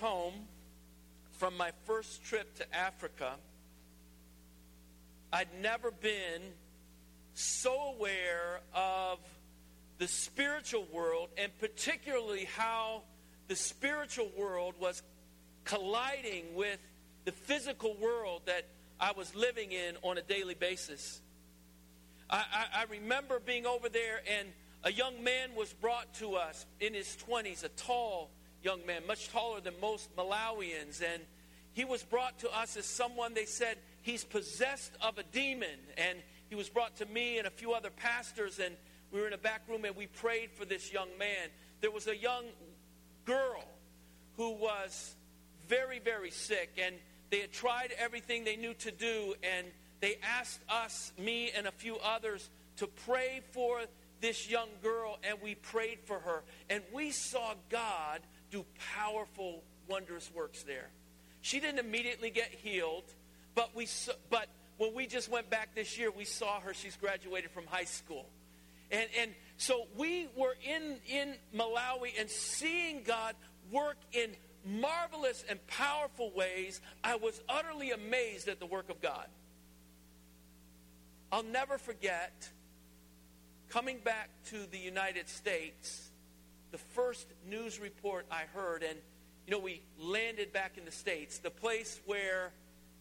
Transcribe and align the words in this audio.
home 0.00 0.34
from 1.32 1.56
my 1.56 1.70
first 1.84 2.24
trip 2.24 2.54
to 2.56 2.74
Africa, 2.74 3.32
I'd 5.32 5.48
never 5.62 5.90
been 5.90 6.42
so 7.34 7.94
aware 7.96 8.60
of 8.74 9.18
the 9.98 10.08
spiritual 10.08 10.86
world 10.92 11.28
and 11.38 11.56
particularly 11.58 12.48
how 12.56 13.02
the 13.48 13.56
spiritual 13.56 14.30
world 14.36 14.74
was 14.80 15.02
colliding 15.64 16.54
with 16.54 16.78
the 17.24 17.32
physical 17.32 17.94
world 18.00 18.42
that 18.46 18.66
I 18.98 19.12
was 19.12 19.34
living 19.34 19.72
in 19.72 19.96
on 20.02 20.18
a 20.18 20.22
daily 20.22 20.54
basis. 20.54 21.20
I, 22.28 22.44
I, 22.52 22.80
I 22.80 22.84
remember 22.90 23.40
being 23.40 23.66
over 23.66 23.88
there, 23.88 24.20
and 24.38 24.48
a 24.84 24.92
young 24.92 25.22
man 25.22 25.54
was 25.54 25.72
brought 25.72 26.12
to 26.14 26.34
us 26.34 26.66
in 26.80 26.94
his 26.94 27.16
20s, 27.28 27.64
a 27.64 27.68
tall 27.68 28.30
young 28.62 28.84
man, 28.86 29.06
much 29.06 29.28
taller 29.30 29.60
than 29.60 29.74
most 29.80 30.14
Malawians. 30.16 31.02
And 31.02 31.22
he 31.72 31.84
was 31.84 32.02
brought 32.02 32.38
to 32.40 32.50
us 32.50 32.76
as 32.76 32.86
someone 32.86 33.34
they 33.34 33.44
said 33.44 33.78
he's 34.02 34.24
possessed 34.24 34.92
of 35.00 35.18
a 35.18 35.22
demon. 35.22 35.78
And 35.96 36.18
he 36.48 36.54
was 36.54 36.68
brought 36.68 36.96
to 36.96 37.06
me 37.06 37.38
and 37.38 37.46
a 37.46 37.50
few 37.50 37.72
other 37.72 37.90
pastors, 37.90 38.58
and 38.58 38.74
we 39.12 39.20
were 39.20 39.26
in 39.26 39.32
a 39.32 39.38
back 39.38 39.62
room 39.68 39.84
and 39.84 39.96
we 39.96 40.06
prayed 40.06 40.50
for 40.52 40.64
this 40.64 40.92
young 40.92 41.08
man. 41.18 41.48
There 41.80 41.90
was 41.90 42.06
a 42.06 42.16
young 42.16 42.46
girl 43.24 43.64
who 44.36 44.52
was 44.52 45.14
very, 45.68 46.00
very 46.00 46.30
sick, 46.30 46.70
and 46.76 46.96
they 47.30 47.40
had 47.40 47.52
tried 47.52 47.92
everything 47.96 48.44
they 48.44 48.56
knew 48.56 48.74
to 48.74 48.90
do, 48.90 49.34
and 49.42 49.66
they 50.00 50.16
asked 50.22 50.60
us, 50.68 51.12
me 51.18 51.52
and 51.56 51.66
a 51.66 51.72
few 51.72 51.96
others, 51.98 52.50
to 52.78 52.86
pray 52.86 53.42
for 53.52 53.82
this 54.20 54.50
young 54.50 54.68
girl, 54.82 55.18
and 55.22 55.38
we 55.42 55.54
prayed 55.54 56.00
for 56.04 56.18
her. 56.18 56.42
And 56.68 56.82
we 56.92 57.10
saw 57.10 57.54
God 57.68 58.20
do 58.50 58.64
powerful, 58.94 59.62
wondrous 59.88 60.30
works 60.34 60.62
there. 60.62 60.88
She 61.42 61.60
didn't 61.60 61.78
immediately 61.78 62.30
get 62.30 62.50
healed, 62.50 63.04
but 63.54 63.74
we 63.74 63.86
but 64.30 64.48
when 64.78 64.94
we 64.94 65.06
just 65.06 65.30
went 65.30 65.50
back 65.50 65.74
this 65.74 65.98
year, 65.98 66.10
we 66.10 66.24
saw 66.24 66.60
her. 66.60 66.74
She's 66.74 66.96
graduated 66.96 67.50
from 67.50 67.66
high 67.66 67.84
school. 67.84 68.26
And, 68.90 69.08
and 69.20 69.34
so 69.56 69.86
we 69.96 70.28
were 70.36 70.56
in, 70.66 70.96
in 71.06 71.34
Malawi 71.54 72.18
and 72.18 72.28
seeing 72.28 73.02
God 73.04 73.34
work 73.70 73.96
in 74.12 74.30
marvelous 74.64 75.44
and 75.48 75.64
powerful 75.66 76.32
ways. 76.34 76.80
I 77.04 77.16
was 77.16 77.40
utterly 77.48 77.92
amazed 77.92 78.48
at 78.48 78.58
the 78.58 78.66
work 78.66 78.90
of 78.90 79.00
God. 79.00 79.26
I'll 81.30 81.44
never 81.44 81.78
forget 81.78 82.48
coming 83.68 83.98
back 83.98 84.30
to 84.46 84.66
the 84.70 84.78
United 84.78 85.28
States, 85.28 86.09
the 86.70 86.78
first 86.78 87.26
news 87.48 87.80
report 87.80 88.26
I 88.30 88.42
heard, 88.54 88.82
and 88.82 88.98
you 89.46 89.52
know, 89.52 89.58
we 89.58 89.82
landed 89.98 90.52
back 90.52 90.78
in 90.78 90.84
the 90.84 90.92
States, 90.92 91.38
the 91.38 91.50
place 91.50 92.00
where 92.06 92.52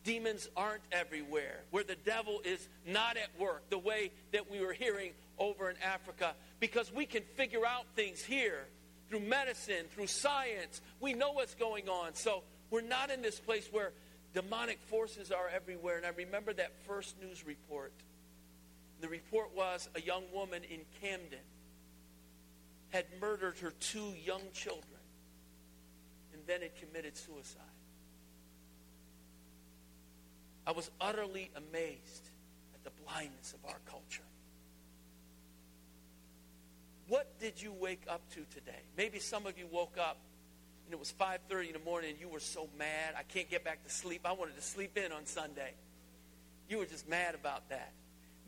demons 0.04 0.50
aren't 0.56 0.82
everywhere, 0.92 1.62
where 1.72 1.84
the 1.84 1.96
devil 1.96 2.42
is 2.44 2.68
not 2.88 3.18
at 3.18 3.30
work, 3.40 3.70
the 3.70 3.78
way 3.78 4.12
that 4.32 4.50
we 4.50 4.60
were 4.60 4.74
hearing 4.74 5.12
over 5.38 5.70
in 5.70 5.76
Africa, 5.84 6.34
because 6.60 6.92
we 6.94 7.06
can 7.06 7.24
figure 7.36 7.66
out 7.66 7.86
things 7.96 8.24
here 8.24 8.66
through 9.10 9.20
medicine, 9.20 9.86
through 9.94 10.08
science. 10.08 10.82
We 11.00 11.14
know 11.14 11.32
what's 11.32 11.56
going 11.56 11.90
on. 11.90 12.16
So 12.16 12.44
we're 12.70 12.82
not 12.82 13.12
in 13.12 13.22
this 13.22 13.40
place 13.40 13.68
where 13.72 13.92
demonic 14.34 14.80
forces 14.88 15.32
are 15.32 15.50
everywhere. 15.54 15.98
And 15.98 16.06
I 16.06 16.10
remember 16.10 16.54
that 16.54 16.72
first 16.86 17.20
news 17.22 17.46
report 17.46 17.94
the 19.02 19.08
report 19.08 19.56
was 19.56 19.90
a 19.96 20.02
young 20.02 20.24
woman 20.34 20.64
in 20.70 20.80
Camden 21.02 21.40
had 22.90 23.06
murdered 23.22 23.58
her 23.60 23.72
two 23.80 24.14
young 24.26 24.42
children 24.54 24.84
and 26.34 26.42
then 26.48 26.62
had 26.62 26.76
committed 26.76 27.16
suicide. 27.16 27.62
I 30.66 30.72
was 30.72 30.90
utterly 31.02 31.50
amazed 31.56 32.30
at 32.76 32.84
the 32.84 32.92
blindness 33.04 33.54
of 33.54 33.70
our 33.70 33.80
culture. 33.90 34.24
What 37.08 37.40
did 37.40 37.62
you 37.62 37.74
wake 37.74 38.04
up 38.08 38.22
to 38.36 38.46
today? 38.54 38.82
Maybe 38.96 39.20
some 39.20 39.48
of 39.48 39.58
you 39.58 39.66
woke 39.72 39.98
up 40.00 40.18
and 40.86 40.94
it 40.94 41.00
was 41.00 41.12
5:30 41.12 41.68
in 41.68 41.74
the 41.74 41.80
morning 41.80 42.12
and 42.12 42.20
you 42.20 42.30
were 42.30 42.40
so 42.40 42.70
mad, 42.78 43.16
I 43.16 43.24
can't 43.24 43.50
get 43.50 43.64
back 43.64 43.84
to 43.84 43.90
sleep. 43.90 44.22
I 44.26 44.32
wanted 44.32 44.56
to 44.56 44.62
sleep 44.62 44.98
in 44.98 45.12
on 45.12 45.26
Sunday. 45.26 45.74
You 46.68 46.78
were 46.78 46.86
just 46.86 47.08
mad 47.08 47.34
about 47.36 47.70
that. 47.70 47.94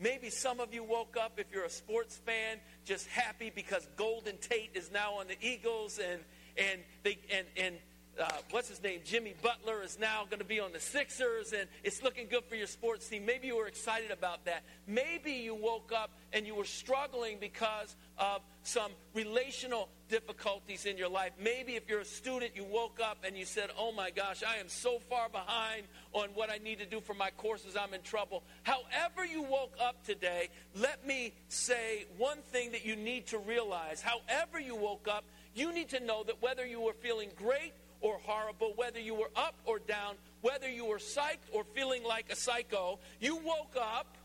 Maybe 0.02 0.30
some 0.30 0.58
of 0.58 0.74
you 0.74 0.82
woke 0.82 1.16
up, 1.16 1.34
if 1.38 1.46
you're 1.52 1.64
a 1.64 1.70
sports 1.70 2.16
fan, 2.16 2.58
just 2.84 3.06
happy 3.06 3.52
because 3.54 3.86
Golden 3.96 4.36
Tate 4.38 4.72
is 4.74 4.90
now 4.90 5.12
on 5.12 5.28
the 5.28 5.36
Eagles 5.40 6.00
and 6.00 6.20
and 6.58 6.80
they 7.04 7.18
and 7.32 7.46
and 7.56 7.76
uh, 8.20 8.28
what's 8.50 8.68
his 8.68 8.82
name? 8.82 9.00
Jimmy 9.04 9.34
Butler 9.42 9.82
is 9.82 9.98
now 9.98 10.24
going 10.28 10.40
to 10.40 10.44
be 10.44 10.60
on 10.60 10.72
the 10.72 10.80
Sixers, 10.80 11.52
and 11.52 11.68
it's 11.82 12.02
looking 12.02 12.26
good 12.28 12.44
for 12.44 12.56
your 12.56 12.66
sports 12.66 13.08
team. 13.08 13.24
Maybe 13.24 13.46
you 13.46 13.56
were 13.56 13.66
excited 13.66 14.10
about 14.10 14.44
that. 14.44 14.64
Maybe 14.86 15.32
you 15.32 15.54
woke 15.54 15.92
up 15.94 16.10
and 16.32 16.46
you 16.46 16.54
were 16.54 16.64
struggling 16.64 17.38
because 17.40 17.96
of 18.18 18.42
some 18.64 18.92
relational 19.14 19.88
difficulties 20.08 20.84
in 20.84 20.98
your 20.98 21.08
life. 21.08 21.32
Maybe 21.40 21.74
if 21.74 21.88
you're 21.88 22.00
a 22.00 22.04
student, 22.04 22.52
you 22.54 22.64
woke 22.64 23.00
up 23.02 23.24
and 23.26 23.36
you 23.36 23.44
said, 23.44 23.70
Oh 23.78 23.92
my 23.92 24.10
gosh, 24.10 24.42
I 24.46 24.56
am 24.58 24.68
so 24.68 24.98
far 25.08 25.28
behind 25.28 25.84
on 26.12 26.28
what 26.34 26.50
I 26.50 26.58
need 26.58 26.78
to 26.80 26.86
do 26.86 27.00
for 27.00 27.14
my 27.14 27.30
courses, 27.30 27.76
I'm 27.76 27.94
in 27.94 28.02
trouble. 28.02 28.42
However, 28.62 29.24
you 29.24 29.42
woke 29.42 29.74
up 29.80 30.04
today, 30.04 30.48
let 30.76 31.06
me 31.06 31.32
say 31.48 32.06
one 32.18 32.38
thing 32.52 32.72
that 32.72 32.84
you 32.84 32.94
need 32.94 33.26
to 33.28 33.38
realize. 33.38 34.02
However, 34.02 34.60
you 34.60 34.76
woke 34.76 35.08
up, 35.08 35.24
you 35.54 35.72
need 35.72 35.88
to 35.90 36.00
know 36.00 36.22
that 36.24 36.40
whether 36.42 36.66
you 36.66 36.80
were 36.80 36.92
feeling 36.92 37.30
great 37.36 37.72
or 38.02 38.18
horrible, 38.24 38.72
whether 38.76 39.00
you 39.00 39.14
were 39.14 39.30
up 39.34 39.54
or 39.64 39.78
down, 39.78 40.16
whether 40.42 40.68
you 40.68 40.84
were 40.84 40.98
psyched 40.98 41.48
or 41.52 41.64
feeling 41.74 42.04
like 42.04 42.30
a 42.30 42.36
psycho, 42.36 42.98
you 43.20 43.36
woke 43.36 43.76
up 43.80 44.16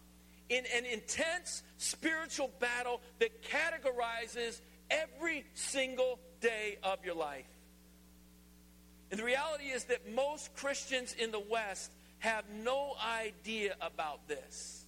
in 0.49 0.63
an 0.75 0.85
intense 0.85 1.63
spiritual 1.77 2.49
battle 2.59 3.01
that 3.19 3.43
categorizes 3.43 4.59
every 4.89 5.45
single 5.53 6.19
day 6.41 6.77
of 6.83 7.03
your 7.05 7.15
life. 7.15 7.45
And 9.11 9.19
the 9.19 9.23
reality 9.23 9.65
is 9.65 9.85
that 9.85 10.13
most 10.13 10.53
Christians 10.55 11.13
in 11.13 11.31
the 11.31 11.39
West 11.39 11.91
have 12.19 12.45
no 12.63 12.93
idea 13.05 13.75
about 13.81 14.27
this. 14.27 14.85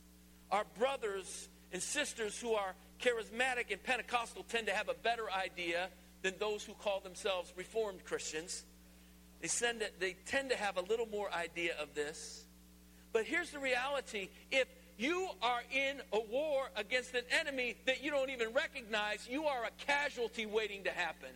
Our 0.51 0.65
brothers 0.77 1.47
and 1.71 1.81
sisters 1.81 2.39
who 2.39 2.53
are 2.53 2.73
charismatic 2.99 3.71
and 3.71 3.81
Pentecostal 3.81 4.43
tend 4.49 4.67
to 4.67 4.73
have 4.73 4.89
a 4.89 4.93
better 4.93 5.31
idea 5.31 5.89
than 6.21 6.33
those 6.39 6.63
who 6.63 6.73
call 6.73 6.99
themselves 6.99 7.53
Reformed 7.55 8.03
Christians. 8.03 8.63
They, 9.41 9.47
send 9.47 9.81
it, 9.81 9.99
they 9.99 10.15
tend 10.25 10.49
to 10.49 10.57
have 10.57 10.77
a 10.77 10.81
little 10.81 11.05
more 11.07 11.31
idea 11.33 11.73
of 11.81 11.93
this. 11.95 12.45
But 13.13 13.25
here's 13.25 13.51
the 13.51 13.59
reality 13.59 14.29
if 14.51 14.67
you 14.97 15.29
are 15.41 15.61
in 15.73 16.01
a 16.11 16.19
war 16.19 16.69
against 16.75 17.13
an 17.15 17.23
enemy 17.39 17.75
that 17.85 18.03
you 18.03 18.11
don't 18.11 18.29
even 18.29 18.53
recognize, 18.53 19.27
you 19.29 19.45
are 19.45 19.63
a 19.63 19.85
casualty 19.85 20.45
waiting 20.45 20.83
to 20.83 20.91
happen. 20.91 21.29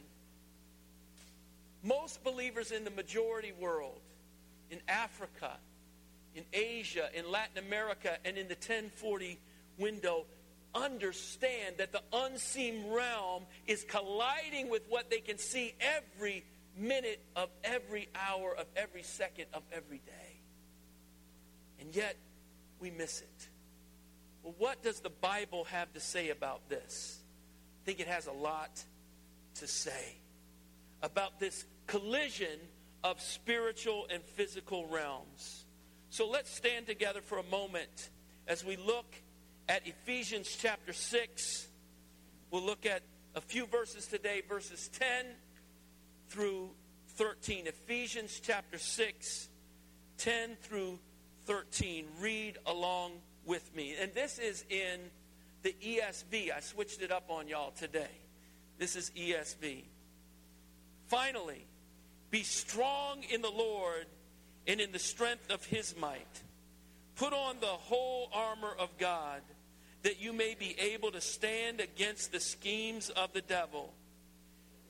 Most 1.81 2.23
believers 2.23 2.71
in 2.71 2.83
the 2.83 2.91
majority 2.91 3.53
world, 3.57 4.01
in 4.69 4.79
Africa, 4.87 5.57
in 6.35 6.43
Asia, 6.51 7.09
in 7.13 7.29
Latin 7.31 7.57
America, 7.65 8.17
and 8.25 8.37
in 8.37 8.47
the 8.47 8.55
1040 8.55 9.39
window, 9.77 10.25
understand 10.75 11.75
that 11.77 11.91
the 11.91 12.01
unseen 12.11 12.91
realm 12.91 13.43
is 13.67 13.85
colliding 13.87 14.69
with 14.69 14.81
what 14.89 15.09
they 15.09 15.19
can 15.19 15.37
see 15.37 15.73
every 15.79 16.43
minute 16.77 17.23
of 17.35 17.49
every 17.63 18.09
hour 18.15 18.55
of 18.55 18.65
every 18.75 19.03
second 19.03 19.45
of 19.53 19.63
every 19.71 19.99
day. 19.99 20.39
And 21.79 21.95
yet, 21.95 22.15
we 22.79 22.91
miss 22.91 23.21
it. 23.21 23.49
Well, 24.43 24.55
what 24.57 24.83
does 24.83 24.99
the 24.99 25.09
Bible 25.09 25.65
have 25.65 25.91
to 25.93 25.99
say 25.99 26.29
about 26.29 26.69
this? 26.69 27.19
I 27.81 27.85
think 27.85 27.99
it 27.99 28.07
has 28.07 28.27
a 28.27 28.31
lot 28.31 28.83
to 29.55 29.67
say 29.67 30.17
about 31.01 31.39
this 31.39 31.65
collision 31.87 32.59
of 33.03 33.21
spiritual 33.21 34.07
and 34.09 34.23
physical 34.23 34.87
realms. 34.87 35.65
So 36.09 36.29
let's 36.29 36.55
stand 36.55 36.87
together 36.87 37.21
for 37.21 37.37
a 37.37 37.43
moment 37.43 38.09
as 38.47 38.63
we 38.63 38.77
look 38.77 39.13
at 39.67 39.87
Ephesians 39.87 40.55
chapter 40.59 40.93
6. 40.93 41.67
We'll 42.51 42.63
look 42.63 42.85
at 42.85 43.01
a 43.35 43.41
few 43.41 43.65
verses 43.65 44.07
today, 44.07 44.41
verses 44.47 44.89
10 44.99 45.25
through 46.29 46.69
13. 47.15 47.67
Ephesians 47.67 48.39
chapter 48.43 48.77
6, 48.77 49.49
10 50.17 50.55
through 50.61 50.99
13. 51.45 52.05
Read 52.19 52.57
along 52.65 53.13
with 53.45 53.75
me. 53.75 53.95
And 53.99 54.13
this 54.13 54.39
is 54.39 54.63
in 54.69 54.99
the 55.61 55.75
ESV. 55.83 56.55
I 56.55 56.59
switched 56.59 57.01
it 57.01 57.11
up 57.11 57.29
on 57.29 57.47
y'all 57.47 57.71
today. 57.71 58.07
This 58.77 58.95
is 58.95 59.11
ESV. 59.11 59.83
Finally, 61.07 61.65
be 62.31 62.43
strong 62.43 63.23
in 63.29 63.41
the 63.41 63.51
Lord 63.51 64.05
and 64.67 64.81
in 64.81 64.91
the 64.91 64.99
strength 64.99 65.51
of 65.51 65.63
his 65.65 65.95
might. 65.97 66.41
Put 67.15 67.33
on 67.33 67.57
the 67.59 67.67
whole 67.67 68.29
armor 68.33 68.73
of 68.79 68.97
God 68.97 69.41
that 70.01 70.19
you 70.19 70.33
may 70.33 70.55
be 70.55 70.75
able 70.79 71.11
to 71.11 71.21
stand 71.21 71.79
against 71.79 72.31
the 72.31 72.39
schemes 72.39 73.09
of 73.09 73.33
the 73.33 73.41
devil. 73.41 73.93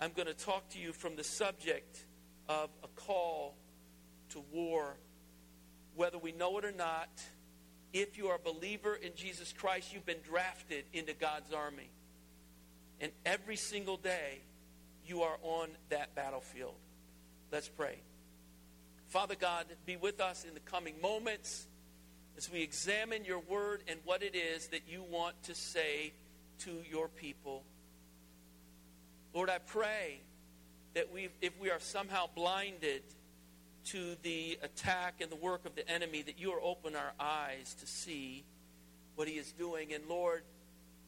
I'm 0.00 0.12
going 0.12 0.28
to 0.28 0.34
talk 0.34 0.70
to 0.70 0.78
you 0.78 0.92
from 0.92 1.16
the 1.16 1.24
subject 1.24 2.06
of 2.48 2.70
a 2.82 2.88
call 2.88 3.54
to 4.30 4.42
war. 4.50 4.96
Whether 5.94 6.16
we 6.16 6.32
know 6.32 6.56
it 6.58 6.64
or 6.64 6.72
not, 6.72 7.10
if 7.92 8.16
you 8.16 8.28
are 8.28 8.36
a 8.36 8.38
believer 8.38 8.94
in 8.94 9.12
Jesus 9.14 9.52
Christ, 9.52 9.92
you've 9.92 10.06
been 10.06 10.22
drafted 10.26 10.84
into 10.94 11.12
God's 11.12 11.52
army. 11.52 11.90
And 13.00 13.12
every 13.26 13.56
single 13.56 13.98
day, 13.98 14.40
you 15.06 15.22
are 15.22 15.36
on 15.42 15.68
that 15.90 16.14
battlefield. 16.14 16.76
Let's 17.52 17.68
pray. 17.68 17.98
Father 19.08 19.34
God, 19.34 19.66
be 19.84 19.96
with 19.96 20.20
us 20.20 20.44
in 20.44 20.54
the 20.54 20.60
coming 20.60 20.94
moments 21.02 21.66
as 22.38 22.50
we 22.50 22.62
examine 22.62 23.26
your 23.26 23.40
word 23.40 23.82
and 23.86 24.00
what 24.04 24.22
it 24.22 24.34
is 24.34 24.68
that 24.68 24.82
you 24.88 25.02
want 25.02 25.42
to 25.42 25.54
say 25.54 26.14
to 26.60 26.70
your 26.90 27.08
people. 27.08 27.64
Lord, 29.32 29.48
I 29.48 29.58
pray 29.58 30.20
that 30.94 31.12
we, 31.12 31.28
if 31.40 31.58
we 31.60 31.70
are 31.70 31.78
somehow 31.78 32.26
blinded 32.34 33.02
to 33.86 34.16
the 34.22 34.58
attack 34.62 35.20
and 35.20 35.30
the 35.30 35.36
work 35.36 35.64
of 35.64 35.74
the 35.74 35.88
enemy, 35.88 36.22
that 36.22 36.38
you 36.38 36.52
are 36.52 36.60
open 36.60 36.96
our 36.96 37.12
eyes 37.18 37.74
to 37.80 37.86
see 37.86 38.44
what 39.14 39.28
he 39.28 39.34
is 39.34 39.52
doing. 39.52 39.92
And 39.92 40.04
Lord, 40.08 40.42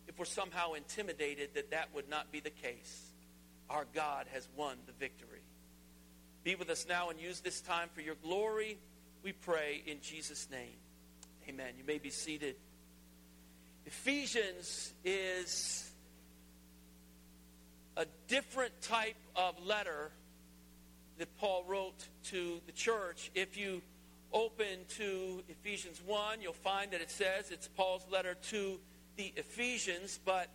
if 0.06 0.18
we're 0.18 0.24
somehow 0.24 0.72
intimidated, 0.74 1.50
that 1.54 1.70
that 1.70 1.88
would 1.94 2.08
not 2.08 2.30
be 2.30 2.40
the 2.40 2.50
case. 2.50 3.12
Our 3.68 3.86
God 3.94 4.26
has 4.32 4.48
won 4.56 4.76
the 4.86 4.92
victory. 4.92 5.40
Be 6.44 6.54
with 6.54 6.70
us 6.70 6.86
now 6.88 7.10
and 7.10 7.20
use 7.20 7.40
this 7.40 7.60
time 7.60 7.88
for 7.94 8.00
your 8.00 8.16
glory. 8.16 8.78
We 9.22 9.32
pray 9.32 9.82
in 9.86 10.00
Jesus' 10.00 10.48
name. 10.50 10.76
Amen. 11.48 11.74
You 11.78 11.84
may 11.84 11.98
be 11.98 12.10
seated. 12.10 12.56
Ephesians 13.86 14.92
is 15.04 15.91
a 17.96 18.06
different 18.28 18.80
type 18.82 19.16
of 19.36 19.54
letter 19.64 20.10
that 21.18 21.36
Paul 21.38 21.64
wrote 21.66 22.08
to 22.24 22.60
the 22.66 22.72
church. 22.72 23.30
If 23.34 23.56
you 23.56 23.82
open 24.32 24.84
to 24.96 25.42
Ephesians 25.48 26.00
1, 26.06 26.40
you'll 26.40 26.52
find 26.52 26.90
that 26.92 27.00
it 27.00 27.10
says 27.10 27.50
it's 27.50 27.68
Paul's 27.68 28.06
letter 28.10 28.34
to 28.50 28.80
the 29.16 29.32
Ephesians, 29.36 30.18
but 30.24 30.48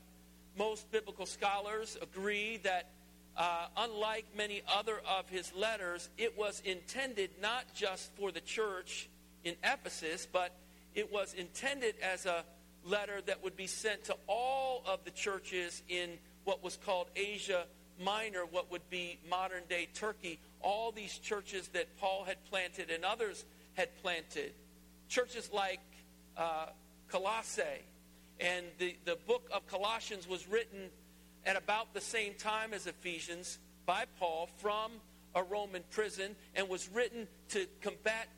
most 0.58 0.92
biblical 0.92 1.26
scholars 1.26 1.98
agree 2.02 2.58
that 2.64 2.90
uh, 3.38 3.68
unlike 3.78 4.26
many 4.36 4.64
other 4.68 5.00
of 5.08 5.30
his 5.30 5.54
letters, 5.54 6.10
it 6.18 6.36
was 6.38 6.62
intended 6.66 7.30
not 7.40 7.66
just 7.76 8.12
for 8.16 8.32
the 8.32 8.42
church 8.42 9.08
in 9.44 9.56
Ephesus, 9.64 10.28
but 10.32 10.56
it 10.96 11.12
was 11.14 11.36
intended 11.36 11.94
as 12.02 12.26
a 12.26 12.44
letter 12.84 13.22
that 13.28 13.44
would 13.44 13.56
be 13.56 13.68
sent 13.68 14.06
to 14.06 14.16
all 14.26 14.82
of 14.88 15.04
the 15.06 15.12
churches 15.12 15.84
in 15.88 16.18
what 16.48 16.64
was 16.64 16.78
called 16.86 17.08
Asia 17.18 17.66
Minor, 18.02 18.46
what 18.50 18.72
would 18.72 18.90
be 18.90 19.20
modern 19.30 19.64
day 19.68 19.90
Turkey, 19.94 20.40
all 20.62 20.94
these 20.94 21.18
churches 21.18 21.68
that 21.70 21.98
Paul 22.00 22.24
had 22.26 22.38
planted 22.50 22.90
and 22.90 23.04
others 23.04 23.44
had 23.74 23.90
planted. 24.02 24.54
Churches 25.10 25.50
like 25.52 25.82
uh, 26.38 26.68
Colossae. 27.10 27.84
And 28.40 28.66
the, 28.78 28.96
the 29.04 29.18
book 29.28 29.50
of 29.52 29.68
Colossians 29.68 30.30
was 30.30 30.48
written 30.48 30.90
at 31.46 31.58
about 31.58 31.94
the 31.94 32.02
same 32.02 32.34
time 32.36 32.74
as 32.74 32.88
Ephesians 32.88 33.60
by 33.86 34.06
Paul 34.18 34.48
from 34.58 34.92
a 35.36 35.44
Roman 35.44 35.84
prison 35.92 36.34
and 36.56 36.70
was 36.70 36.88
written 36.94 37.28
to 37.50 37.66
combat 37.82 38.30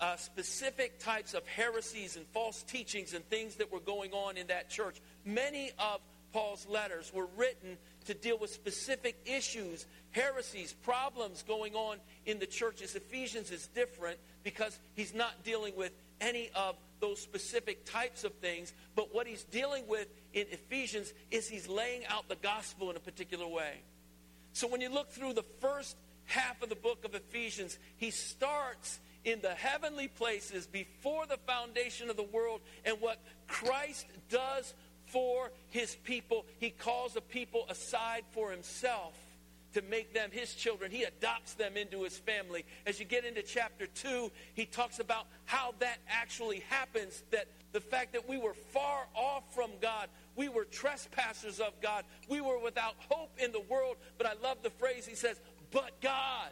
uh, 0.00 0.16
specific 0.16 0.98
types 0.98 1.32
of 1.32 1.46
heresies 1.46 2.16
and 2.16 2.26
false 2.34 2.62
teachings 2.64 3.14
and 3.14 3.24
things 3.30 3.54
that 3.54 3.72
were 3.72 3.80
going 3.80 4.12
on 4.12 4.36
in 4.36 4.48
that 4.48 4.68
church. 4.68 5.00
Many 5.24 5.70
of 5.78 6.00
Paul's 6.32 6.66
letters 6.68 7.12
were 7.12 7.26
written 7.36 7.76
to 8.06 8.14
deal 8.14 8.38
with 8.38 8.50
specific 8.50 9.16
issues, 9.26 9.86
heresies, 10.12 10.72
problems 10.72 11.42
going 11.42 11.74
on 11.74 11.98
in 12.26 12.38
the 12.38 12.46
churches. 12.46 12.94
Ephesians 12.94 13.50
is 13.50 13.66
different 13.68 14.18
because 14.42 14.78
he's 14.94 15.14
not 15.14 15.44
dealing 15.44 15.74
with 15.76 15.92
any 16.20 16.50
of 16.54 16.76
those 17.00 17.20
specific 17.20 17.84
types 17.84 18.24
of 18.24 18.32
things, 18.34 18.72
but 18.94 19.14
what 19.14 19.26
he's 19.26 19.44
dealing 19.44 19.86
with 19.86 20.06
in 20.34 20.46
Ephesians 20.50 21.12
is 21.30 21.48
he's 21.48 21.68
laying 21.68 22.04
out 22.06 22.28
the 22.28 22.36
gospel 22.36 22.90
in 22.90 22.96
a 22.96 23.00
particular 23.00 23.46
way. 23.46 23.80
So 24.52 24.68
when 24.68 24.80
you 24.80 24.90
look 24.90 25.10
through 25.10 25.34
the 25.34 25.44
first 25.60 25.96
half 26.26 26.62
of 26.62 26.68
the 26.68 26.74
book 26.74 27.04
of 27.04 27.14
Ephesians, 27.14 27.78
he 27.96 28.10
starts 28.10 29.00
in 29.24 29.40
the 29.40 29.54
heavenly 29.54 30.08
places 30.08 30.66
before 30.66 31.26
the 31.26 31.36
foundation 31.38 32.10
of 32.10 32.16
the 32.16 32.22
world 32.22 32.60
and 32.84 33.00
what 33.00 33.18
Christ 33.46 34.06
does 34.28 34.74
for 35.12 35.50
his 35.68 35.96
people. 36.04 36.46
He 36.58 36.70
calls 36.70 37.16
a 37.16 37.20
people 37.20 37.66
aside 37.68 38.24
for 38.32 38.50
himself 38.50 39.14
to 39.74 39.82
make 39.82 40.12
them 40.12 40.30
his 40.32 40.54
children. 40.54 40.90
He 40.90 41.04
adopts 41.04 41.54
them 41.54 41.76
into 41.76 42.02
his 42.02 42.18
family. 42.18 42.64
As 42.86 42.98
you 42.98 43.06
get 43.06 43.24
into 43.24 43.42
chapter 43.42 43.86
2, 43.86 44.30
he 44.54 44.66
talks 44.66 44.98
about 44.98 45.26
how 45.44 45.74
that 45.78 45.98
actually 46.08 46.60
happens 46.68 47.22
that 47.30 47.46
the 47.72 47.80
fact 47.80 48.12
that 48.14 48.28
we 48.28 48.36
were 48.36 48.54
far 48.54 49.06
off 49.14 49.44
from 49.54 49.70
God, 49.80 50.08
we 50.34 50.48
were 50.48 50.64
trespassers 50.64 51.60
of 51.60 51.72
God, 51.80 52.04
we 52.28 52.40
were 52.40 52.58
without 52.58 52.94
hope 53.08 53.30
in 53.38 53.52
the 53.52 53.60
world. 53.60 53.96
But 54.18 54.26
I 54.26 54.32
love 54.42 54.58
the 54.62 54.70
phrase 54.70 55.06
he 55.06 55.14
says, 55.14 55.38
but 55.70 56.00
God 56.00 56.50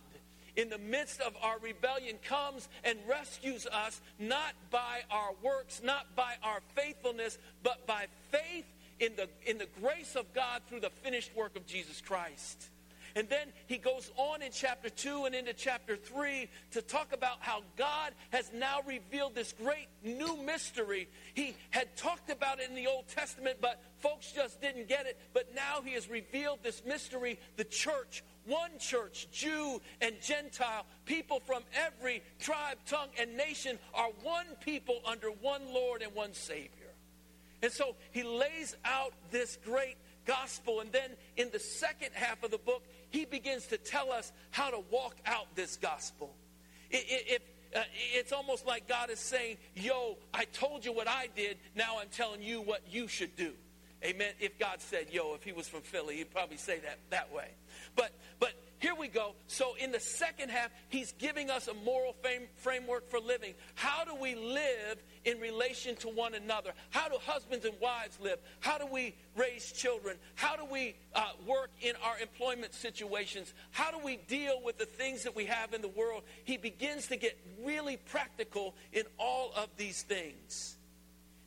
in 0.59 0.69
the 0.69 0.79
midst 0.79 1.21
of 1.21 1.35
our 1.41 1.57
rebellion 1.61 2.17
comes 2.25 2.69
and 2.83 2.99
rescues 3.09 3.65
us 3.67 4.01
not 4.19 4.55
by 4.71 5.03
our 5.09 5.31
works, 5.41 5.81
not 5.85 6.17
by 6.17 6.35
our 6.43 6.61
faithfulness, 6.75 7.39
but 7.63 7.87
by 7.87 8.07
faith 8.33 8.67
in 8.99 9.15
the, 9.15 9.29
in 9.47 9.57
the 9.57 9.69
grace 9.81 10.17
of 10.17 10.35
God 10.35 10.61
through 10.69 10.81
the 10.81 10.91
finished 10.91 11.31
work 11.37 11.57
of 11.57 11.65
Jesus 11.65 12.01
Christ. 12.01 12.71
And 13.15 13.29
then 13.29 13.49
he 13.67 13.79
goes 13.79 14.11
on 14.17 14.43
in 14.43 14.51
chapter 14.53 14.89
2 14.89 15.25
and 15.27 15.35
into 15.35 15.53
chapter 15.53 15.97
3 15.97 16.49
to 16.73 16.83
talk 16.83 17.13
about 17.13 17.39
how 17.41 17.63
God 17.77 18.13
has 18.31 18.51
now 18.53 18.81
revealed 18.87 19.35
this 19.35 19.55
great 19.63 19.89
new 20.05 20.37
mystery. 20.37 21.09
He 21.35 21.55
had 21.71 21.97
talked 21.97 22.31
about 22.31 22.61
it 22.61 22.69
in 22.69 22.75
the 22.75 22.87
Old 22.87 23.09
Testament, 23.09 23.59
but 23.61 23.81
folks 23.99 24.33
just 24.33 24.61
didn't 24.61 24.89
get 24.89 25.07
it. 25.07 25.19
But 25.33 25.55
now 25.55 25.81
he 25.85 25.95
has 25.95 26.09
revealed 26.09 26.61
this 26.63 26.83
mystery, 26.85 27.39
the 27.57 27.65
church, 27.65 28.23
one 28.49 28.79
church, 28.79 29.29
Jew 29.31 29.81
and 30.01 30.15
Gentile, 30.21 30.87
people 31.05 31.41
from 31.41 31.63
every 31.75 32.23
tribe, 32.41 32.79
tongue, 32.87 33.11
and 33.21 33.37
nation 33.37 33.79
are 33.95 34.09
one 34.23 34.47
people 34.65 35.01
under 35.07 35.29
one 35.29 35.63
Lord 35.73 36.03
and 36.03 36.15
one 36.15 36.33
Savior. 36.33 36.71
And 37.63 37.73
so 37.73 37.95
he 38.13 38.23
lays 38.23 38.77
out 38.85 39.13
this 39.31 39.59
great 39.65 39.97
gospel. 40.27 40.81
And 40.81 40.93
then 40.93 41.11
in 41.37 41.51
the 41.51 41.59
second 41.59 42.11
half 42.13 42.43
of 42.43 42.51
the 42.51 42.59
book, 42.59 42.83
he 43.11 43.25
begins 43.25 43.67
to 43.69 43.79
tell 43.79 44.13
us 44.13 44.33
how 44.51 44.71
to 44.71 44.81
walk 44.91 45.17
out 45.27 45.47
this 45.55 45.77
gospel. 45.77 46.35
If, 46.91 47.43
uh, 47.75 47.81
it's 48.15 48.33
almost 48.33 48.67
like 48.67 48.89
God 48.89 49.11
is 49.11 49.19
saying, 49.19 49.59
Yo, 49.75 50.17
I 50.33 50.45
told 50.47 50.85
you 50.85 50.93
what 50.93 51.09
I 51.09 51.29
did, 51.35 51.59
now 51.75 51.99
I'm 52.01 52.09
telling 52.09 52.43
you 52.43 52.63
what 52.63 52.83
you 52.91 53.09
should 53.09 53.37
do. 53.37 53.53
Amen. 54.05 54.33
If 54.39 54.59
God 54.59 54.81
said, 54.81 55.09
Yo, 55.11 55.35
if 55.35 55.43
he 55.43 55.53
was 55.53 55.69
from 55.69 55.83
Philly, 55.83 56.17
he'd 56.17 56.31
probably 56.31 56.57
say 56.57 56.79
that 56.79 56.99
that 57.11 57.33
way. 57.33 57.49
But, 57.99 58.13
but 58.39 58.53
here 58.79 58.95
we 58.95 59.09
go. 59.09 59.35
So 59.49 59.75
in 59.75 59.91
the 59.91 59.99
second 59.99 60.51
half, 60.51 60.71
he's 60.89 61.11
giving 61.19 61.51
us 61.51 61.67
a 61.67 61.75
moral 61.75 62.15
framework 62.55 63.11
for 63.11 63.19
living. 63.19 63.55
How 63.75 64.05
do 64.05 64.15
we 64.15 64.37
live 64.37 65.03
in 65.25 65.41
relation 65.41 65.97
to 65.97 66.09
one 66.09 66.35
another? 66.35 66.71
How 66.91 67.09
do 67.09 67.17
husbands 67.27 67.65
and 67.65 67.75
wives 67.81 68.17
live? 68.23 68.39
How 68.61 68.79
do 68.79 68.87
we 68.87 69.17
raise 69.37 69.73
children? 69.73 70.17
How 70.37 70.55
do 70.55 70.65
we 70.65 70.95
uh, 71.13 71.23
work 71.45 71.73
in 71.81 71.95
our 72.05 72.21
employment 72.21 72.73
situations? 72.73 73.53
How 73.73 73.91
do 73.91 73.99
we 73.99 74.19
deal 74.29 74.63
with 74.65 74.79
the 74.79 74.87
things 74.87 75.25
that 75.25 75.35
we 75.35 75.47
have 75.47 75.75
in 75.75 75.83
the 75.83 75.89
world? 75.89 76.23
He 76.45 76.57
begins 76.57 77.09
to 77.09 77.17
get 77.17 77.37
really 77.65 77.97
practical 77.97 78.77
in 78.93 79.03
all 79.19 79.51
of 79.57 79.71
these 79.77 80.03
things. 80.03 80.77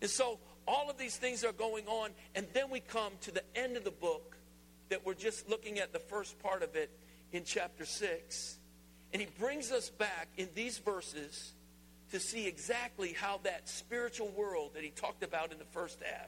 And 0.01 0.09
so 0.09 0.37
all 0.67 0.89
of 0.89 0.97
these 0.97 1.15
things 1.15 1.45
are 1.45 1.53
going 1.53 1.87
on, 1.87 2.09
and 2.35 2.45
then 2.51 2.69
we 2.69 2.81
come 2.81 3.13
to 3.21 3.31
the 3.31 3.43
end 3.55 3.77
of 3.77 3.85
the 3.85 3.91
book 3.91 4.35
that 4.91 5.05
we're 5.05 5.13
just 5.13 5.49
looking 5.49 5.79
at 5.79 5.93
the 5.93 5.99
first 5.99 6.37
part 6.43 6.61
of 6.63 6.75
it 6.75 6.91
in 7.31 7.43
chapter 7.45 7.85
6. 7.85 8.57
And 9.13 9.21
he 9.21 9.27
brings 9.39 9.71
us 9.71 9.89
back 9.89 10.27
in 10.37 10.49
these 10.53 10.77
verses 10.77 11.53
to 12.11 12.19
see 12.19 12.45
exactly 12.45 13.13
how 13.13 13.39
that 13.43 13.67
spiritual 13.69 14.27
world 14.37 14.71
that 14.75 14.83
he 14.83 14.89
talked 14.89 15.23
about 15.23 15.51
in 15.53 15.57
the 15.57 15.65
first 15.65 15.97
half, 16.03 16.27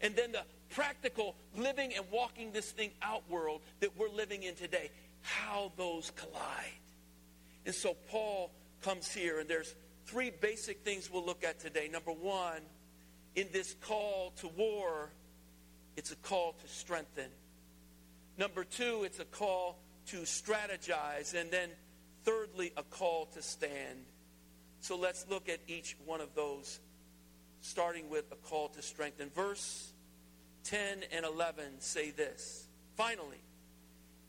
and 0.00 0.16
then 0.16 0.32
the 0.32 0.42
practical 0.70 1.36
living 1.56 1.92
and 1.94 2.04
walking 2.10 2.50
this 2.50 2.70
thing 2.70 2.90
out 3.02 3.22
world 3.28 3.60
that 3.80 3.96
we're 3.98 4.08
living 4.08 4.42
in 4.42 4.54
today, 4.54 4.90
how 5.20 5.70
those 5.76 6.10
collide. 6.16 6.80
And 7.66 7.74
so 7.74 7.94
Paul 8.10 8.50
comes 8.80 9.12
here, 9.12 9.38
and 9.38 9.48
there's 9.48 9.74
three 10.06 10.30
basic 10.30 10.80
things 10.80 11.10
we'll 11.10 11.26
look 11.26 11.44
at 11.44 11.60
today. 11.60 11.88
Number 11.92 12.10
one, 12.10 12.62
in 13.36 13.48
this 13.52 13.76
call 13.82 14.32
to 14.38 14.48
war, 14.48 15.10
it's 15.96 16.10
a 16.10 16.16
call 16.16 16.54
to 16.62 16.68
strengthen. 16.68 17.28
Number 18.38 18.64
two, 18.64 19.02
it's 19.04 19.18
a 19.18 19.24
call 19.24 19.78
to 20.06 20.18
strategize. 20.18 21.34
And 21.34 21.50
then 21.50 21.70
thirdly, 22.24 22.72
a 22.76 22.82
call 22.82 23.26
to 23.34 23.42
stand. 23.42 24.06
So 24.80 24.96
let's 24.96 25.26
look 25.28 25.48
at 25.48 25.60
each 25.68 25.96
one 26.04 26.20
of 26.20 26.34
those, 26.34 26.80
starting 27.60 28.10
with 28.10 28.24
a 28.32 28.36
call 28.36 28.68
to 28.70 28.82
strengthen. 28.82 29.30
Verse 29.30 29.92
10 30.64 31.04
and 31.12 31.24
11 31.24 31.80
say 31.80 32.10
this 32.10 32.66
Finally, 32.96 33.40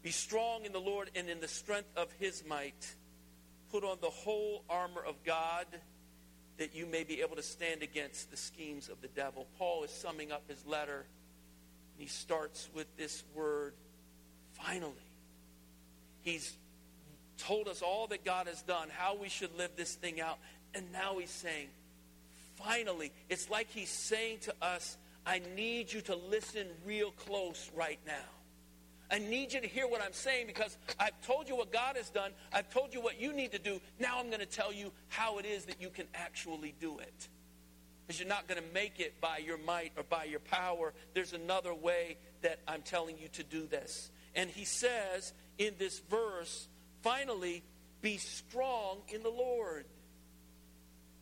be 0.03 0.11
strong 0.11 0.65
in 0.65 0.71
the 0.71 0.79
Lord 0.79 1.09
and 1.15 1.29
in 1.29 1.39
the 1.39 1.47
strength 1.47 1.89
of 1.95 2.11
his 2.19 2.43
might. 2.47 2.95
Put 3.71 3.83
on 3.83 3.97
the 4.01 4.09
whole 4.09 4.63
armor 4.69 5.01
of 5.01 5.23
God 5.23 5.65
that 6.57 6.75
you 6.75 6.85
may 6.85 7.03
be 7.03 7.21
able 7.21 7.35
to 7.35 7.43
stand 7.43 7.81
against 7.81 8.29
the 8.29 8.37
schemes 8.37 8.89
of 8.89 9.01
the 9.01 9.07
devil. 9.07 9.47
Paul 9.57 9.83
is 9.83 9.91
summing 9.91 10.31
up 10.31 10.43
his 10.47 10.63
letter, 10.65 11.05
and 11.93 12.01
he 12.01 12.07
starts 12.07 12.69
with 12.75 12.85
this 12.95 13.23
word, 13.33 13.73
finally. 14.63 14.93
He's 16.21 16.57
told 17.37 17.67
us 17.67 17.81
all 17.81 18.07
that 18.07 18.23
God 18.23 18.47
has 18.47 18.61
done, 18.61 18.87
how 18.91 19.15
we 19.15 19.29
should 19.29 19.55
live 19.57 19.71
this 19.75 19.95
thing 19.95 20.21
out, 20.21 20.37
and 20.73 20.91
now 20.91 21.17
he's 21.19 21.29
saying, 21.29 21.67
finally. 22.55 23.11
It's 23.29 23.49
like 23.49 23.69
he's 23.69 23.89
saying 23.89 24.39
to 24.41 24.55
us, 24.61 24.97
I 25.25 25.41
need 25.55 25.91
you 25.91 26.01
to 26.01 26.15
listen 26.15 26.67
real 26.85 27.11
close 27.11 27.69
right 27.75 27.99
now. 28.05 28.13
I 29.11 29.19
need 29.19 29.53
you 29.53 29.61
to 29.61 29.67
hear 29.67 29.87
what 29.87 30.01
I'm 30.01 30.13
saying 30.13 30.47
because 30.47 30.77
I've 30.99 31.19
told 31.21 31.47
you 31.47 31.55
what 31.55 31.71
God 31.71 31.97
has 31.97 32.09
done. 32.09 32.31
I've 32.51 32.69
told 32.69 32.93
you 32.93 33.01
what 33.01 33.21
you 33.21 33.31
need 33.31 33.51
to 33.51 33.59
do. 33.59 33.79
Now 33.99 34.19
I'm 34.19 34.27
going 34.27 34.39
to 34.39 34.45
tell 34.45 34.73
you 34.73 34.91
how 35.09 35.37
it 35.37 35.45
is 35.45 35.65
that 35.65 35.79
you 35.79 35.89
can 35.89 36.07
actually 36.15 36.73
do 36.79 36.97
it. 36.97 37.27
Because 38.07 38.19
you're 38.19 38.29
not 38.29 38.47
going 38.47 38.61
to 38.61 38.73
make 38.73 38.99
it 38.99 39.21
by 39.21 39.37
your 39.37 39.57
might 39.59 39.91
or 39.95 40.03
by 40.03 40.23
your 40.23 40.39
power. 40.39 40.93
There's 41.13 41.33
another 41.33 41.73
way 41.73 42.17
that 42.41 42.59
I'm 42.67 42.81
telling 42.81 43.17
you 43.17 43.27
to 43.29 43.43
do 43.43 43.67
this. 43.67 44.09
And 44.35 44.49
he 44.49 44.65
says 44.65 45.33
in 45.57 45.75
this 45.77 45.99
verse, 45.99 46.67
finally, 47.01 47.63
be 48.01 48.17
strong 48.17 48.99
in 49.07 49.23
the 49.23 49.29
Lord. 49.29 49.85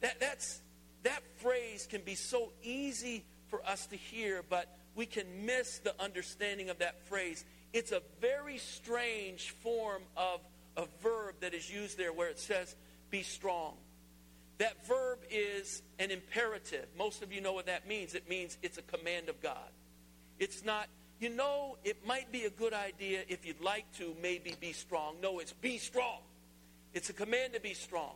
That, 0.02 0.20
that's, 0.20 0.60
that 1.04 1.22
phrase 1.38 1.88
can 1.90 2.02
be 2.02 2.16
so 2.16 2.52
easy 2.64 3.24
for 3.50 3.66
us 3.66 3.86
to 3.88 3.96
hear, 3.96 4.44
but 4.50 4.68
we 4.96 5.06
can 5.06 5.46
miss 5.46 5.80
the 5.80 5.94
understanding 6.02 6.70
of 6.70 6.80
that 6.80 7.06
phrase 7.08 7.46
it's 7.74 7.92
a 7.92 8.02
very 8.20 8.58
strange 8.58 9.52
form 9.62 10.02
of 10.18 10.42
a 10.76 10.86
verb 11.02 11.36
that 11.42 11.54
is 11.54 11.72
used 11.72 11.98
there 11.98 12.12
where 12.12 12.30
it 12.30 12.40
says, 12.40 12.76
be 13.10 13.24
strong. 13.24 13.76
That 14.58 14.86
verb 14.86 15.20
is 15.30 15.82
an 15.98 16.12
imperative. 16.12 16.88
Most 16.98 17.24
of 17.24 17.32
you 17.32 17.42
know 17.42 17.54
what 17.54 17.66
that 17.68 17.88
means. 17.88 18.14
It 18.14 18.30
means 18.30 18.58
it's 18.62 18.78
a 18.78 18.82
command 18.82 19.30
of 19.30 19.42
God. 19.42 19.70
It's 20.40 20.64
not, 20.64 20.88
you 21.22 21.30
know, 21.30 21.78
it 21.84 22.06
might 22.06 22.32
be 22.32 22.46
a 22.46 22.50
good 22.50 22.74
idea 22.74 23.22
if 23.30 23.46
you'd 23.46 23.62
like 23.62 23.86
to 24.00 24.16
maybe 24.22 24.56
be 24.60 24.74
strong. 24.74 25.16
No, 25.22 25.38
it's 25.38 25.54
be 25.54 25.78
strong. 25.78 26.18
It's 26.96 27.12
a 27.12 27.14
command 27.14 27.54
to 27.54 27.62
be 27.62 27.76
strong. 27.76 28.16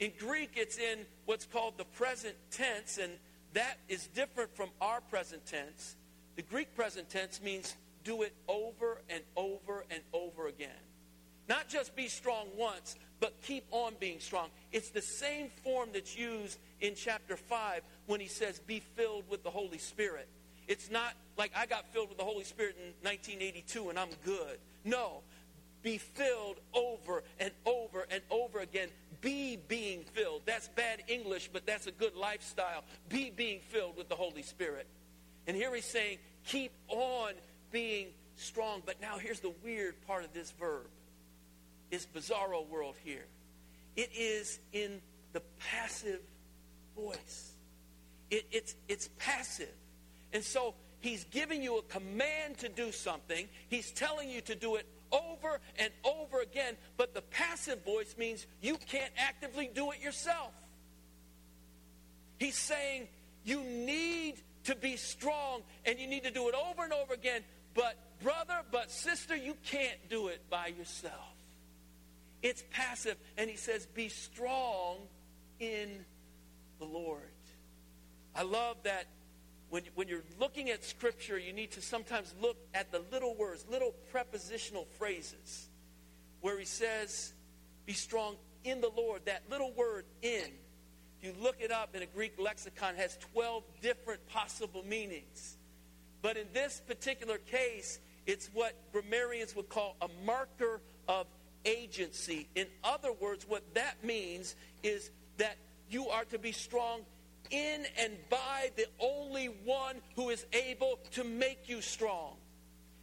In 0.00 0.12
Greek, 0.18 0.52
it's 0.56 0.78
in 0.78 1.00
what's 1.26 1.44
called 1.44 1.76
the 1.76 1.84
present 1.84 2.34
tense, 2.50 2.96
and 2.96 3.12
that 3.52 3.76
is 3.88 4.06
different 4.08 4.56
from 4.56 4.70
our 4.80 5.02
present 5.02 5.44
tense. 5.44 5.96
The 6.36 6.42
Greek 6.42 6.74
present 6.74 7.10
tense 7.10 7.40
means 7.42 7.76
do 8.02 8.22
it 8.22 8.32
over 8.48 9.02
and 9.10 9.22
over 9.36 9.84
and 9.90 10.00
over 10.14 10.48
again. 10.48 10.70
Not 11.50 11.68
just 11.68 11.94
be 11.94 12.08
strong 12.08 12.46
once, 12.56 12.96
but 13.20 13.34
keep 13.42 13.64
on 13.70 13.92
being 14.00 14.20
strong. 14.20 14.48
It's 14.72 14.88
the 14.88 15.02
same 15.02 15.50
form 15.62 15.90
that's 15.92 16.16
used 16.16 16.58
in 16.80 16.94
chapter 16.94 17.36
5 17.36 17.82
when 18.06 18.20
he 18.20 18.26
says, 18.26 18.58
be 18.58 18.80
filled 18.80 19.28
with 19.28 19.44
the 19.44 19.50
Holy 19.50 19.78
Spirit. 19.78 20.28
It's 20.68 20.90
not 20.90 21.14
like 21.36 21.52
I 21.56 21.66
got 21.66 21.92
filled 21.92 22.08
with 22.08 22.18
the 22.18 22.24
Holy 22.24 22.44
Spirit 22.44 22.76
in 22.78 22.92
1982 23.06 23.90
and 23.90 23.98
I'm 23.98 24.08
good. 24.24 24.58
No. 24.84 25.22
Be 25.82 25.98
filled 25.98 26.56
over 26.72 27.24
and 27.40 27.50
over 27.66 28.06
and 28.10 28.22
over 28.30 28.60
again. 28.60 28.88
Be 29.20 29.56
being 29.68 30.04
filled. 30.04 30.42
That's 30.46 30.68
bad 30.68 31.02
English, 31.08 31.50
but 31.52 31.66
that's 31.66 31.86
a 31.86 31.92
good 31.92 32.14
lifestyle. 32.14 32.84
Be 33.08 33.30
being 33.30 33.60
filled 33.60 33.96
with 33.96 34.08
the 34.08 34.14
Holy 34.14 34.42
Spirit. 34.42 34.86
And 35.46 35.56
here 35.56 35.74
he's 35.74 35.84
saying, 35.84 36.18
keep 36.46 36.72
on 36.88 37.32
being 37.72 38.08
strong. 38.36 38.82
But 38.86 39.00
now 39.00 39.18
here's 39.18 39.40
the 39.40 39.52
weird 39.64 39.94
part 40.06 40.24
of 40.24 40.32
this 40.32 40.52
verb. 40.52 40.86
Is 41.90 42.06
bizarro 42.06 42.66
world 42.68 42.94
here. 43.04 43.26
It 43.96 44.10
is 44.16 44.58
in 44.72 45.00
the 45.32 45.42
passive 45.70 46.20
voice. 46.96 47.52
It, 48.30 48.46
it's, 48.50 48.74
it's 48.88 49.10
passive. 49.18 49.72
And 50.32 50.42
so 50.42 50.74
he's 51.00 51.24
giving 51.24 51.62
you 51.62 51.78
a 51.78 51.82
command 51.82 52.58
to 52.58 52.68
do 52.68 52.92
something. 52.92 53.48
He's 53.68 53.90
telling 53.90 54.30
you 54.30 54.40
to 54.42 54.54
do 54.54 54.76
it 54.76 54.86
over 55.12 55.60
and 55.78 55.90
over 56.04 56.40
again. 56.40 56.76
But 56.96 57.14
the 57.14 57.22
passive 57.22 57.84
voice 57.84 58.14
means 58.18 58.46
you 58.60 58.76
can't 58.88 59.12
actively 59.16 59.70
do 59.74 59.92
it 59.92 60.00
yourself. 60.00 60.52
He's 62.38 62.56
saying 62.56 63.08
you 63.44 63.62
need 63.62 64.36
to 64.64 64.74
be 64.74 64.96
strong 64.96 65.62
and 65.84 65.98
you 65.98 66.06
need 66.06 66.24
to 66.24 66.30
do 66.30 66.48
it 66.48 66.54
over 66.54 66.84
and 66.84 66.92
over 66.92 67.14
again. 67.14 67.42
But, 67.74 67.96
brother, 68.22 68.60
but 68.70 68.90
sister, 68.90 69.36
you 69.36 69.56
can't 69.64 69.98
do 70.08 70.28
it 70.28 70.40
by 70.50 70.68
yourself. 70.68 71.14
It's 72.42 72.64
passive. 72.70 73.16
And 73.36 73.48
he 73.48 73.56
says, 73.56 73.86
be 73.86 74.08
strong 74.08 74.96
in 75.60 76.04
the 76.78 76.84
Lord. 76.84 77.22
I 78.34 78.42
love 78.42 78.76
that 78.84 79.06
when, 79.72 79.84
when 79.94 80.06
you're 80.06 80.20
looking 80.38 80.68
at 80.68 80.84
Scripture, 80.84 81.38
you 81.38 81.54
need 81.54 81.70
to 81.70 81.80
sometimes 81.80 82.34
look 82.42 82.58
at 82.74 82.92
the 82.92 83.00
little 83.10 83.34
words, 83.34 83.64
little 83.70 83.94
prepositional 84.10 84.86
phrases, 84.98 85.70
where 86.42 86.58
he 86.58 86.66
says, 86.66 87.32
be 87.86 87.94
strong 87.94 88.36
in 88.64 88.82
the 88.82 88.90
Lord. 88.94 89.22
That 89.24 89.44
little 89.50 89.72
word, 89.72 90.04
in, 90.20 90.50
if 91.18 91.22
you 91.22 91.32
look 91.40 91.56
it 91.58 91.72
up 91.72 91.96
in 91.96 92.02
a 92.02 92.06
Greek 92.06 92.34
lexicon, 92.38 92.96
has 92.96 93.16
12 93.32 93.62
different 93.80 94.28
possible 94.28 94.84
meanings. 94.86 95.56
But 96.20 96.36
in 96.36 96.48
this 96.52 96.82
particular 96.86 97.38
case, 97.38 97.98
it's 98.26 98.50
what 98.52 98.74
grammarians 98.92 99.56
would 99.56 99.70
call 99.70 99.96
a 100.02 100.08
marker 100.26 100.82
of 101.08 101.26
agency. 101.64 102.46
In 102.56 102.66
other 102.84 103.14
words, 103.14 103.46
what 103.48 103.62
that 103.72 104.04
means 104.04 104.54
is 104.82 105.10
that 105.38 105.56
you 105.88 106.10
are 106.10 106.26
to 106.26 106.38
be 106.38 106.52
strong 106.52 107.06
in 107.50 107.84
and 107.98 108.16
by 108.30 108.70
the 108.76 108.86
only 109.00 109.46
one 109.64 109.96
who 110.16 110.30
is 110.30 110.44
able 110.52 110.98
to 111.12 111.24
make 111.24 111.68
you 111.68 111.80
strong. 111.80 112.36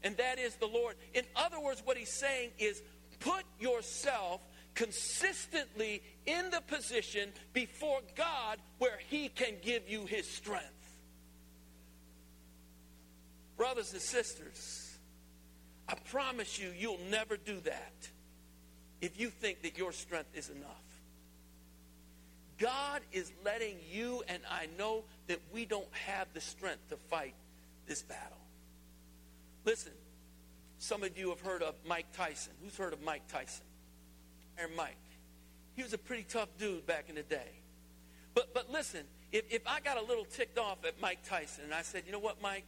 And 0.04 0.16
that 0.18 0.40
is 0.40 0.56
the 0.56 0.68
Lord. 0.68 0.96
In 1.14 1.24
other 1.36 1.60
words, 1.60 1.82
what 1.84 1.98
he's 1.98 2.14
saying 2.14 2.52
is 2.58 2.82
put 3.20 3.44
yourself 3.60 4.42
consistently 4.76 6.02
in 6.26 6.50
the 6.52 6.62
position 6.62 7.30
before 7.54 8.00
God 8.16 8.60
where 8.78 8.98
he 9.10 9.30
can 9.30 9.56
give 9.62 9.90
you 9.90 10.06
his 10.06 10.30
strength. 10.30 10.66
Brothers 13.58 13.92
and 13.92 14.02
sisters, 14.02 14.98
I 15.88 15.96
promise 15.96 16.58
you, 16.58 16.72
you'll 16.78 17.00
never 17.10 17.36
do 17.36 17.60
that 17.62 18.10
if 19.02 19.20
you 19.20 19.30
think 19.30 19.64
that 19.64 19.78
your 19.78 19.92
strength 19.92 20.30
is 20.34 20.50
enough. 20.50 20.89
God 22.60 23.02
is 23.14 23.32
letting 23.46 23.78
you 23.90 24.22
and 24.28 24.42
I 24.50 24.68
know 24.78 25.04
that 25.28 25.40
we 25.54 25.66
don't 25.66 25.88
have 26.08 26.28
the 26.34 26.42
strength 26.42 26.90
to 26.90 26.98
fight 27.10 27.34
this 27.88 28.04
battle. 28.04 28.38
Listen, 29.66 29.94
some 30.78 31.04
of 31.04 31.18
you 31.18 31.30
have 31.30 31.42
heard 31.42 31.64
of 31.64 31.76
Mike 31.88 32.08
Tyson. 32.14 32.54
Who's 32.62 32.78
heard 32.78 32.94
of 32.94 33.02
Mike 33.02 33.28
Tyson? 33.30 33.66
Iron 34.60 34.72
Mike. 34.76 34.96
He 35.76 35.84
was 35.84 35.94
a 35.94 35.98
pretty 35.98 36.24
tough 36.24 36.50
dude 36.58 36.86
back 36.86 37.06
in 37.08 37.16
the 37.16 37.24
day. 37.24 37.52
But, 38.34 38.54
but 38.54 38.70
listen, 38.70 39.04
if, 39.32 39.46
if 39.50 39.62
I 39.66 39.80
got 39.80 39.98
a 39.98 40.04
little 40.04 40.26
ticked 40.26 40.58
off 40.58 40.86
at 40.86 41.00
Mike 41.02 41.20
Tyson 41.24 41.64
and 41.64 41.74
I 41.74 41.82
said, 41.82 42.04
you 42.06 42.12
know 42.12 42.20
what, 42.20 42.42
Mike? 42.42 42.68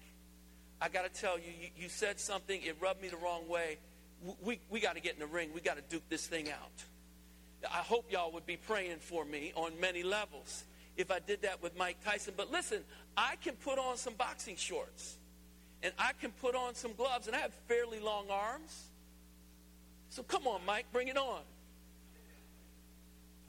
I 0.79 0.89
got 0.89 1.11
to 1.13 1.21
tell 1.21 1.37
you, 1.37 1.51
you, 1.59 1.67
you, 1.77 1.89
said 1.89 2.19
something, 2.19 2.61
it 2.63 2.77
rubbed 2.81 3.01
me 3.01 3.09
the 3.09 3.17
wrong 3.17 3.47
way. 3.47 3.77
We, 4.43 4.59
we 4.69 4.79
got 4.79 4.95
to 4.95 5.01
get 5.01 5.13
in 5.13 5.19
the 5.19 5.27
ring. 5.27 5.51
We 5.53 5.61
got 5.61 5.75
to 5.75 5.83
duke 5.89 6.07
this 6.09 6.25
thing 6.25 6.49
out. 6.49 6.83
I 7.69 7.77
hope 7.79 8.11
y'all 8.11 8.31
would 8.31 8.45
be 8.45 8.57
praying 8.57 8.97
for 8.99 9.25
me 9.25 9.51
on 9.55 9.71
many 9.79 10.03
levels 10.03 10.65
if 10.97 11.11
I 11.11 11.19
did 11.19 11.41
that 11.43 11.61
with 11.61 11.77
Mike 11.77 11.97
Tyson. 12.03 12.33
But 12.35 12.51
listen, 12.51 12.79
I 13.15 13.35
can 13.43 13.53
put 13.55 13.77
on 13.77 13.97
some 13.97 14.13
boxing 14.15 14.55
shorts 14.55 15.17
and 15.83 15.93
I 15.97 16.11
can 16.19 16.31
put 16.31 16.55
on 16.55 16.75
some 16.75 16.93
gloves, 16.93 17.27
and 17.27 17.35
I 17.35 17.39
have 17.39 17.53
fairly 17.67 17.99
long 17.99 18.27
arms. 18.29 18.89
So 20.09 20.21
come 20.23 20.45
on, 20.45 20.61
Mike, 20.65 20.85
bring 20.91 21.07
it 21.07 21.17
on. 21.17 21.41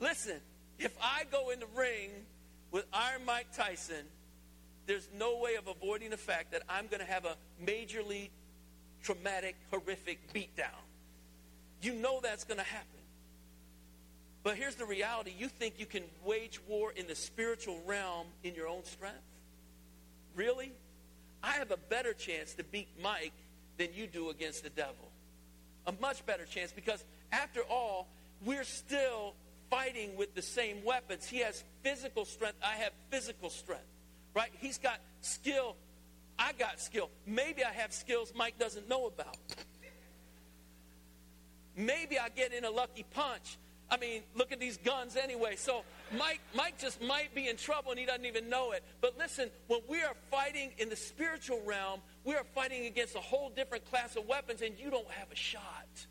Listen, 0.00 0.36
if 0.78 0.96
I 1.00 1.24
go 1.30 1.50
in 1.50 1.60
the 1.60 1.66
ring 1.76 2.10
with 2.70 2.86
Iron 2.92 3.24
Mike 3.26 3.48
Tyson, 3.54 4.06
there's 4.86 5.08
no 5.16 5.38
way 5.38 5.56
of 5.56 5.68
avoiding 5.68 6.10
the 6.10 6.16
fact 6.16 6.52
that 6.52 6.62
I'm 6.68 6.86
going 6.86 7.00
to 7.00 7.06
have 7.06 7.24
a 7.24 7.36
majorly 7.64 8.30
traumatic, 9.02 9.56
horrific 9.70 10.32
beatdown. 10.32 10.70
You 11.82 11.94
know 11.94 12.20
that's 12.22 12.44
going 12.44 12.58
to 12.58 12.66
happen. 12.66 13.01
But 14.42 14.56
here's 14.56 14.74
the 14.74 14.84
reality 14.84 15.32
you 15.38 15.48
think 15.48 15.74
you 15.78 15.86
can 15.86 16.02
wage 16.24 16.60
war 16.66 16.92
in 16.92 17.06
the 17.06 17.14
spiritual 17.14 17.80
realm 17.86 18.26
in 18.42 18.54
your 18.54 18.66
own 18.66 18.84
strength? 18.84 19.22
Really? 20.34 20.72
I 21.42 21.52
have 21.52 21.70
a 21.70 21.76
better 21.76 22.12
chance 22.12 22.54
to 22.54 22.64
beat 22.64 22.88
Mike 23.02 23.32
than 23.78 23.88
you 23.94 24.06
do 24.06 24.30
against 24.30 24.62
the 24.62 24.70
devil. 24.70 25.10
A 25.86 25.92
much 26.00 26.24
better 26.26 26.44
chance 26.44 26.72
because, 26.72 27.04
after 27.32 27.62
all, 27.62 28.08
we're 28.44 28.64
still 28.64 29.34
fighting 29.70 30.16
with 30.16 30.34
the 30.34 30.42
same 30.42 30.84
weapons. 30.84 31.26
He 31.26 31.38
has 31.38 31.64
physical 31.82 32.24
strength. 32.24 32.58
I 32.64 32.76
have 32.76 32.92
physical 33.10 33.50
strength. 33.50 33.86
Right? 34.34 34.50
He's 34.60 34.78
got 34.78 34.98
skill. 35.20 35.76
I 36.38 36.52
got 36.52 36.80
skill. 36.80 37.10
Maybe 37.26 37.64
I 37.64 37.72
have 37.72 37.92
skills 37.92 38.32
Mike 38.34 38.58
doesn't 38.58 38.88
know 38.88 39.06
about. 39.06 39.36
Maybe 41.76 42.18
I 42.18 42.28
get 42.28 42.52
in 42.52 42.64
a 42.64 42.70
lucky 42.70 43.04
punch. 43.14 43.58
I 43.90 43.98
mean, 43.98 44.22
look 44.34 44.52
at 44.52 44.60
these 44.60 44.78
guns 44.78 45.16
anyway. 45.16 45.56
So 45.56 45.82
Mike, 46.16 46.40
Mike 46.54 46.78
just 46.78 47.02
might 47.02 47.34
be 47.34 47.48
in 47.48 47.56
trouble 47.56 47.90
and 47.90 48.00
he 48.00 48.06
doesn't 48.06 48.24
even 48.24 48.48
know 48.48 48.72
it. 48.72 48.82
But 49.00 49.18
listen, 49.18 49.50
when 49.66 49.80
we 49.88 50.02
are 50.02 50.14
fighting 50.30 50.70
in 50.78 50.88
the 50.88 50.96
spiritual 50.96 51.60
realm, 51.66 52.00
we 52.24 52.34
are 52.34 52.44
fighting 52.54 52.86
against 52.86 53.16
a 53.16 53.20
whole 53.20 53.50
different 53.50 53.84
class 53.90 54.16
of 54.16 54.26
weapons, 54.26 54.62
and 54.62 54.78
you 54.78 54.90
don't 54.90 55.10
have 55.10 55.30
a 55.30 55.36
shot. 55.36 56.06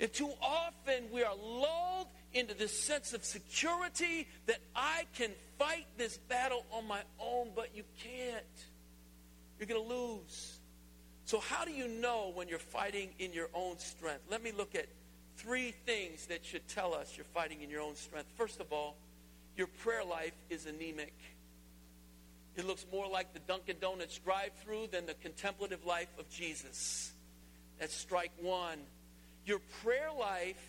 And 0.00 0.12
too 0.12 0.30
often 0.42 1.04
we 1.12 1.22
are 1.22 1.34
lulled 1.34 2.08
into 2.32 2.54
this 2.54 2.78
sense 2.78 3.12
of 3.12 3.24
security 3.24 4.26
that 4.46 4.58
I 4.74 5.06
can 5.14 5.30
fight 5.58 5.86
this 5.96 6.18
battle 6.18 6.66
on 6.72 6.86
my 6.86 7.00
own, 7.20 7.50
but 7.54 7.70
you 7.74 7.84
can't. 8.02 8.44
You're 9.58 9.68
going 9.68 9.82
to 9.82 9.94
lose. 9.94 10.58
So, 11.26 11.38
how 11.38 11.64
do 11.64 11.70
you 11.70 11.88
know 11.88 12.32
when 12.34 12.48
you're 12.48 12.58
fighting 12.58 13.10
in 13.18 13.32
your 13.32 13.48
own 13.54 13.78
strength? 13.78 14.24
Let 14.30 14.42
me 14.42 14.52
look 14.52 14.74
at 14.74 14.86
three 15.36 15.72
things 15.86 16.26
that 16.26 16.44
should 16.44 16.66
tell 16.68 16.94
us 16.94 17.14
you're 17.16 17.24
fighting 17.24 17.62
in 17.62 17.70
your 17.70 17.82
own 17.82 17.96
strength. 17.96 18.28
First 18.36 18.60
of 18.60 18.72
all, 18.72 18.96
your 19.56 19.66
prayer 19.66 20.04
life 20.04 20.34
is 20.50 20.66
anemic. 20.66 21.14
It 22.56 22.66
looks 22.66 22.86
more 22.92 23.08
like 23.08 23.32
the 23.32 23.40
Dunkin' 23.40 23.76
Donuts 23.80 24.18
drive 24.18 24.52
through 24.64 24.88
than 24.92 25.06
the 25.06 25.14
contemplative 25.14 25.84
life 25.84 26.08
of 26.18 26.28
Jesus. 26.30 27.12
That's 27.78 27.94
strike 27.94 28.32
one. 28.40 28.78
Your 29.44 29.60
prayer 29.82 30.10
life 30.18 30.62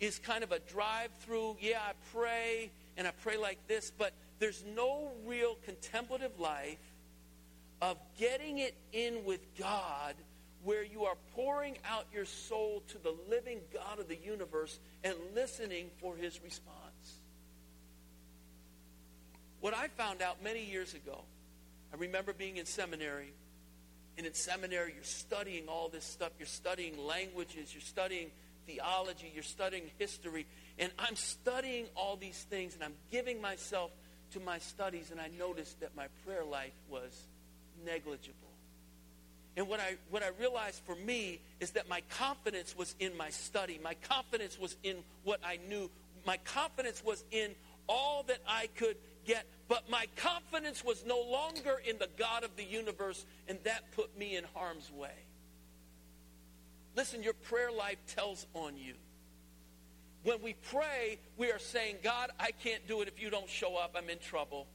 is 0.00 0.18
kind 0.18 0.44
of 0.44 0.52
a 0.52 0.60
drive 0.60 1.10
through. 1.20 1.56
Yeah, 1.60 1.80
I 1.80 1.92
pray 2.12 2.70
and 2.96 3.06
I 3.06 3.10
pray 3.22 3.36
like 3.36 3.58
this, 3.66 3.90
but 3.96 4.12
there's 4.38 4.62
no 4.76 5.10
real 5.26 5.56
contemplative 5.64 6.38
life 6.38 6.78
of 7.82 7.98
getting 8.18 8.58
it 8.58 8.74
in 8.92 9.24
with 9.24 9.40
God 9.58 10.14
where 10.64 10.82
you 10.82 11.04
are 11.04 11.16
pouring 11.34 11.76
out 11.88 12.06
your 12.12 12.24
soul 12.24 12.82
to 12.88 12.98
the 12.98 13.14
living 13.28 13.60
God 13.72 13.98
of 13.98 14.08
the 14.08 14.16
universe 14.16 14.78
and 15.04 15.14
listening 15.34 15.90
for 16.00 16.16
his 16.16 16.42
response. 16.42 17.20
What 19.60 19.74
I 19.74 19.88
found 19.88 20.22
out 20.22 20.42
many 20.42 20.64
years 20.64 20.94
ago, 20.94 21.22
I 21.92 21.96
remember 21.96 22.32
being 22.32 22.56
in 22.56 22.66
seminary, 22.66 23.32
and 24.16 24.26
in 24.26 24.34
seminary 24.34 24.92
you're 24.94 25.04
studying 25.04 25.68
all 25.68 25.88
this 25.88 26.04
stuff. 26.04 26.32
You're 26.38 26.46
studying 26.46 26.98
languages, 26.98 27.72
you're 27.72 27.80
studying 27.80 28.30
theology, 28.66 29.30
you're 29.34 29.42
studying 29.42 29.84
history, 29.98 30.46
and 30.78 30.90
I'm 30.98 31.16
studying 31.16 31.86
all 31.94 32.16
these 32.16 32.42
things, 32.50 32.74
and 32.74 32.82
I'm 32.82 32.94
giving 33.10 33.40
myself 33.40 33.90
to 34.32 34.40
my 34.40 34.58
studies, 34.58 35.10
and 35.10 35.20
I 35.20 35.28
noticed 35.38 35.80
that 35.80 35.94
my 35.96 36.06
prayer 36.24 36.44
life 36.44 36.72
was 36.88 37.26
negligible. 37.84 38.43
And 39.56 39.68
what 39.68 39.78
I, 39.78 39.96
what 40.10 40.22
I 40.22 40.30
realized 40.40 40.82
for 40.84 40.96
me 40.96 41.40
is 41.60 41.72
that 41.72 41.88
my 41.88 42.02
confidence 42.10 42.76
was 42.76 42.94
in 42.98 43.16
my 43.16 43.30
study. 43.30 43.78
My 43.82 43.94
confidence 43.94 44.58
was 44.58 44.76
in 44.82 44.96
what 45.22 45.40
I 45.44 45.58
knew. 45.68 45.90
My 46.26 46.38
confidence 46.38 47.04
was 47.04 47.24
in 47.30 47.52
all 47.88 48.24
that 48.24 48.40
I 48.48 48.68
could 48.74 48.96
get. 49.24 49.46
But 49.68 49.88
my 49.88 50.06
confidence 50.16 50.84
was 50.84 51.04
no 51.06 51.20
longer 51.20 51.80
in 51.88 51.98
the 51.98 52.08
God 52.18 52.44
of 52.44 52.56
the 52.56 52.64
universe, 52.64 53.24
and 53.48 53.58
that 53.64 53.92
put 53.92 54.16
me 54.18 54.36
in 54.36 54.44
harm's 54.54 54.90
way. 54.90 55.14
Listen, 56.96 57.22
your 57.22 57.32
prayer 57.32 57.72
life 57.72 57.98
tells 58.08 58.46
on 58.54 58.76
you. 58.76 58.94
When 60.24 60.42
we 60.42 60.54
pray, 60.54 61.18
we 61.36 61.50
are 61.50 61.58
saying, 61.58 61.96
God, 62.02 62.30
I 62.40 62.50
can't 62.50 62.86
do 62.88 63.02
it 63.02 63.08
if 63.08 63.20
you 63.20 63.30
don't 63.30 63.48
show 63.48 63.76
up. 63.76 63.94
I'm 63.96 64.08
in 64.08 64.18
trouble. 64.18 64.66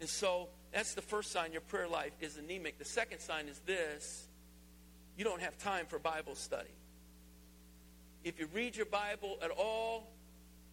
And 0.00 0.08
so 0.08 0.48
that's 0.72 0.94
the 0.94 1.02
first 1.02 1.30
sign 1.30 1.52
your 1.52 1.60
prayer 1.60 1.88
life 1.88 2.12
is 2.20 2.36
anemic. 2.36 2.78
The 2.78 2.84
second 2.84 3.20
sign 3.20 3.48
is 3.48 3.60
this 3.66 4.28
you 5.16 5.24
don't 5.24 5.42
have 5.42 5.56
time 5.58 5.86
for 5.86 5.98
Bible 5.98 6.34
study. 6.34 6.70
If 8.24 8.38
you 8.38 8.48
read 8.54 8.76
your 8.76 8.86
Bible 8.86 9.38
at 9.42 9.50
all, 9.50 10.10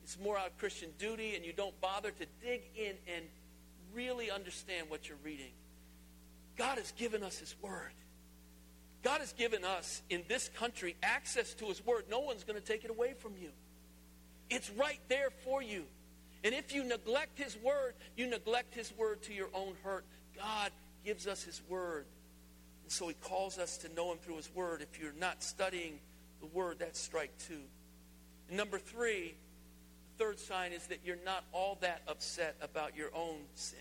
it's 0.04 0.18
more 0.20 0.38
out 0.38 0.48
of 0.48 0.58
Christian 0.58 0.90
duty, 0.98 1.36
and 1.36 1.46
you 1.46 1.54
don't 1.54 1.80
bother 1.82 2.12
to 2.12 2.26
dig 2.42 2.62
in 2.76 2.96
and 3.14 3.26
really 3.94 4.32
understand 4.32 4.90
what 4.90 5.08
you're 5.08 5.18
reading. 5.24 5.52
God 6.58 6.78
has 6.78 6.92
given 6.94 7.24
us 7.24 7.38
His 7.38 7.56
Word. 7.62 7.92
God 9.04 9.20
has 9.20 9.34
given 9.34 9.64
us 9.64 10.02
in 10.10 10.24
this 10.28 10.50
country 10.50 10.96
access 11.04 11.54
to 11.56 11.66
His 11.66 11.86
Word. 11.86 12.06
No 12.10 12.20
one's 12.20 12.44
going 12.44 12.60
to 12.60 12.66
take 12.66 12.84
it 12.84 12.92
away 12.92 13.14
from 13.18 13.34
you. 13.42 13.50
It's 14.50 14.70
right 14.72 15.00
there 15.08 15.30
for 15.44 15.62
you. 15.62 15.84
And 16.44 16.54
if 16.56 16.74
you 16.74 16.84
neglect 16.84 17.38
His 17.38 17.58
Word, 17.58 17.94
you 18.16 18.28
neglect 18.28 18.74
His 18.76 18.92
Word 18.98 19.22
to 19.24 19.34
your 19.34 19.50
own 19.54 19.74
hurt. 19.84 20.06
God 20.36 20.72
gives 21.06 21.28
us 21.28 21.44
His 21.44 21.62
Word. 21.70 22.06
And 22.92 22.96
so 22.98 23.08
He 23.08 23.14
calls 23.22 23.58
us 23.58 23.78
to 23.78 23.94
know 23.94 24.12
Him 24.12 24.18
through 24.18 24.36
His 24.36 24.54
Word. 24.54 24.82
If 24.82 25.02
you're 25.02 25.14
not 25.18 25.42
studying 25.42 25.98
the 26.42 26.48
Word, 26.48 26.80
that's 26.80 27.00
strike 27.00 27.32
two. 27.48 27.62
And 28.50 28.58
number 28.58 28.78
three, 28.78 29.34
the 30.18 30.26
third 30.26 30.38
sign 30.38 30.74
is 30.74 30.88
that 30.88 31.00
you're 31.06 31.16
not 31.24 31.46
all 31.54 31.78
that 31.80 32.02
upset 32.06 32.58
about 32.62 32.98
your 32.98 33.08
own 33.16 33.38
sin. 33.56 33.80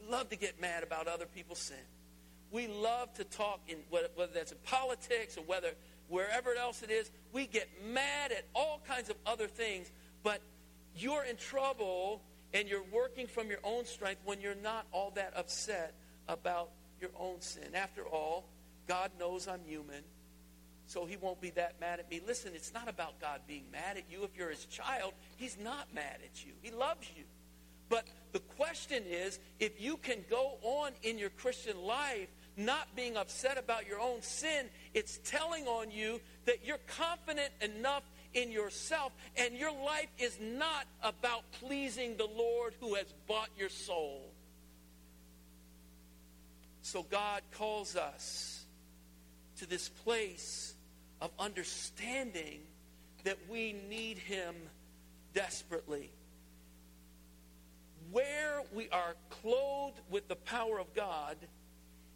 We 0.00 0.10
love 0.10 0.30
to 0.30 0.36
get 0.36 0.58
mad 0.58 0.82
about 0.82 1.06
other 1.06 1.26
people's 1.26 1.58
sin. 1.58 1.84
We 2.50 2.66
love 2.66 3.12
to 3.16 3.24
talk 3.24 3.60
in 3.68 3.76
whether 3.90 4.32
that's 4.32 4.52
in 4.52 4.58
politics 4.64 5.36
or 5.36 5.42
whether 5.42 5.72
wherever 6.08 6.54
else 6.54 6.82
it 6.82 6.90
is. 6.90 7.10
We 7.34 7.46
get 7.46 7.68
mad 7.92 8.32
at 8.32 8.46
all 8.54 8.80
kinds 8.88 9.10
of 9.10 9.16
other 9.26 9.48
things, 9.48 9.92
but 10.22 10.40
you're 10.96 11.24
in 11.24 11.36
trouble 11.36 12.22
and 12.54 12.70
you're 12.70 12.84
working 12.90 13.26
from 13.26 13.50
your 13.50 13.60
own 13.62 13.84
strength 13.84 14.22
when 14.24 14.40
you're 14.40 14.54
not 14.54 14.86
all 14.92 15.10
that 15.16 15.34
upset 15.36 15.92
about 16.26 16.70
your 17.02 17.10
own 17.18 17.40
sin. 17.40 17.74
After 17.74 18.04
all, 18.04 18.44
God 18.88 19.10
knows 19.18 19.48
I'm 19.48 19.60
human, 19.66 20.02
so 20.86 21.04
he 21.04 21.16
won't 21.16 21.40
be 21.40 21.50
that 21.50 21.80
mad 21.80 21.98
at 21.98 22.10
me. 22.10 22.20
Listen, 22.26 22.52
it's 22.54 22.72
not 22.72 22.88
about 22.88 23.20
God 23.20 23.40
being 23.46 23.64
mad 23.70 23.96
at 23.96 24.04
you. 24.10 24.24
If 24.24 24.36
you're 24.36 24.50
his 24.50 24.64
child, 24.66 25.12
he's 25.36 25.58
not 25.58 25.92
mad 25.94 26.18
at 26.24 26.44
you. 26.46 26.52
He 26.62 26.70
loves 26.70 27.06
you. 27.16 27.24
But 27.88 28.06
the 28.32 28.38
question 28.38 29.02
is 29.06 29.38
if 29.60 29.80
you 29.80 29.98
can 29.98 30.24
go 30.30 30.54
on 30.62 30.92
in 31.02 31.18
your 31.18 31.28
Christian 31.28 31.82
life 31.82 32.28
not 32.56 32.94
being 32.96 33.16
upset 33.16 33.58
about 33.58 33.86
your 33.86 34.00
own 34.00 34.22
sin, 34.22 34.66
it's 34.94 35.18
telling 35.24 35.66
on 35.66 35.90
you 35.90 36.20
that 36.46 36.64
you're 36.64 36.80
confident 36.86 37.50
enough 37.60 38.02
in 38.34 38.50
yourself, 38.50 39.12
and 39.36 39.54
your 39.54 39.72
life 39.72 40.08
is 40.18 40.38
not 40.40 40.86
about 41.02 41.42
pleasing 41.52 42.16
the 42.16 42.26
Lord 42.26 42.74
who 42.80 42.94
has 42.94 43.06
bought 43.26 43.50
your 43.58 43.68
soul. 43.68 44.31
So 46.82 47.04
God 47.04 47.42
calls 47.52 47.96
us 47.96 48.64
to 49.58 49.66
this 49.66 49.88
place 49.88 50.74
of 51.20 51.30
understanding 51.38 52.60
that 53.24 53.38
we 53.48 53.74
need 53.88 54.18
Him 54.18 54.54
desperately. 55.32 56.10
Where 58.10 58.62
we 58.74 58.88
are 58.90 59.14
clothed 59.30 60.00
with 60.10 60.28
the 60.28 60.36
power 60.36 60.78
of 60.78 60.92
God 60.94 61.36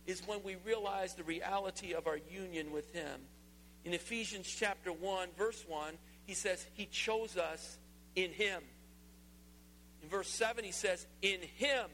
is 0.07 0.21
when 0.27 0.43
we 0.43 0.57
realize 0.65 1.15
the 1.15 1.23
reality 1.23 1.95
of 1.95 2.07
our 2.07 2.19
union 2.31 2.73
with 2.73 2.93
Him. 2.93 3.21
In 3.85 3.95
Ephesians 3.95 4.47
chapter 4.47 4.93
1, 4.93 5.29
verse 5.39 5.65
1, 5.69 5.95
he 6.27 6.35
says, 6.35 6.67
He 6.75 6.87
chose 6.87 7.37
us 7.37 7.79
in 8.17 8.33
Him. 8.33 8.63
In 10.03 10.09
verse 10.09 10.29
7, 10.29 10.65
he 10.65 10.73
says, 10.73 11.07
In 11.23 11.41
Him 11.57 11.87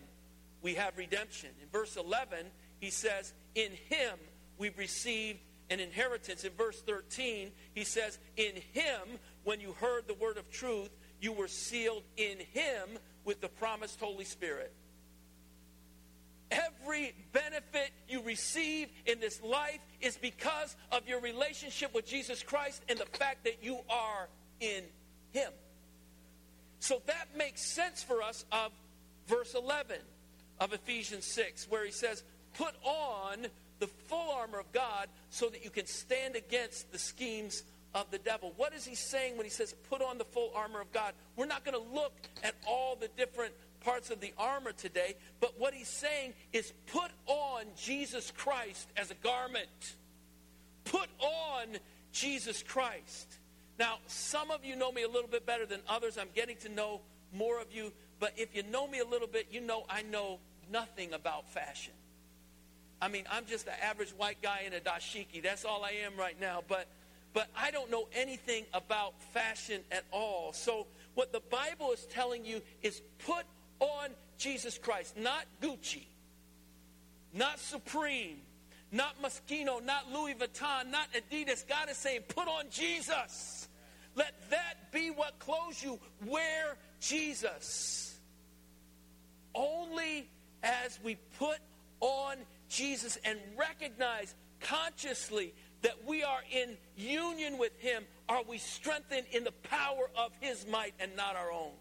we 0.63 0.75
have 0.75 0.97
redemption. 0.97 1.51
In 1.61 1.69
verse 1.69 1.97
11, 1.97 2.47
he 2.83 2.91
says, 2.91 3.33
In 3.55 3.71
Him 3.89 4.19
we've 4.59 4.77
received 4.77 5.39
an 5.71 5.79
inheritance. 5.79 6.43
In 6.43 6.51
verse 6.59 6.83
13, 6.83 7.53
he 7.75 7.85
says, 7.85 8.19
In 8.37 8.57
Him, 8.73 9.21
when 9.45 9.61
you 9.61 9.73
heard 9.75 10.09
the 10.09 10.15
word 10.15 10.37
of 10.37 10.51
truth, 10.51 10.91
you 11.21 11.33
were 11.33 11.47
sealed 11.47 12.03
in 12.17 12.39
Him 12.53 12.99
with 13.25 13.41
the 13.41 13.49
promised 13.49 14.01
Holy 14.01 14.25
Spirit. 14.25 14.73
Every 16.51 17.15
benefit 17.33 17.93
you 18.09 18.21
receive 18.23 18.89
in 19.07 19.21
this 19.21 19.41
life 19.43 19.79
is 20.01 20.17
because 20.17 20.75
of 20.91 21.07
your 21.07 21.21
relationship 21.21 21.95
with 21.95 22.05
Jesus 22.05 22.43
Christ 22.43 22.83
and 22.89 22.99
the 22.99 23.07
fact 23.07 23.45
that 23.45 23.63
you 23.63 23.79
are 23.89 24.29
in 24.59 24.83
Him. 25.31 25.53
So 26.81 27.01
that 27.07 27.29
makes 27.37 27.63
sense 27.63 28.03
for 28.03 28.23
us 28.23 28.45
of 28.51 28.73
verse 29.29 29.55
11 29.55 29.99
of 30.59 30.73
Ephesians 30.73 31.25
6, 31.27 31.69
where 31.71 31.85
he 31.85 31.93
says, 31.93 32.25
Put 32.55 32.75
on 32.83 33.47
the 33.79 33.87
full 33.87 34.31
armor 34.31 34.59
of 34.59 34.71
God 34.73 35.09
so 35.31 35.49
that 35.49 35.65
you 35.65 35.71
can 35.71 35.87
stand 35.87 36.37
against 36.37 36.93
the 36.93 36.99
schemes 36.99 37.65
of 37.95 38.11
the 38.11 38.19
devil. 38.19 38.53
What 38.57 38.73
is 38.75 38.85
he 38.85 38.95
saying 38.95 39.37
when 39.37 39.45
he 39.45 39.51
says, 39.51 39.75
put 39.91 40.01
on 40.03 40.19
the 40.19 40.25
full 40.25 40.53
armor 40.55 40.81
of 40.81 40.93
God? 40.93 41.13
We're 41.37 41.47
not 41.47 41.65
going 41.65 41.77
to 41.77 41.95
look 41.95 42.15
at 42.43 42.55
all 42.67 42.97
the 42.97 43.09
different 43.17 43.53
parts 43.81 44.11
of 44.11 44.21
the 44.21 44.33
armor 44.39 44.73
today, 44.73 45.17
but 45.41 45.59
what 45.59 45.75
he's 45.75 45.89
saying 45.89 46.35
is 46.53 46.73
put 46.87 47.11
on 47.27 47.65
Jesus 47.77 48.31
Christ 48.31 48.89
as 48.97 49.11
a 49.11 49.15
garment. 49.15 49.97
Put 50.85 51.09
on 51.19 51.79
Jesus 52.13 52.63
Christ. 52.63 53.39
Now, 53.79 53.99
some 54.07 54.51
of 54.51 54.65
you 54.65 54.77
know 54.77 54.93
me 54.93 55.03
a 55.03 55.09
little 55.09 55.29
bit 55.29 55.45
better 55.45 55.67
than 55.67 55.81
others. 55.89 56.19
I'm 56.19 56.29
getting 56.35 56.57
to 56.59 56.69
know 56.69 57.01
more 57.33 57.61
of 57.61 57.73
you. 57.73 57.93
But 58.21 58.35
if 58.37 58.55
you 58.55 58.63
know 58.63 58.87
me 58.87 59.01
a 59.01 59.05
little 59.05 59.27
bit, 59.27 59.49
you 59.51 59.61
know 59.61 59.85
I 59.89 60.03
know 60.03 60.39
nothing 60.71 61.13
about 61.13 61.49
fashion. 61.51 61.95
I 63.03 63.09
mean, 63.09 63.25
I'm 63.29 63.45
just 63.47 63.67
an 63.67 63.75
average 63.83 64.11
white 64.11 64.41
guy 64.41 64.61
in 64.65 64.73
a 64.73 64.79
dashiki. 64.79 65.43
That's 65.43 65.65
all 65.65 65.85
I 65.85 66.05
am 66.07 66.17
right 66.17 66.41
now. 66.41 66.63
But 66.69 66.87
but 67.35 67.49
I 67.57 67.73
don't 67.73 67.91
know 67.91 68.07
anything 68.15 68.65
about 68.73 69.21
fashion 69.33 69.81
at 69.91 70.05
all. 70.13 70.53
So 70.53 70.87
what 71.15 71.33
the 71.33 71.41
Bible 71.51 71.91
is 71.93 72.07
telling 72.07 72.45
you 72.45 72.63
is 72.83 73.03
put 73.27 73.45
on 73.81 74.11
Jesus 74.39 74.79
Christ, 74.79 75.17
not 75.19 75.45
Gucci, 75.61 76.05
not 77.33 77.59
Supreme, 77.59 78.37
not 78.93 79.21
Moschino, 79.23 79.83
not 79.83 80.13
Louis 80.13 80.35
Vuitton, 80.35 80.91
not 80.91 81.09
Adidas. 81.15 81.67
God 81.67 81.89
is 81.89 81.97
saying, 81.97 82.21
put 82.29 82.47
on 82.47 82.67
Jesus. 82.71 83.69
Let 84.15 84.35
that 84.51 84.93
be 84.93 85.11
what 85.11 85.39
clothes 85.39 85.83
you. 85.83 85.99
Wear 86.27 86.77
Jesus. 87.01 88.21
Only 89.55 90.29
as 90.63 90.99
we 91.03 91.17
put 91.39 91.59
on 92.01 92.37
Jesus 92.73 93.19
and 93.25 93.39
recognize 93.57 94.35
consciously 94.61 95.55
that 95.83 96.05
we 96.07 96.23
are 96.23 96.41
in 96.51 96.77
union 96.97 97.59
with 97.59 97.79
Him 97.79 98.05
are 98.29 98.43
we 98.49 98.59
strengthened 98.59 99.27
in 99.33 99.45
the 99.45 99.53
power 99.53 100.09
of 100.17 100.33
His 100.41 100.67
might 100.67 100.95
and 100.99 101.15
not 101.17 101.37
our 101.37 101.53
own. 101.53 101.73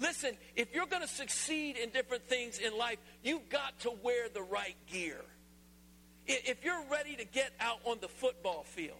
Listen, 0.00 0.36
if 0.56 0.74
you're 0.74 0.86
going 0.86 1.02
to 1.02 1.08
succeed 1.08 1.76
in 1.76 1.90
different 1.90 2.26
things 2.28 2.58
in 2.58 2.76
life, 2.76 2.98
you've 3.22 3.48
got 3.48 3.78
to 3.80 3.92
wear 4.02 4.28
the 4.28 4.42
right 4.42 4.76
gear. 4.90 5.20
If 6.26 6.64
you're 6.64 6.82
ready 6.90 7.16
to 7.16 7.24
get 7.24 7.52
out 7.60 7.78
on 7.84 7.98
the 8.00 8.08
football 8.08 8.64
field 8.64 8.96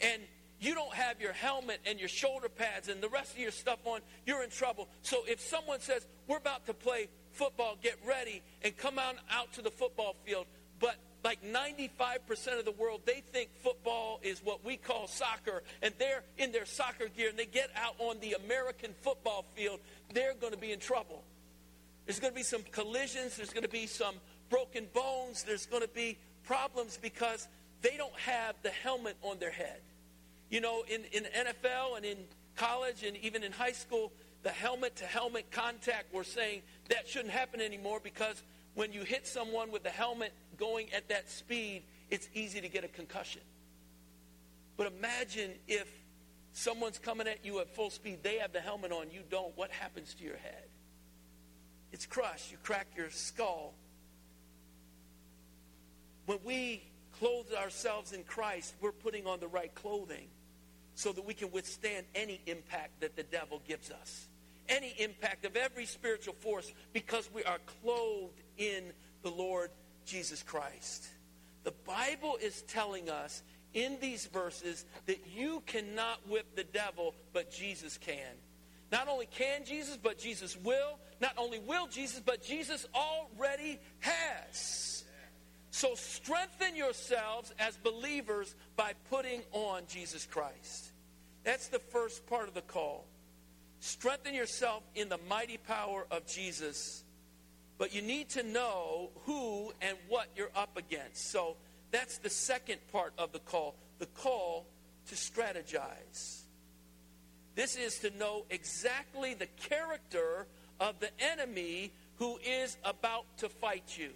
and 0.00 0.20
you 0.60 0.74
don't 0.74 0.94
have 0.94 1.20
your 1.20 1.32
helmet 1.32 1.80
and 1.86 1.98
your 1.98 2.08
shoulder 2.08 2.48
pads 2.48 2.88
and 2.88 3.02
the 3.02 3.08
rest 3.08 3.32
of 3.32 3.38
your 3.38 3.50
stuff 3.50 3.78
on, 3.84 4.00
you're 4.26 4.42
in 4.42 4.50
trouble. 4.50 4.88
So 5.02 5.18
if 5.26 5.40
someone 5.40 5.80
says, 5.80 6.06
We're 6.26 6.38
about 6.38 6.66
to 6.66 6.74
play 6.74 7.08
football, 7.34 7.76
get 7.82 7.98
ready, 8.06 8.42
and 8.62 8.76
come 8.76 8.98
on 8.98 9.16
out 9.30 9.52
to 9.54 9.62
the 9.62 9.70
football 9.70 10.16
field, 10.24 10.46
but 10.80 10.96
like 11.24 11.42
95% 11.42 12.58
of 12.58 12.64
the 12.64 12.72
world, 12.72 13.00
they 13.06 13.22
think 13.32 13.48
football 13.62 14.20
is 14.22 14.40
what 14.44 14.64
we 14.64 14.76
call 14.76 15.08
soccer, 15.08 15.62
and 15.82 15.94
they're 15.98 16.22
in 16.36 16.52
their 16.52 16.66
soccer 16.66 17.08
gear 17.08 17.30
and 17.30 17.38
they 17.38 17.46
get 17.46 17.70
out 17.76 17.94
on 17.98 18.20
the 18.20 18.36
American 18.44 18.92
football 19.00 19.44
field, 19.54 19.80
they're 20.12 20.34
going 20.34 20.52
to 20.52 20.58
be 20.58 20.70
in 20.70 20.78
trouble. 20.78 21.22
There's 22.04 22.20
going 22.20 22.32
to 22.32 22.36
be 22.36 22.42
some 22.42 22.62
collisions, 22.72 23.36
there's 23.36 23.50
going 23.50 23.62
to 23.62 23.70
be 23.70 23.86
some 23.86 24.14
broken 24.50 24.86
bones, 24.92 25.42
there's 25.42 25.64
going 25.64 25.82
to 25.82 25.88
be 25.88 26.18
problems 26.44 26.98
because 27.00 27.48
they 27.80 27.96
don't 27.96 28.14
have 28.16 28.54
the 28.62 28.70
helmet 28.70 29.16
on 29.22 29.38
their 29.38 29.50
head. 29.50 29.80
You 30.50 30.60
know, 30.60 30.84
in, 30.88 31.02
in 31.12 31.24
NFL 31.24 31.96
and 31.96 32.04
in 32.04 32.18
college 32.56 33.02
and 33.02 33.16
even 33.16 33.42
in 33.42 33.50
high 33.50 33.72
school, 33.72 34.12
the 34.44 34.50
helmet 34.50 34.94
to 34.96 35.06
helmet 35.06 35.50
contact, 35.50 36.12
we're 36.12 36.22
saying 36.22 36.62
that 36.90 37.08
shouldn't 37.08 37.32
happen 37.32 37.60
anymore 37.60 37.98
because 38.00 38.42
when 38.74 38.92
you 38.92 39.02
hit 39.02 39.26
someone 39.26 39.72
with 39.72 39.82
the 39.82 39.90
helmet 39.90 40.32
going 40.58 40.92
at 40.92 41.08
that 41.08 41.30
speed, 41.30 41.82
it's 42.10 42.28
easy 42.34 42.60
to 42.60 42.68
get 42.68 42.84
a 42.84 42.88
concussion. 42.88 43.40
But 44.76 44.92
imagine 44.98 45.52
if 45.66 45.88
someone's 46.52 46.98
coming 46.98 47.26
at 47.26 47.44
you 47.44 47.60
at 47.60 47.74
full 47.74 47.88
speed, 47.88 48.18
they 48.22 48.38
have 48.38 48.52
the 48.52 48.60
helmet 48.60 48.92
on, 48.92 49.10
you 49.10 49.22
don't. 49.30 49.56
What 49.56 49.70
happens 49.70 50.12
to 50.14 50.24
your 50.24 50.36
head? 50.36 50.64
It's 51.92 52.04
crushed. 52.04 52.52
You 52.52 52.58
crack 52.62 52.88
your 52.96 53.10
skull. 53.10 53.72
When 56.26 56.38
we 56.44 56.82
clothe 57.18 57.46
ourselves 57.56 58.12
in 58.12 58.24
Christ, 58.24 58.74
we're 58.80 58.92
putting 58.92 59.26
on 59.26 59.40
the 59.40 59.48
right 59.48 59.74
clothing 59.74 60.26
so 60.96 61.12
that 61.12 61.24
we 61.24 61.32
can 61.32 61.50
withstand 61.50 62.04
any 62.14 62.40
impact 62.46 63.00
that 63.00 63.16
the 63.16 63.22
devil 63.22 63.62
gives 63.66 63.90
us. 63.90 64.28
Any 64.68 64.94
impact 64.98 65.44
of 65.44 65.56
every 65.56 65.86
spiritual 65.86 66.34
force 66.34 66.72
because 66.92 67.28
we 67.34 67.44
are 67.44 67.58
clothed 67.82 68.42
in 68.56 68.92
the 69.22 69.30
Lord 69.30 69.70
Jesus 70.06 70.42
Christ. 70.42 71.06
The 71.64 71.74
Bible 71.86 72.38
is 72.42 72.62
telling 72.62 73.10
us 73.10 73.42
in 73.72 73.98
these 74.00 74.26
verses 74.26 74.84
that 75.06 75.20
you 75.34 75.62
cannot 75.66 76.26
whip 76.28 76.54
the 76.54 76.64
devil, 76.64 77.14
but 77.32 77.50
Jesus 77.50 77.98
can. 77.98 78.36
Not 78.92 79.08
only 79.08 79.26
can 79.26 79.64
Jesus, 79.64 79.98
but 80.00 80.18
Jesus 80.18 80.56
will. 80.56 80.98
Not 81.20 81.32
only 81.36 81.58
will 81.58 81.86
Jesus, 81.88 82.20
but 82.24 82.42
Jesus 82.42 82.86
already 82.94 83.80
has. 84.00 85.04
So 85.70 85.94
strengthen 85.96 86.76
yourselves 86.76 87.52
as 87.58 87.76
believers 87.78 88.54
by 88.76 88.92
putting 89.10 89.42
on 89.50 89.82
Jesus 89.88 90.24
Christ. 90.26 90.92
That's 91.42 91.68
the 91.68 91.80
first 91.80 92.26
part 92.26 92.46
of 92.46 92.54
the 92.54 92.62
call. 92.62 93.04
Strengthen 93.84 94.34
yourself 94.34 94.82
in 94.94 95.08
the 95.08 95.18
mighty 95.28 95.58
power 95.58 96.06
of 96.10 96.26
Jesus 96.26 97.04
but 97.78 97.94
you 97.94 98.02
need 98.02 98.28
to 98.30 98.42
know 98.42 99.10
who 99.24 99.72
and 99.80 99.96
what 100.08 100.28
you're 100.36 100.50
up 100.54 100.76
against. 100.76 101.30
So 101.30 101.56
that's 101.90 102.18
the 102.18 102.30
second 102.30 102.78
part 102.92 103.12
of 103.18 103.32
the 103.32 103.40
call 103.40 103.74
the 103.98 104.06
call 104.06 104.66
to 105.08 105.14
strategize. 105.14 106.42
This 107.54 107.76
is 107.76 107.98
to 108.00 108.10
know 108.18 108.44
exactly 108.50 109.34
the 109.34 109.46
character 109.68 110.46
of 110.80 110.98
the 110.98 111.10
enemy 111.20 111.92
who 112.16 112.38
is 112.44 112.76
about 112.84 113.24
to 113.38 113.48
fight 113.48 113.96
you. 113.96 114.10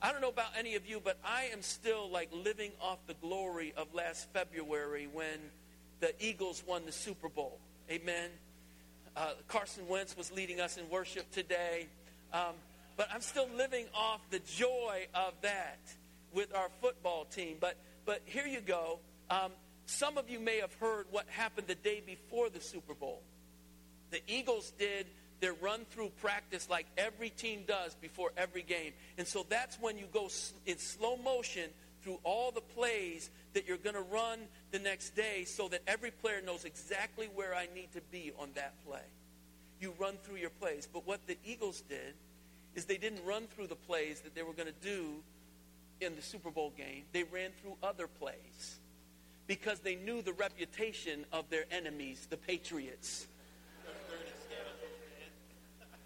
I 0.00 0.12
don't 0.12 0.22
know 0.22 0.30
about 0.30 0.52
any 0.58 0.76
of 0.76 0.86
you, 0.86 1.00
but 1.04 1.18
I 1.22 1.50
am 1.52 1.60
still 1.60 2.08
like 2.10 2.30
living 2.32 2.70
off 2.80 2.98
the 3.06 3.14
glory 3.14 3.74
of 3.76 3.92
last 3.92 4.28
February 4.32 5.06
when 5.12 5.38
the 6.00 6.14
Eagles 6.24 6.64
won 6.66 6.86
the 6.86 6.92
Super 6.92 7.28
Bowl. 7.28 7.58
Amen. 7.90 8.30
Uh, 9.20 9.32
Carson 9.48 9.86
Wentz 9.86 10.16
was 10.16 10.32
leading 10.32 10.62
us 10.62 10.78
in 10.78 10.88
worship 10.88 11.30
today. 11.30 11.88
Um, 12.32 12.54
but 12.96 13.08
I'm 13.12 13.20
still 13.20 13.46
living 13.54 13.84
off 13.94 14.22
the 14.30 14.38
joy 14.38 15.08
of 15.14 15.34
that 15.42 15.78
with 16.32 16.54
our 16.54 16.68
football 16.80 17.26
team. 17.26 17.58
But, 17.60 17.76
but 18.06 18.22
here 18.24 18.46
you 18.46 18.62
go. 18.62 18.98
Um, 19.28 19.52
some 19.84 20.16
of 20.16 20.30
you 20.30 20.40
may 20.40 20.60
have 20.60 20.72
heard 20.74 21.04
what 21.10 21.26
happened 21.28 21.66
the 21.66 21.74
day 21.74 22.02
before 22.04 22.48
the 22.48 22.62
Super 22.62 22.94
Bowl. 22.94 23.20
The 24.10 24.22
Eagles 24.26 24.72
did 24.78 25.06
their 25.40 25.52
run 25.52 25.84
through 25.90 26.12
practice 26.22 26.70
like 26.70 26.86
every 26.96 27.28
team 27.28 27.64
does 27.68 27.94
before 27.96 28.30
every 28.38 28.62
game. 28.62 28.92
And 29.18 29.26
so 29.26 29.44
that's 29.46 29.76
when 29.82 29.98
you 29.98 30.06
go 30.14 30.30
in 30.64 30.78
slow 30.78 31.18
motion 31.18 31.68
through 32.02 32.18
all 32.24 32.50
the 32.50 32.60
plays 32.60 33.30
that 33.52 33.66
you're 33.66 33.76
going 33.76 33.94
to 33.94 34.02
run 34.02 34.38
the 34.70 34.78
next 34.78 35.10
day 35.10 35.44
so 35.44 35.68
that 35.68 35.82
every 35.86 36.10
player 36.10 36.40
knows 36.44 36.64
exactly 36.64 37.28
where 37.34 37.54
I 37.54 37.68
need 37.74 37.92
to 37.92 38.00
be 38.12 38.32
on 38.38 38.50
that 38.54 38.74
play. 38.86 39.02
You 39.80 39.94
run 39.98 40.16
through 40.22 40.36
your 40.36 40.50
plays. 40.50 40.88
But 40.92 41.06
what 41.06 41.26
the 41.26 41.36
Eagles 41.44 41.82
did 41.88 42.14
is 42.74 42.84
they 42.84 42.98
didn't 42.98 43.24
run 43.24 43.46
through 43.54 43.66
the 43.66 43.76
plays 43.76 44.20
that 44.20 44.34
they 44.34 44.42
were 44.42 44.52
going 44.52 44.68
to 44.68 44.86
do 44.86 45.14
in 46.00 46.16
the 46.16 46.22
Super 46.22 46.50
Bowl 46.50 46.72
game. 46.76 47.04
They 47.12 47.24
ran 47.24 47.50
through 47.60 47.76
other 47.82 48.06
plays 48.06 48.78
because 49.46 49.80
they 49.80 49.96
knew 49.96 50.22
the 50.22 50.32
reputation 50.32 51.24
of 51.32 51.48
their 51.50 51.64
enemies, 51.70 52.26
the 52.30 52.36
Patriots. 52.36 53.26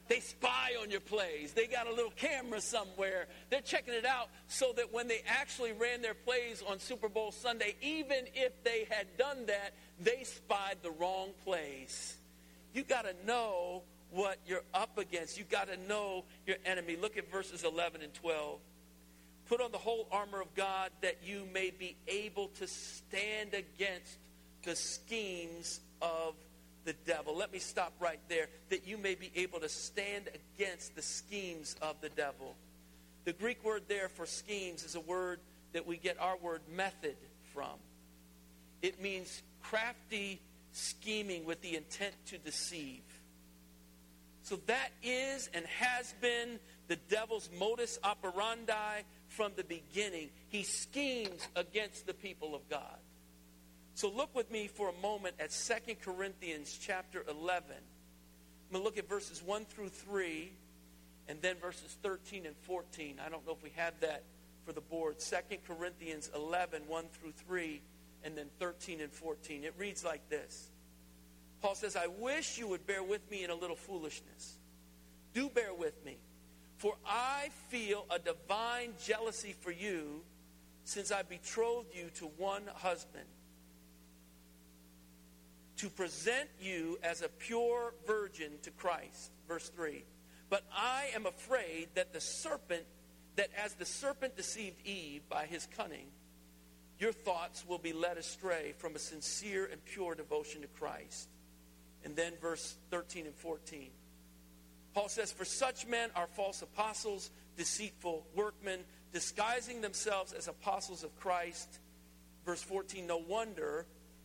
They 0.06 0.20
spy 0.20 0.72
on 0.80 0.90
your 0.90 1.00
plays. 1.00 1.52
They 1.52 1.66
got 1.66 1.86
a 1.86 1.90
little 1.90 2.12
camera 2.12 2.60
somewhere. 2.60 3.26
They're 3.50 3.62
checking 3.62 3.94
it 3.94 4.04
out 4.04 4.28
so 4.48 4.72
that 4.76 4.92
when 4.92 5.08
they 5.08 5.22
actually 5.26 5.72
ran 5.72 6.02
their 6.02 6.14
plays 6.14 6.62
on 6.68 6.78
Super 6.78 7.08
Bowl 7.08 7.32
Sunday, 7.32 7.74
even 7.80 8.26
if 8.34 8.62
they 8.64 8.86
had 8.90 9.06
done 9.16 9.46
that, 9.46 9.72
they 10.00 10.24
spied 10.24 10.76
the 10.82 10.90
wrong 10.90 11.30
plays. 11.44 12.16
You 12.74 12.82
got 12.82 13.06
to 13.06 13.14
know 13.26 13.82
what 14.10 14.38
you're 14.46 14.64
up 14.74 14.98
against. 14.98 15.38
You've 15.38 15.50
got 15.50 15.68
to 15.68 15.76
know 15.88 16.24
your 16.46 16.56
enemy. 16.66 16.96
Look 17.00 17.16
at 17.16 17.30
verses 17.30 17.64
11 17.64 18.02
and 18.02 18.12
12. 18.12 18.58
Put 19.46 19.60
on 19.60 19.72
the 19.72 19.78
whole 19.78 20.06
armor 20.10 20.40
of 20.40 20.54
God 20.54 20.90
that 21.02 21.18
you 21.24 21.46
may 21.52 21.70
be 21.70 21.96
able 22.08 22.48
to 22.58 22.66
stand 22.66 23.54
against 23.54 24.18
the 24.64 24.76
schemes 24.76 25.80
of 26.00 26.34
the 26.84 26.92
devil. 27.06 27.36
Let 27.36 27.52
me 27.52 27.58
stop 27.58 27.92
right 28.00 28.20
there. 28.28 28.48
That 28.70 28.86
you 28.86 28.98
may 28.98 29.14
be 29.14 29.30
able 29.36 29.60
to 29.60 29.68
stand 29.68 30.28
against 30.56 30.94
the 30.96 31.02
schemes 31.02 31.76
of 31.82 32.00
the 32.00 32.10
devil. 32.10 32.54
The 33.24 33.32
Greek 33.32 33.64
word 33.64 33.82
there 33.88 34.08
for 34.08 34.26
schemes 34.26 34.84
is 34.84 34.94
a 34.94 35.00
word 35.00 35.40
that 35.72 35.86
we 35.86 35.96
get 35.96 36.20
our 36.20 36.36
word 36.36 36.60
method 36.74 37.16
from. 37.52 37.78
It 38.82 39.00
means 39.00 39.42
crafty 39.62 40.40
scheming 40.72 41.44
with 41.44 41.62
the 41.62 41.76
intent 41.76 42.14
to 42.26 42.38
deceive. 42.38 43.02
So 44.42 44.56
that 44.66 44.90
is 45.02 45.48
and 45.54 45.64
has 45.66 46.14
been 46.20 46.58
the 46.88 46.96
devil's 46.96 47.48
modus 47.58 47.98
operandi 48.04 49.02
from 49.28 49.52
the 49.56 49.64
beginning. 49.64 50.28
He 50.50 50.64
schemes 50.64 51.48
against 51.56 52.06
the 52.06 52.12
people 52.12 52.54
of 52.54 52.68
God. 52.68 52.98
So 53.94 54.10
look 54.10 54.34
with 54.34 54.50
me 54.50 54.66
for 54.66 54.88
a 54.88 55.02
moment 55.02 55.36
at 55.38 55.50
2 55.50 55.94
Corinthians 56.04 56.76
chapter 56.80 57.24
11. 57.28 57.70
I'm 57.70 58.72
going 58.72 58.82
to 58.82 58.84
look 58.84 58.98
at 58.98 59.08
verses 59.08 59.40
1 59.40 59.66
through 59.66 59.90
3 59.90 60.50
and 61.28 61.40
then 61.40 61.56
verses 61.56 61.96
13 62.02 62.44
and 62.44 62.56
14. 62.62 63.20
I 63.24 63.28
don't 63.28 63.46
know 63.46 63.52
if 63.52 63.62
we 63.62 63.70
have 63.76 63.94
that 64.00 64.24
for 64.66 64.72
the 64.72 64.80
board. 64.80 65.20
2 65.20 65.36
Corinthians 65.68 66.28
11, 66.34 66.82
1 66.88 67.04
through 67.12 67.32
3, 67.46 67.80
and 68.24 68.36
then 68.36 68.46
13 68.58 69.00
and 69.00 69.12
14. 69.12 69.62
It 69.62 69.74
reads 69.78 70.04
like 70.04 70.28
this. 70.28 70.70
Paul 71.62 71.76
says, 71.76 71.94
I 71.94 72.08
wish 72.18 72.58
you 72.58 72.66
would 72.66 72.86
bear 72.88 73.02
with 73.04 73.30
me 73.30 73.44
in 73.44 73.50
a 73.50 73.54
little 73.54 73.76
foolishness. 73.76 74.56
Do 75.34 75.48
bear 75.48 75.72
with 75.72 76.04
me. 76.04 76.16
For 76.78 76.94
I 77.06 77.50
feel 77.68 78.06
a 78.10 78.18
divine 78.18 78.94
jealousy 79.02 79.54
for 79.60 79.70
you 79.70 80.22
since 80.82 81.12
I 81.12 81.22
betrothed 81.22 81.94
you 81.94 82.10
to 82.16 82.26
one 82.36 82.64
husband 82.74 83.24
to 85.84 85.90
present 85.90 86.48
you 86.62 86.98
as 87.02 87.20
a 87.20 87.28
pure 87.28 87.92
virgin 88.06 88.52
to 88.62 88.70
Christ. 88.70 89.30
Verse 89.46 89.68
3. 89.68 90.02
But 90.48 90.64
I 90.74 91.10
am 91.14 91.26
afraid 91.26 91.88
that 91.94 92.14
the 92.14 92.22
serpent, 92.22 92.84
that 93.36 93.50
as 93.62 93.74
the 93.74 93.84
serpent 93.84 94.34
deceived 94.34 94.80
Eve 94.86 95.28
by 95.28 95.44
his 95.44 95.68
cunning, 95.76 96.06
your 96.98 97.12
thoughts 97.12 97.66
will 97.68 97.76
be 97.76 97.92
led 97.92 98.16
astray 98.16 98.72
from 98.78 98.96
a 98.96 98.98
sincere 98.98 99.68
and 99.70 99.84
pure 99.84 100.14
devotion 100.14 100.62
to 100.62 100.68
Christ. 100.68 101.28
And 102.02 102.16
then 102.16 102.32
verse 102.40 102.76
13 102.90 103.26
and 103.26 103.34
14. 103.34 103.90
Paul 104.94 105.10
says, 105.10 105.32
For 105.32 105.44
such 105.44 105.86
men 105.86 106.08
are 106.16 106.28
false 106.28 106.62
apostles, 106.62 107.30
deceitful 107.58 108.24
workmen, 108.34 108.80
disguising 109.12 109.82
themselves 109.82 110.32
as 110.32 110.48
apostles 110.48 111.04
of 111.04 111.14
Christ. 111.20 111.78
Verse 112.46 112.62
14, 112.62 113.06
no 113.06 113.18
wonder, 113.18 113.84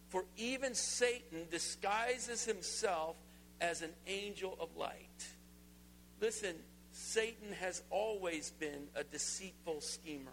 for 0.09 0.25
even 0.37 0.73
Satan 0.75 1.47
disguises 1.49 2.45
himself 2.45 3.15
as 3.61 3.81
an 3.81 3.91
angel 4.07 4.57
of 4.59 4.75
light. 4.75 5.27
Listen, 6.19 6.55
Satan 6.91 7.53
has 7.53 7.81
always 7.89 8.51
been 8.51 8.87
a 8.95 9.03
deceitful 9.03 9.81
schemer. 9.81 10.31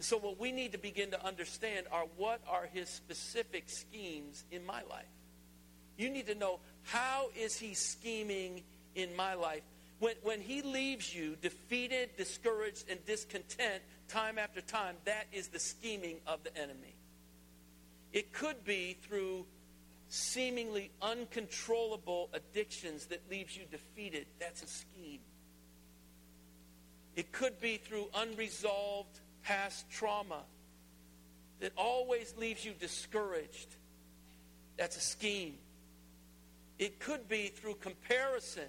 so, 0.00 0.18
what 0.18 0.38
we 0.38 0.50
need 0.50 0.72
to 0.72 0.78
begin 0.78 1.10
to 1.12 1.24
understand 1.24 1.86
are 1.92 2.04
what 2.16 2.40
are 2.48 2.68
his 2.72 2.88
specific 2.88 3.68
schemes 3.68 4.44
in 4.50 4.66
my 4.66 4.82
life. 4.90 5.06
You 5.96 6.10
need 6.10 6.26
to 6.26 6.34
know 6.34 6.58
how 6.82 7.28
is 7.38 7.56
he 7.56 7.74
scheming 7.74 8.64
in 8.94 9.14
my 9.14 9.34
life. 9.34 9.62
When, 10.00 10.16
when 10.22 10.40
he 10.40 10.62
leaves 10.62 11.14
you 11.14 11.36
defeated, 11.40 12.16
discouraged, 12.16 12.90
and 12.90 13.04
discontent 13.06 13.82
time 14.08 14.38
after 14.38 14.60
time, 14.60 14.96
that 15.04 15.26
is 15.32 15.48
the 15.48 15.60
scheming 15.60 16.16
of 16.26 16.42
the 16.42 16.56
enemy. 16.56 16.91
It 18.12 18.32
could 18.32 18.64
be 18.64 18.96
through 19.02 19.46
seemingly 20.08 20.90
uncontrollable 21.00 22.28
addictions 22.34 23.06
that 23.06 23.22
leaves 23.30 23.56
you 23.56 23.64
defeated. 23.70 24.26
That's 24.38 24.62
a 24.62 24.66
scheme. 24.66 25.20
It 27.16 27.32
could 27.32 27.60
be 27.60 27.78
through 27.78 28.08
unresolved 28.14 29.20
past 29.42 29.88
trauma 29.90 30.42
that 31.60 31.72
always 31.76 32.34
leaves 32.36 32.64
you 32.64 32.72
discouraged. 32.72 33.76
That's 34.76 34.96
a 34.96 35.00
scheme. 35.00 35.56
It 36.78 36.98
could 37.00 37.28
be 37.28 37.48
through 37.48 37.76
comparison 37.76 38.68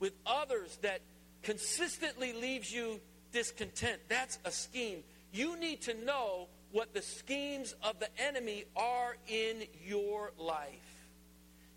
with 0.00 0.12
others 0.24 0.78
that 0.82 1.00
consistently 1.42 2.32
leaves 2.32 2.72
you 2.72 3.00
discontent. 3.32 4.00
That's 4.08 4.38
a 4.44 4.50
scheme. 4.50 5.04
You 5.32 5.58
need 5.58 5.82
to 5.82 5.94
know 6.04 6.48
what 6.76 6.92
the 6.92 7.00
schemes 7.00 7.74
of 7.82 7.98
the 8.00 8.08
enemy 8.20 8.62
are 8.76 9.16
in 9.28 9.62
your 9.86 10.30
life 10.38 11.08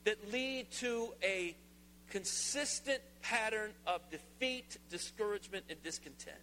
that 0.03 0.29
lead 0.29 0.69
to 0.69 1.13
a 1.23 1.55
consistent 2.09 2.99
pattern 3.21 3.71
of 3.87 4.01
defeat, 4.11 4.77
discouragement, 4.89 5.63
and 5.69 5.81
discontent. 5.83 6.35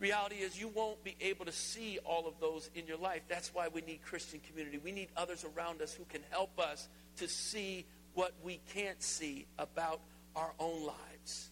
Reality 0.00 0.34
is, 0.36 0.60
you 0.60 0.66
won't 0.66 1.04
be 1.04 1.14
able 1.20 1.44
to 1.44 1.52
see 1.52 2.00
all 2.04 2.26
of 2.26 2.34
those 2.40 2.68
in 2.74 2.84
your 2.88 2.98
life. 2.98 3.22
That's 3.28 3.54
why 3.54 3.68
we 3.68 3.82
need 3.82 4.02
Christian 4.02 4.40
community. 4.40 4.78
We 4.78 4.90
need 4.90 5.10
others 5.16 5.44
around 5.44 5.80
us 5.82 5.94
who 5.94 6.04
can 6.06 6.22
help 6.30 6.58
us 6.58 6.88
to 7.18 7.28
see 7.28 7.86
what 8.14 8.32
we 8.42 8.58
can't 8.74 9.00
see 9.00 9.46
about 9.56 10.00
our 10.34 10.50
own 10.58 10.84
lives, 10.84 11.50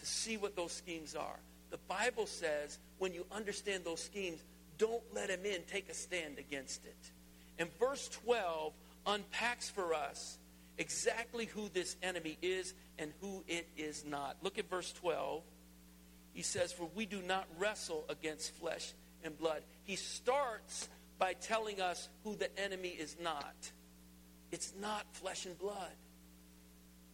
to 0.00 0.06
see 0.06 0.38
what 0.38 0.56
those 0.56 0.72
schemes 0.72 1.14
are. 1.14 1.38
The 1.68 1.78
Bible 1.86 2.24
says 2.24 2.78
when 2.98 3.12
you 3.12 3.26
understand 3.30 3.84
those 3.84 4.02
schemes, 4.02 4.42
don't 4.78 5.02
let 5.14 5.30
him 5.30 5.44
in. 5.44 5.62
Take 5.70 5.88
a 5.88 5.94
stand 5.94 6.38
against 6.38 6.84
it. 6.84 7.12
And 7.58 7.70
verse 7.78 8.08
12 8.24 8.72
unpacks 9.06 9.70
for 9.70 9.94
us 9.94 10.38
exactly 10.78 11.46
who 11.46 11.68
this 11.72 11.96
enemy 12.02 12.36
is 12.42 12.74
and 12.98 13.12
who 13.20 13.44
it 13.48 13.68
is 13.76 14.04
not. 14.04 14.36
Look 14.42 14.58
at 14.58 14.68
verse 14.68 14.92
12. 14.92 15.42
He 16.34 16.42
says, 16.42 16.72
For 16.72 16.88
we 16.94 17.06
do 17.06 17.22
not 17.22 17.46
wrestle 17.58 18.04
against 18.08 18.54
flesh 18.54 18.92
and 19.24 19.38
blood. 19.38 19.62
He 19.84 19.96
starts 19.96 20.88
by 21.18 21.32
telling 21.34 21.80
us 21.80 22.08
who 22.24 22.36
the 22.36 22.56
enemy 22.60 22.90
is 22.90 23.16
not. 23.22 23.54
It's 24.52 24.74
not 24.80 25.06
flesh 25.12 25.46
and 25.46 25.58
blood. 25.58 25.92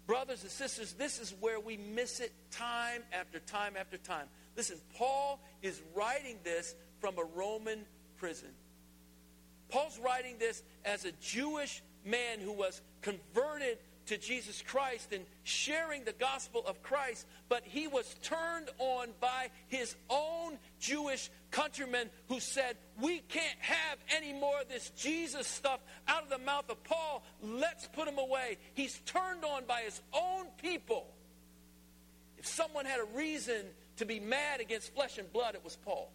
Brothers 0.07 0.43
and 0.43 0.51
sisters, 0.51 0.95
this 0.95 1.21
is 1.21 1.33
where 1.41 1.61
we 1.61 1.77
miss 1.77 2.21
it 2.21 2.33
time 2.51 3.03
after 3.13 3.39
time 3.39 3.75
after 3.79 3.97
time. 3.97 4.27
Listen, 4.57 4.79
Paul 4.97 5.41
is 5.63 5.81
writing 5.95 6.39
this 6.45 6.75
from 7.01 7.19
a 7.19 7.25
Roman 7.37 7.85
prison. 8.17 8.51
Paul's 9.69 9.99
writing 9.99 10.37
this 10.39 10.63
as 10.85 11.05
a 11.05 11.13
Jewish 11.21 11.83
man 12.05 12.41
who 12.41 12.53
was 12.53 12.81
converted 13.01 13.79
to 14.07 14.19
Jesus 14.19 14.63
Christ 14.63 15.13
and 15.13 15.25
sharing 15.45 16.05
the 16.05 16.13
gospel 16.13 16.63
of 16.67 16.83
Christ, 16.83 17.27
but 17.49 17.63
he 17.65 17.87
was 17.87 18.15
turned 18.23 18.69
on 18.79 19.09
by 19.21 19.51
his 19.69 19.95
own 20.11 20.59
Jewish 20.81 21.31
countrymen 21.51 22.11
who 22.29 22.41
said, 22.41 22.77
We 23.01 23.21
can't 23.21 23.59
have 23.61 23.99
any 24.15 24.33
more 24.33 24.61
of 24.61 24.69
this 24.69 24.91
Jesus 24.91 25.47
stuff 25.47 25.81
out 26.09 26.25
of 26.25 26.31
the 26.31 26.39
mouth 26.39 26.69
of 26.69 26.83
Paul. 26.85 27.23
Let's 27.41 27.87
put 27.89 28.09
him 28.09 28.19
away. 28.19 28.59
He's 28.75 28.99
turned 29.07 29.45
on 29.45 29.65
by 29.67 29.83
his 29.83 30.01
own 30.13 30.47
people. 30.61 31.07
If 32.39 32.47
someone 32.47 32.87
had 32.87 32.99
a 32.99 33.17
reason 33.17 33.65
to 33.97 34.05
be 34.05 34.21
mad 34.21 34.61
against 34.61 34.95
flesh 34.95 35.19
and 35.19 35.33
blood, 35.33 35.55
it 35.55 35.65
was 35.65 35.77
Paul. 35.77 36.11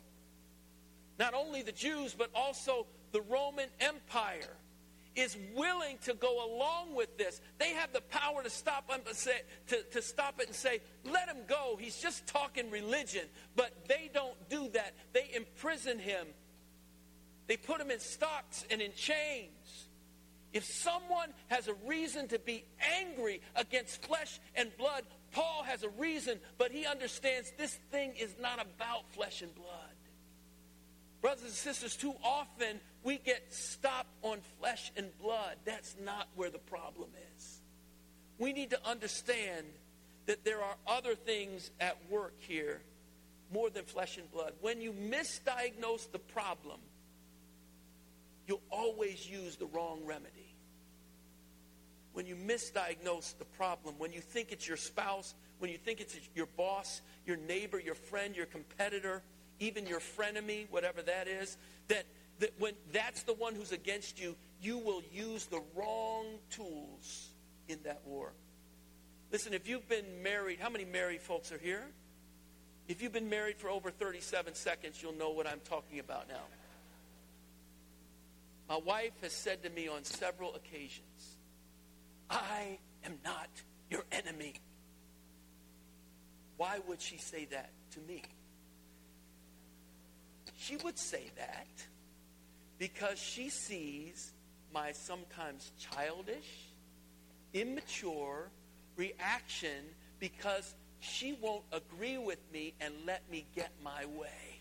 Not 1.19 1.33
only 1.33 1.61
the 1.61 1.71
Jews, 1.71 2.13
but 2.17 2.29
also 2.35 2.85
the 3.11 3.21
Roman 3.21 3.69
Empire 3.79 4.57
is 5.15 5.35
willing 5.55 5.97
to 6.03 6.13
go 6.13 6.45
along 6.45 6.95
with 6.95 7.17
this. 7.17 7.41
They 7.57 7.73
have 7.73 7.91
the 7.91 8.01
power 8.01 8.43
to 8.43 8.49
stop 8.49 8.91
to, 9.67 9.83
to 9.91 10.01
stop 10.01 10.39
it 10.39 10.47
and 10.47 10.55
say, 10.55 10.79
let 11.03 11.27
him 11.27 11.43
go. 11.47 11.75
He's 11.79 11.97
just 11.97 12.27
talking 12.27 12.69
religion. 12.69 13.25
But 13.55 13.87
they 13.87 14.11
don't 14.13 14.35
do 14.49 14.69
that. 14.69 14.93
They 15.13 15.29
imprison 15.35 15.97
him. 15.97 16.27
They 17.47 17.57
put 17.57 17.81
him 17.81 17.89
in 17.89 17.99
stocks 17.99 18.63
and 18.69 18.79
in 18.79 18.93
chains. 18.93 19.87
If 20.53 20.65
someone 20.65 21.33
has 21.47 21.67
a 21.67 21.73
reason 21.85 22.27
to 22.29 22.39
be 22.39 22.63
angry 22.99 23.41
against 23.55 24.03
flesh 24.05 24.39
and 24.55 24.75
blood, 24.77 25.03
Paul 25.37 25.61
has 25.67 25.83
a 25.83 25.89
reason, 25.89 26.39
but 26.57 26.71
he 26.71 26.87
understands 26.87 27.53
this 27.59 27.77
thing 27.91 28.13
is 28.19 28.33
not 28.41 28.59
about 28.59 29.07
flesh 29.11 29.43
and 29.43 29.53
blood. 29.53 29.67
Brothers 31.21 31.43
and 31.43 31.53
sisters, 31.53 31.95
too 31.95 32.15
often 32.23 32.79
we 33.03 33.19
get 33.19 33.53
stopped 33.53 34.09
on 34.23 34.39
flesh 34.59 34.91
and 34.97 35.15
blood. 35.19 35.57
That's 35.63 35.95
not 36.03 36.27
where 36.35 36.49
the 36.49 36.57
problem 36.57 37.09
is. 37.35 37.61
We 38.39 38.51
need 38.51 38.71
to 38.71 38.79
understand 38.83 39.67
that 40.25 40.43
there 40.43 40.59
are 40.59 40.75
other 40.87 41.13
things 41.13 41.69
at 41.79 41.97
work 42.09 42.33
here 42.39 42.81
more 43.53 43.69
than 43.69 43.85
flesh 43.85 44.17
and 44.17 44.31
blood. 44.31 44.53
When 44.61 44.81
you 44.81 44.91
misdiagnose 44.91 46.11
the 46.11 46.19
problem, 46.19 46.79
you'll 48.47 48.63
always 48.71 49.29
use 49.29 49.55
the 49.55 49.67
wrong 49.67 49.99
remedy. 50.03 50.46
When 52.17 52.25
you 52.25 52.35
misdiagnose 52.35 53.37
the 53.37 53.45
problem, 53.45 53.93
when 53.99 54.11
you 54.11 54.21
think 54.21 54.51
it's 54.51 54.67
your 54.67 54.75
spouse, 54.75 55.35
when 55.59 55.69
you 55.69 55.77
think 55.77 56.01
it's 56.01 56.15
your 56.33 56.47
boss, 56.57 57.03
your 57.27 57.37
neighbor, 57.37 57.79
your 57.79 57.93
friend, 57.93 58.35
your 58.35 58.47
competitor, 58.47 59.21
even 59.59 59.85
your 59.85 59.99
frenemy, 59.99 60.65
whatever 60.71 61.03
that 61.03 61.27
is, 61.27 61.59
that, 61.89 62.05
that 62.39 62.55
when 62.57 62.73
that's 62.91 63.21
the 63.21 63.35
one 63.35 63.53
who's 63.53 63.71
against 63.71 64.19
you, 64.19 64.35
you 64.63 64.79
will 64.79 65.03
use 65.13 65.45
the 65.45 65.61
wrong 65.75 66.25
tools 66.49 67.29
in 67.67 67.77
that 67.83 68.01
war. 68.03 68.31
Listen, 69.31 69.53
if 69.53 69.69
you've 69.69 69.87
been 69.87 70.23
married, 70.23 70.57
how 70.59 70.71
many 70.71 70.85
married 70.85 71.21
folks 71.21 71.51
are 71.51 71.59
here? 71.59 71.83
If 72.87 73.03
you've 73.03 73.13
been 73.13 73.29
married 73.29 73.57
for 73.57 73.69
over 73.69 73.91
37 73.91 74.55
seconds, 74.55 75.03
you'll 75.03 75.13
know 75.13 75.29
what 75.29 75.45
I'm 75.45 75.61
talking 75.69 75.99
about 75.99 76.27
now. 76.27 76.45
My 78.67 78.77
wife 78.77 79.13
has 79.21 79.33
said 79.33 79.61
to 79.61 79.69
me 79.69 79.87
on 79.87 80.03
several 80.03 80.55
occasions, 80.55 81.36
I 82.29 82.79
am 83.05 83.19
not 83.23 83.49
your 83.89 84.03
enemy. 84.11 84.53
Why 86.57 86.79
would 86.87 87.01
she 87.01 87.17
say 87.17 87.45
that 87.45 87.69
to 87.91 87.99
me? 88.01 88.23
She 90.57 90.75
would 90.77 90.97
say 90.97 91.29
that 91.37 91.67
because 92.79 93.19
she 93.19 93.49
sees 93.49 94.33
my 94.73 94.91
sometimes 94.91 95.71
childish, 95.79 96.71
immature 97.53 98.49
reaction 98.95 99.85
because 100.19 100.73
she 100.99 101.37
won't 101.41 101.63
agree 101.71 102.17
with 102.17 102.39
me 102.51 102.73
and 102.81 102.93
let 103.05 103.21
me 103.31 103.45
get 103.55 103.71
my 103.83 104.05
way. 104.05 104.59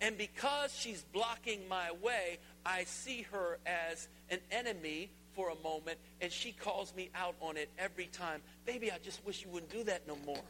And 0.00 0.16
because 0.16 0.72
she's 0.74 1.02
blocking 1.12 1.68
my 1.68 1.90
way, 2.02 2.38
I 2.64 2.84
see 2.84 3.22
her 3.32 3.58
as 3.66 4.08
an 4.30 4.38
enemy 4.52 5.10
for 5.38 5.50
a 5.50 5.62
moment, 5.62 5.96
and 6.20 6.32
she 6.32 6.50
calls 6.50 6.92
me 6.96 7.10
out 7.14 7.36
on 7.40 7.56
it 7.56 7.70
every 7.78 8.06
time. 8.06 8.40
Baby, 8.66 8.90
I 8.90 8.98
just 8.98 9.24
wish 9.24 9.44
you 9.44 9.48
wouldn't 9.50 9.70
do 9.70 9.84
that 9.84 10.08
no 10.08 10.16
more. 10.26 10.42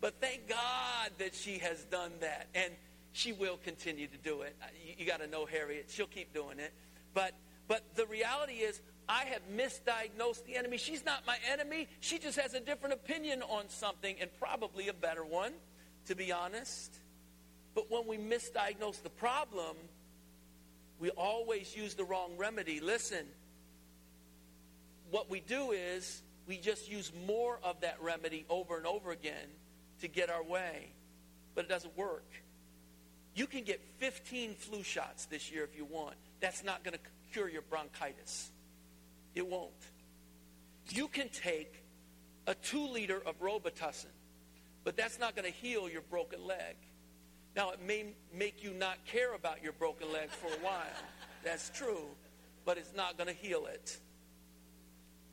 But 0.00 0.14
thank 0.22 0.48
God 0.48 1.10
that 1.18 1.34
she 1.34 1.58
has 1.58 1.84
done 1.84 2.12
that. 2.22 2.46
And 2.54 2.72
she 3.12 3.34
will 3.34 3.58
continue 3.58 4.06
to 4.06 4.16
do 4.16 4.40
it. 4.40 4.56
You, 4.86 4.94
you 5.00 5.06
got 5.06 5.20
to 5.20 5.26
know 5.26 5.44
Harriet. 5.44 5.90
She'll 5.90 6.06
keep 6.06 6.32
doing 6.32 6.60
it. 6.60 6.72
But, 7.12 7.34
but 7.68 7.84
the 7.94 8.06
reality 8.06 8.54
is, 8.54 8.80
I 9.06 9.24
have 9.24 9.42
misdiagnosed 9.54 10.46
the 10.46 10.56
enemy. 10.56 10.78
She's 10.78 11.04
not 11.04 11.26
my 11.26 11.36
enemy. 11.52 11.88
She 12.00 12.18
just 12.18 12.40
has 12.40 12.54
a 12.54 12.60
different 12.60 12.94
opinion 12.94 13.42
on 13.42 13.68
something 13.68 14.16
and 14.18 14.30
probably 14.38 14.88
a 14.88 14.94
better 14.94 15.26
one, 15.26 15.52
to 16.06 16.14
be 16.14 16.32
honest. 16.32 16.94
But 17.74 17.90
when 17.90 18.06
we 18.06 18.16
misdiagnose 18.16 19.02
the 19.02 19.10
problem, 19.10 19.76
we 21.00 21.10
always 21.10 21.74
use 21.74 21.94
the 21.94 22.04
wrong 22.04 22.32
remedy. 22.36 22.78
Listen, 22.78 23.26
what 25.10 25.30
we 25.30 25.40
do 25.40 25.72
is 25.72 26.22
we 26.46 26.58
just 26.58 26.90
use 26.90 27.10
more 27.26 27.58
of 27.64 27.80
that 27.80 27.96
remedy 28.02 28.44
over 28.48 28.76
and 28.76 28.86
over 28.86 29.10
again 29.10 29.48
to 30.02 30.08
get 30.08 30.30
our 30.30 30.44
way, 30.44 30.92
but 31.54 31.64
it 31.64 31.68
doesn't 31.68 31.96
work. 31.96 32.26
You 33.34 33.46
can 33.46 33.64
get 33.64 33.80
15 33.98 34.54
flu 34.54 34.82
shots 34.82 35.24
this 35.26 35.50
year 35.50 35.64
if 35.64 35.76
you 35.76 35.86
want. 35.86 36.16
That's 36.40 36.62
not 36.62 36.84
going 36.84 36.94
to 36.94 37.00
cure 37.32 37.48
your 37.48 37.62
bronchitis. 37.62 38.50
It 39.34 39.46
won't. 39.46 39.70
You 40.90 41.08
can 41.08 41.28
take 41.28 41.82
a 42.46 42.54
two 42.54 42.88
liter 42.88 43.22
of 43.24 43.40
Robitussin, 43.40 44.06
but 44.84 44.96
that's 44.96 45.18
not 45.18 45.36
going 45.36 45.50
to 45.50 45.56
heal 45.56 45.88
your 45.88 46.02
broken 46.02 46.44
leg. 46.44 46.76
Now, 47.56 47.70
it 47.70 47.80
may 47.84 48.14
make 48.32 48.62
you 48.62 48.72
not 48.72 49.04
care 49.06 49.34
about 49.34 49.62
your 49.62 49.72
broken 49.72 50.12
leg 50.12 50.30
for 50.30 50.46
a 50.46 50.64
while. 50.64 50.84
That's 51.44 51.70
true, 51.70 52.04
but 52.64 52.78
it's 52.78 52.94
not 52.94 53.16
going 53.16 53.26
to 53.28 53.34
heal 53.34 53.66
it. 53.66 53.98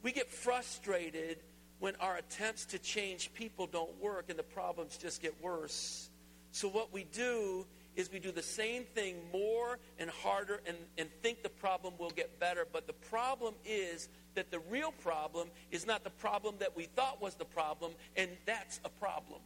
We 0.02 0.12
get 0.12 0.32
frustrated 0.32 1.38
when 1.80 1.96
our 1.98 2.18
attempts 2.18 2.66
to 2.68 2.80
change 2.80 3.34
people 3.34 3.68
don't 3.68 4.02
work 4.02 4.26
and 4.30 4.40
the 4.40 4.44
problems 4.44 4.98
just 4.98 5.22
get 5.22 5.36
worse. 5.44 6.10
So, 6.52 6.68
what 6.68 6.92
we 6.92 7.04
do 7.04 7.68
is 7.96 8.12
we 8.12 8.20
do 8.20 8.32
the 8.32 8.44
same 8.44 8.84
thing 8.84 9.18
more 9.32 9.80
and 10.00 10.10
harder 10.10 10.62
and, 10.66 10.78
and 10.98 11.10
think 11.22 11.44
the 11.44 11.50
problem 11.50 11.96
will 11.98 12.12
get 12.12 12.40
better. 12.40 12.66
But 12.72 12.88
the 12.88 12.94
problem 12.94 13.56
is 13.66 14.08
that 14.36 14.52
the 14.52 14.60
real 14.70 14.92
problem 14.92 15.50
is 15.72 15.86
not 15.86 16.04
the 16.04 16.12
problem 16.12 16.56
that 16.60 16.76
we 16.76 16.86
thought 16.86 17.22
was 17.22 17.36
the 17.36 17.46
problem, 17.46 17.92
and 18.16 18.30
that's 18.46 18.80
a 18.86 18.90
problem. 18.90 19.42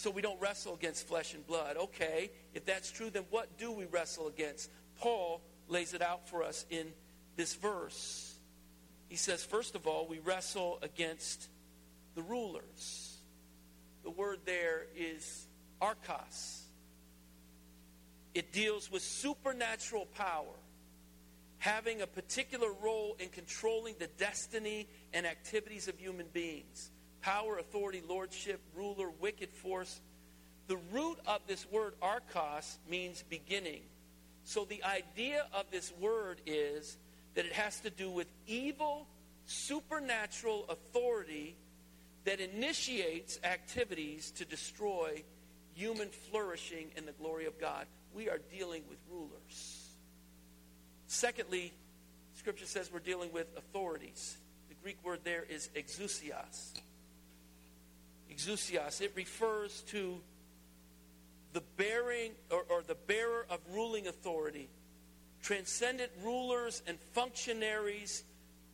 So 0.00 0.10
we 0.10 0.22
don't 0.22 0.40
wrestle 0.40 0.72
against 0.72 1.06
flesh 1.06 1.34
and 1.34 1.46
blood. 1.46 1.76
Okay, 1.76 2.30
if 2.54 2.64
that's 2.64 2.90
true, 2.90 3.10
then 3.10 3.24
what 3.28 3.58
do 3.58 3.70
we 3.70 3.84
wrestle 3.84 4.28
against? 4.28 4.70
Paul 4.98 5.42
lays 5.68 5.92
it 5.92 6.00
out 6.00 6.26
for 6.26 6.42
us 6.42 6.64
in 6.70 6.86
this 7.36 7.54
verse. 7.54 8.34
He 9.10 9.16
says, 9.16 9.44
first 9.44 9.74
of 9.74 9.86
all, 9.86 10.06
we 10.08 10.18
wrestle 10.18 10.78
against 10.80 11.50
the 12.14 12.22
rulers. 12.22 13.18
The 14.02 14.08
word 14.08 14.38
there 14.46 14.86
is 14.96 15.46
archos. 15.82 16.62
It 18.32 18.54
deals 18.54 18.90
with 18.90 19.02
supernatural 19.02 20.06
power, 20.16 20.56
having 21.58 22.00
a 22.00 22.06
particular 22.06 22.72
role 22.82 23.16
in 23.18 23.28
controlling 23.28 23.96
the 23.98 24.08
destiny 24.16 24.88
and 25.12 25.26
activities 25.26 25.88
of 25.88 25.98
human 25.98 26.28
beings. 26.32 26.90
Power, 27.22 27.58
authority, 27.58 28.02
lordship, 28.08 28.60
ruler, 28.74 29.10
wicked 29.20 29.50
force. 29.50 30.00
The 30.68 30.78
root 30.92 31.18
of 31.26 31.40
this 31.46 31.66
word 31.70 31.94
archos 32.00 32.78
means 32.88 33.24
beginning. 33.28 33.82
So 34.44 34.64
the 34.64 34.82
idea 34.84 35.46
of 35.52 35.66
this 35.70 35.92
word 36.00 36.40
is 36.46 36.96
that 37.34 37.44
it 37.44 37.52
has 37.52 37.80
to 37.80 37.90
do 37.90 38.10
with 38.10 38.26
evil, 38.46 39.06
supernatural 39.46 40.66
authority 40.68 41.56
that 42.24 42.40
initiates 42.40 43.38
activities 43.44 44.30
to 44.32 44.44
destroy 44.44 45.22
human 45.74 46.08
flourishing 46.08 46.90
and 46.96 47.06
the 47.06 47.12
glory 47.12 47.46
of 47.46 47.58
God. 47.58 47.86
We 48.14 48.28
are 48.28 48.38
dealing 48.50 48.82
with 48.88 48.98
rulers. 49.10 49.88
Secondly, 51.06 51.72
Scripture 52.34 52.66
says 52.66 52.90
we're 52.92 53.00
dealing 53.00 53.32
with 53.32 53.46
authorities. 53.56 54.36
The 54.68 54.74
Greek 54.82 54.98
word 55.04 55.20
there 55.24 55.44
is 55.48 55.68
exousios. 55.74 56.72
Exousios. 58.40 59.00
It 59.00 59.12
refers 59.14 59.82
to 59.88 60.20
the 61.52 61.62
bearing 61.76 62.32
or, 62.50 62.64
or 62.68 62.82
the 62.82 62.94
bearer 62.94 63.46
of 63.50 63.58
ruling 63.72 64.06
authority, 64.06 64.68
transcendent 65.42 66.10
rulers 66.22 66.82
and 66.86 66.98
functionaries, 67.12 68.24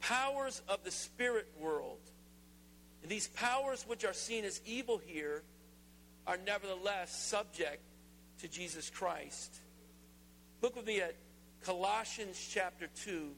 powers 0.00 0.62
of 0.68 0.85
the 0.85 0.90
spirit 0.90 1.48
world. 1.59 2.00
And 3.02 3.11
these 3.11 3.29
powers, 3.29 3.85
which 3.87 4.05
are 4.05 4.12
seen 4.12 4.44
as 4.44 4.61
evil 4.66 5.00
here, 5.05 5.42
are 6.26 6.38
nevertheless 6.44 7.16
subject 7.16 7.83
to 8.40 8.48
Jesus 8.48 8.90
Christ. 8.90 9.61
Look 10.61 10.76
with 10.76 10.87
me 10.87 11.00
at 11.00 11.14
Colossians 11.64 12.48
chapter 12.52 12.88
2, 13.05 13.31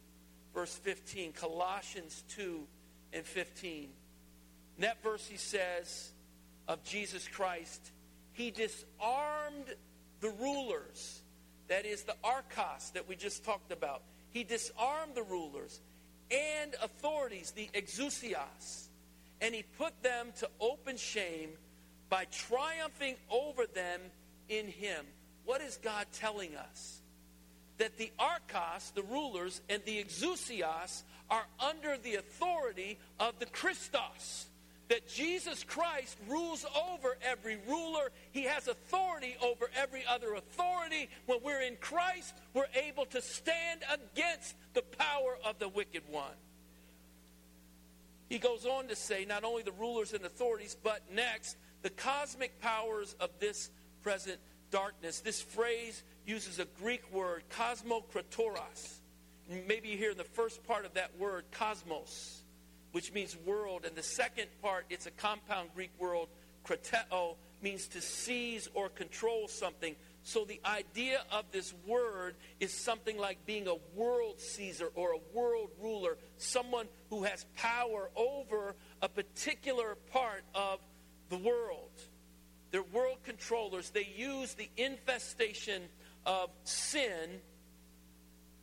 verse 0.54 0.74
15. 0.74 1.32
Colossians 1.32 2.24
2 2.30 2.66
and 3.12 3.24
15. 3.24 3.88
In 4.76 4.82
that 4.82 5.02
verse, 5.02 5.26
he 5.26 5.36
says 5.36 6.12
of 6.68 6.85
Jesus 6.85 7.26
Christ, 7.26 7.90
he 8.33 8.52
disarmed 8.52 9.74
the 10.20 10.31
rulers. 10.38 11.22
That 11.68 11.87
is 11.87 12.02
the 12.04 12.14
archos 12.22 12.90
that 12.94 13.09
we 13.09 13.16
just 13.16 13.44
talked 13.44 13.72
about. 13.72 14.02
He 14.31 14.44
disarmed 14.44 15.14
the 15.14 15.22
rulers 15.22 15.81
and 16.31 16.74
authorities, 16.83 17.52
the 17.52 17.68
exousios, 17.74 18.88
and 19.40 19.54
he 19.54 19.64
put 19.78 20.02
them 20.02 20.28
to 20.38 20.48
open 20.61 20.96
shame 20.96 21.50
by 22.09 22.26
triumphing 22.31 23.16
over 23.31 23.66
them 23.66 24.00
in 24.48 24.68
him. 24.68 25.04
What 25.44 25.61
is 25.61 25.78
God 25.83 26.07
telling 26.12 26.57
us? 26.57 27.00
That 27.78 27.96
the 27.96 28.11
archos, 28.18 28.90
the 28.94 29.02
rulers, 29.02 29.61
and 29.68 29.83
the 29.85 30.02
exousios 30.02 31.02
are 31.31 31.44
under 31.61 31.96
the 31.96 32.16
authority 32.16 32.98
of 33.20 33.38
the 33.38 33.46
Christos. 33.46 34.46
That 34.88 35.07
Jesus 35.07 35.64
Christ 35.64 36.16
rules 36.29 36.64
over 36.92 37.18
every 37.22 37.59
ruler. 37.68 38.11
He 38.33 38.44
has 38.44 38.68
authority 38.68 39.37
over 39.42 39.70
every 39.77 40.03
other 40.09 40.35
authority. 40.35 41.11
When 41.27 41.40
we're 41.42 41.61
in 41.61 41.77
Christ, 41.77 42.35
we're 42.55 42.68
able 42.74 43.05
to 43.07 43.20
stand 43.20 43.81
against 43.92 44.57
the 44.72 44.83
power 44.83 45.37
of 45.44 45.59
the 45.59 45.68
wicked 45.68 46.03
one. 46.11 46.33
He 48.29 48.38
goes 48.38 48.66
on 48.66 48.88
to 48.88 48.96
say 48.96 49.24
not 49.24 49.44
only 49.44 49.62
the 49.62 49.72
rulers 49.72 50.12
and 50.12 50.24
authorities, 50.24 50.77
but 50.83 51.03
next, 51.12 51.57
the 51.83 51.90
cosmic 51.90 52.61
powers 52.61 53.14
of 53.20 53.31
this 53.38 53.70
present 54.03 54.38
darkness. 54.70 55.20
This 55.20 55.40
phrase 55.40 56.03
uses 56.27 56.59
a 56.59 56.66
Greek 56.81 57.03
word, 57.12 57.44
kosmokratoros. 57.51 59.01
Maybe 59.66 59.88
you 59.88 59.96
hear 59.96 60.11
in 60.11 60.18
the 60.18 60.24
first 60.24 60.62
part 60.66 60.85
of 60.85 60.94
that 60.94 61.18
word, 61.18 61.44
cosmos, 61.53 62.38
which 62.98 63.12
means 63.12 63.37
world. 63.46 63.84
And 63.84 63.94
the 63.94 64.02
second 64.02 64.48
part, 64.61 64.84
it's 64.90 65.06
a 65.06 65.12
compound 65.12 65.68
Greek 65.72 65.92
word, 66.00 66.26
krateo, 66.66 67.36
means 67.62 67.86
to 67.86 68.01
seize 68.01 68.68
or 68.74 68.88
control 68.88 69.46
something. 69.46 69.94
So 70.24 70.44
the 70.44 70.61
idea 70.64 71.20
of 71.30 71.44
this 71.53 71.72
word 71.86 72.34
is 72.59 72.72
something 72.72 73.16
like 73.16 73.46
being 73.46 73.68
a 73.68 73.76
world 73.94 74.40
Caesar 74.40 74.90
or 74.96 75.12
a 75.12 75.18
world 75.32 75.70
ruler, 75.80 76.18
someone 76.38 76.88
who 77.09 77.22
has 77.22 77.46
power 77.57 78.11
over 78.16 78.74
a 79.01 79.09
particular 79.09 79.96
part 80.12 80.42
of 80.53 80.80
the 81.28 81.38
world. 81.38 81.92
They're 82.72 82.82
world 82.82 83.18
controllers. 83.22 83.90
They 83.90 84.09
use 84.16 84.55
the 84.55 84.68
infestation 84.76 85.82
of 86.26 86.51
sin 86.64 87.38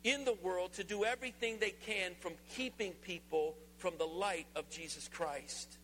in 0.04 0.26
the 0.26 0.34
world 0.42 0.74
to 0.74 0.84
do 0.84 1.06
everything 1.06 1.56
they 1.58 1.72
can 1.86 2.12
from 2.20 2.34
keeping 2.54 2.92
people 3.00 3.54
from 3.86 3.98
the 3.98 4.04
light 4.04 4.48
of 4.56 4.68
Jesus 4.68 5.06
Christ. 5.06 5.78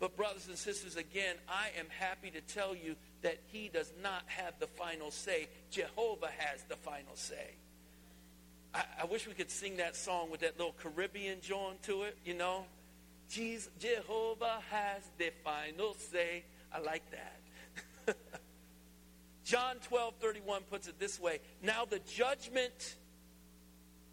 But, 0.00 0.18
brothers 0.18 0.48
and 0.48 0.58
sisters, 0.58 0.96
again, 0.96 1.36
I 1.48 1.70
am 1.78 1.86
happy 1.98 2.30
to 2.30 2.42
tell 2.42 2.76
you 2.76 2.94
that 3.22 3.38
He 3.46 3.70
does 3.72 3.90
not 4.02 4.22
have 4.26 4.52
the 4.60 4.66
final 4.66 5.10
say. 5.10 5.48
Jehovah 5.70 6.28
has 6.36 6.62
the 6.64 6.76
final 6.76 7.14
say. 7.14 7.54
I, 8.74 8.82
I 9.00 9.04
wish 9.06 9.26
we 9.26 9.32
could 9.32 9.50
sing 9.50 9.78
that 9.78 9.96
song 9.96 10.30
with 10.30 10.40
that 10.40 10.58
little 10.58 10.74
Caribbean 10.74 11.40
joint 11.40 11.82
to 11.84 12.02
it, 12.02 12.18
you 12.22 12.34
know. 12.34 12.66
Jesus, 13.30 13.70
Jehovah 13.78 14.58
has 14.70 15.02
the 15.16 15.30
final 15.42 15.94
say. 15.94 16.44
I 16.70 16.80
like 16.80 17.04
that. 17.12 18.14
John 19.46 19.76
12, 19.88 20.16
31 20.20 20.62
puts 20.70 20.86
it 20.86 21.00
this 21.00 21.18
way 21.18 21.38
Now 21.62 21.86
the 21.86 22.00
judgment, 22.00 22.96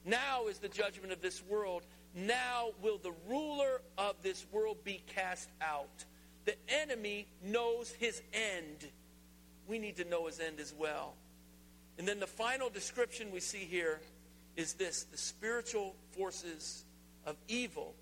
now 0.05 0.47
is 0.47 0.59
the 0.59 0.69
judgment 0.69 1.11
of 1.11 1.21
this 1.21 1.43
world. 1.49 1.83
Now 2.17 2.69
will 2.81 2.97
the 2.97 3.13
ruler 3.29 3.81
of 3.95 4.15
this 4.23 4.43
world 4.51 4.83
be 4.83 5.03
cast 5.05 5.49
out. 5.61 6.03
The 6.45 6.55
enemy 6.67 7.27
knows 7.43 7.91
his 7.91 8.23
end. 8.33 8.89
We 9.67 9.77
need 9.77 9.97
to 9.97 10.03
know 10.03 10.25
his 10.25 10.39
end 10.39 10.59
as 10.59 10.73
well. 10.73 11.13
And 11.99 12.07
then 12.07 12.19
the 12.19 12.27
final 12.27 12.69
description 12.69 13.31
we 13.31 13.39
see 13.39 13.59
here 13.59 14.01
is 14.55 14.73
this 14.73 15.03
the 15.03 15.17
spiritual 15.17 15.95
forces 16.11 16.85
of 17.23 17.35
evil 17.47 17.93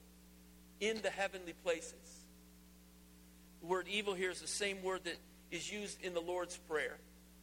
in 0.80 1.02
the 1.02 1.10
heavenly 1.10 1.54
places. 1.64 2.24
The 3.60 3.68
word 3.68 3.88
evil 3.90 4.14
here 4.14 4.32
is 4.32 4.40
the 4.40 4.48
same 4.48 4.82
word 4.82 5.04
that 5.04 5.18
is 5.52 5.70
used 5.70 6.02
in 6.02 6.14
the 6.14 6.22
Lord's 6.22 6.56
Prayer 6.56 6.98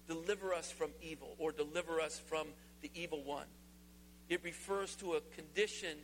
deliver 0.08 0.54
us 0.54 0.70
from 0.70 0.90
evil 1.02 1.34
or 1.38 1.52
deliver 1.52 2.00
us 2.00 2.18
from 2.18 2.46
the 2.80 2.90
evil 2.94 3.22
one. 3.22 3.46
It 4.28 4.42
refers 4.42 4.94
to 4.96 5.14
a 5.14 5.20
condition 5.36 5.96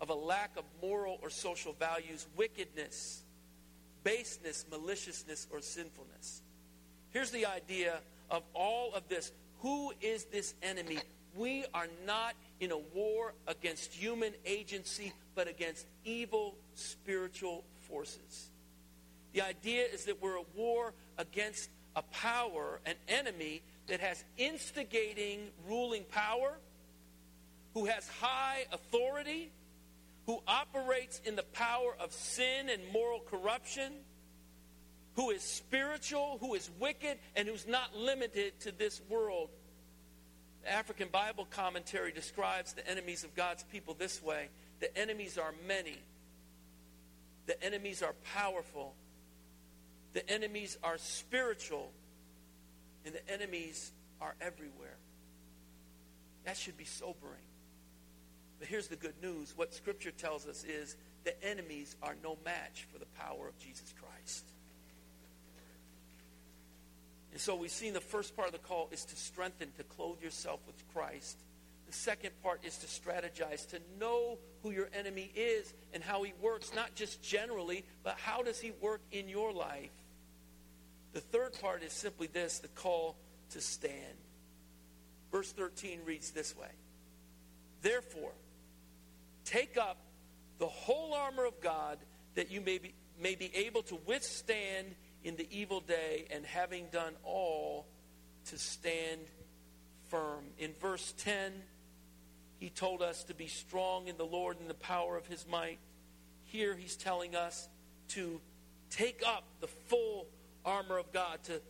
of 0.00 0.10
a 0.10 0.14
lack 0.14 0.56
of 0.56 0.64
moral 0.80 1.18
or 1.22 1.30
social 1.30 1.72
values, 1.72 2.26
wickedness, 2.36 3.22
baseness, 4.04 4.64
maliciousness, 4.70 5.46
or 5.50 5.60
sinfulness. 5.60 6.42
Here's 7.10 7.30
the 7.30 7.46
idea 7.46 8.00
of 8.30 8.42
all 8.54 8.94
of 8.94 9.08
this. 9.08 9.32
Who 9.60 9.92
is 10.00 10.24
this 10.24 10.54
enemy? 10.62 10.98
We 11.34 11.64
are 11.74 11.88
not 12.06 12.34
in 12.60 12.70
a 12.70 12.78
war 12.78 13.34
against 13.46 13.92
human 13.92 14.32
agency, 14.44 15.12
but 15.34 15.48
against 15.48 15.86
evil 16.04 16.54
spiritual 16.74 17.64
forces. 17.88 18.50
The 19.32 19.42
idea 19.42 19.84
is 19.84 20.04
that 20.06 20.22
we're 20.22 20.38
at 20.38 20.46
war 20.56 20.94
against 21.16 21.70
a 21.96 22.02
power, 22.02 22.80
an 22.86 22.94
enemy 23.08 23.62
that 23.88 24.00
has 24.00 24.24
instigating 24.36 25.48
ruling 25.66 26.04
power, 26.04 26.58
who 27.74 27.86
has 27.86 28.08
high 28.20 28.66
authority, 28.72 29.50
who 30.28 30.42
operates 30.46 31.22
in 31.24 31.36
the 31.36 31.42
power 31.42 31.96
of 31.98 32.12
sin 32.12 32.68
and 32.68 32.82
moral 32.92 33.18
corruption, 33.18 33.90
who 35.14 35.30
is 35.30 35.40
spiritual, 35.40 36.36
who 36.42 36.54
is 36.54 36.70
wicked, 36.78 37.18
and 37.34 37.48
who's 37.48 37.66
not 37.66 37.96
limited 37.96 38.52
to 38.60 38.70
this 38.70 39.00
world. 39.08 39.48
The 40.64 40.70
African 40.70 41.08
Bible 41.10 41.46
commentary 41.48 42.12
describes 42.12 42.74
the 42.74 42.86
enemies 42.86 43.24
of 43.24 43.34
God's 43.34 43.62
people 43.72 43.96
this 43.98 44.22
way 44.22 44.50
the 44.80 44.94
enemies 44.98 45.38
are 45.38 45.54
many, 45.66 45.96
the 47.46 47.60
enemies 47.64 48.02
are 48.02 48.14
powerful, 48.34 48.94
the 50.12 50.30
enemies 50.30 50.76
are 50.84 50.98
spiritual, 50.98 51.90
and 53.06 53.14
the 53.14 53.32
enemies 53.32 53.92
are 54.20 54.34
everywhere. 54.42 54.98
That 56.44 56.58
should 56.58 56.76
be 56.76 56.84
sobering. 56.84 57.47
But 58.58 58.68
here's 58.68 58.88
the 58.88 58.96
good 58.96 59.14
news. 59.22 59.52
What 59.56 59.72
Scripture 59.72 60.10
tells 60.10 60.46
us 60.46 60.64
is 60.64 60.96
the 61.24 61.42
enemies 61.44 61.96
are 62.02 62.16
no 62.22 62.38
match 62.44 62.86
for 62.92 62.98
the 62.98 63.06
power 63.06 63.48
of 63.48 63.58
Jesus 63.58 63.94
Christ. 64.00 64.44
And 67.32 67.40
so 67.40 67.54
we've 67.54 67.70
seen 67.70 67.92
the 67.92 68.00
first 68.00 68.34
part 68.34 68.48
of 68.48 68.52
the 68.52 68.66
call 68.66 68.88
is 68.90 69.04
to 69.04 69.16
strengthen, 69.16 69.70
to 69.76 69.84
clothe 69.84 70.22
yourself 70.22 70.60
with 70.66 70.82
Christ. 70.92 71.38
The 71.86 71.92
second 71.92 72.32
part 72.42 72.64
is 72.64 72.76
to 72.78 72.86
strategize, 72.86 73.68
to 73.70 73.80
know 73.98 74.38
who 74.62 74.70
your 74.70 74.88
enemy 74.92 75.30
is 75.34 75.72
and 75.94 76.02
how 76.02 76.22
he 76.22 76.32
works, 76.40 76.72
not 76.74 76.94
just 76.94 77.22
generally, 77.22 77.84
but 78.02 78.16
how 78.18 78.42
does 78.42 78.60
he 78.60 78.72
work 78.80 79.00
in 79.12 79.28
your 79.28 79.52
life. 79.52 79.90
The 81.12 81.20
third 81.20 81.58
part 81.60 81.82
is 81.82 81.92
simply 81.92 82.26
this 82.26 82.58
the 82.58 82.68
call 82.68 83.16
to 83.50 83.60
stand. 83.60 84.18
Verse 85.30 85.52
13 85.52 86.00
reads 86.04 86.30
this 86.30 86.56
way 86.56 86.68
Therefore, 87.82 88.32
take 89.48 89.76
up 89.76 89.96
the 90.58 90.66
whole 90.66 91.14
armor 91.14 91.44
of 91.44 91.60
God 91.60 91.98
that 92.34 92.50
you 92.50 92.60
may 92.60 92.78
be, 92.78 92.94
may 93.20 93.34
be 93.34 93.54
able 93.54 93.82
to 93.84 93.98
withstand 94.06 94.94
in 95.24 95.36
the 95.36 95.48
evil 95.50 95.80
day, 95.80 96.26
and 96.30 96.46
having 96.46 96.86
done 96.92 97.12
all, 97.24 97.86
to 98.46 98.56
stand 98.56 99.20
firm. 100.08 100.44
In 100.58 100.72
verse 100.80 101.12
10, 101.18 101.52
he 102.60 102.70
told 102.70 103.02
us 103.02 103.24
to 103.24 103.34
be 103.34 103.48
strong 103.48 104.06
in 104.06 104.16
the 104.16 104.24
Lord 104.24 104.60
and 104.60 104.70
the 104.70 104.74
power 104.74 105.16
of 105.16 105.26
his 105.26 105.44
might. 105.48 105.78
Here 106.44 106.76
he's 106.76 106.96
telling 106.96 107.34
us 107.34 107.68
to 108.10 108.40
take 108.90 109.22
up 109.26 109.44
the 109.60 109.66
full 109.66 110.26
armor 110.64 110.98
of 110.98 111.12
God, 111.12 111.42
to 111.44 111.60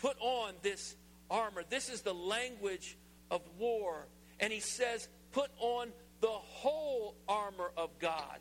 put 0.00 0.16
on 0.18 0.54
this 0.62 0.96
armor. 1.30 1.62
This 1.68 1.90
is 1.90 2.00
the 2.00 2.14
language 2.14 2.96
of 3.30 3.42
war. 3.58 4.06
And 4.40 4.52
he 4.52 4.60
says, 4.60 5.08
put 5.32 5.50
on 5.58 5.88
the 6.20 6.28
whole 6.28 7.14
armor 7.28 7.70
of 7.76 7.90
God. 7.98 8.38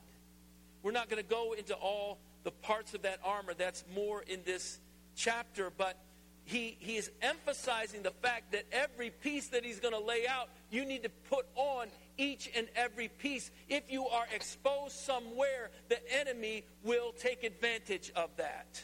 We're 0.83 0.91
not 0.91 1.09
going 1.09 1.21
to 1.21 1.29
go 1.29 1.53
into 1.53 1.73
all 1.73 2.19
the 2.43 2.51
parts 2.51 2.93
of 2.93 3.01
that 3.03 3.19
armor. 3.23 3.53
That's 3.53 3.83
more 3.93 4.21
in 4.21 4.41
this 4.45 4.79
chapter. 5.15 5.71
But 5.75 5.97
he, 6.45 6.77
he 6.79 6.95
is 6.95 7.11
emphasizing 7.21 8.03
the 8.03 8.11
fact 8.11 8.53
that 8.53 8.63
every 8.71 9.09
piece 9.09 9.47
that 9.49 9.65
he's 9.65 9.79
going 9.79 9.93
to 9.93 9.99
lay 9.99 10.25
out, 10.27 10.49
you 10.71 10.85
need 10.85 11.03
to 11.03 11.09
put 11.29 11.45
on 11.55 11.87
each 12.17 12.49
and 12.55 12.67
every 12.75 13.09
piece. 13.09 13.51
If 13.67 13.91
you 13.91 14.07
are 14.07 14.25
exposed 14.33 14.95
somewhere, 14.95 15.71
the 15.89 15.99
enemy 16.19 16.63
will 16.83 17.11
take 17.11 17.43
advantage 17.43 18.11
of 18.15 18.29
that. 18.37 18.81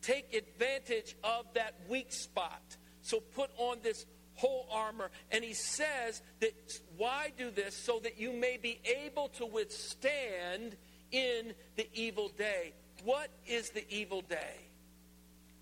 Take 0.00 0.32
advantage 0.32 1.16
of 1.24 1.46
that 1.54 1.74
weak 1.88 2.12
spot. 2.12 2.62
So 3.02 3.18
put 3.18 3.50
on 3.56 3.78
this 3.82 4.06
whole 4.36 4.66
armor. 4.70 5.10
And 5.32 5.42
he 5.42 5.54
says 5.54 6.22
that 6.40 6.52
why 6.96 7.32
do 7.36 7.50
this? 7.50 7.76
So 7.76 7.98
that 8.04 8.18
you 8.18 8.32
may 8.32 8.56
be 8.56 8.80
able 9.04 9.28
to 9.30 9.46
withstand 9.46 10.76
in 11.10 11.54
the 11.76 11.88
evil 11.94 12.30
day. 12.36 12.72
What 13.04 13.30
is 13.46 13.70
the 13.70 13.84
evil 13.90 14.22
day? 14.22 14.68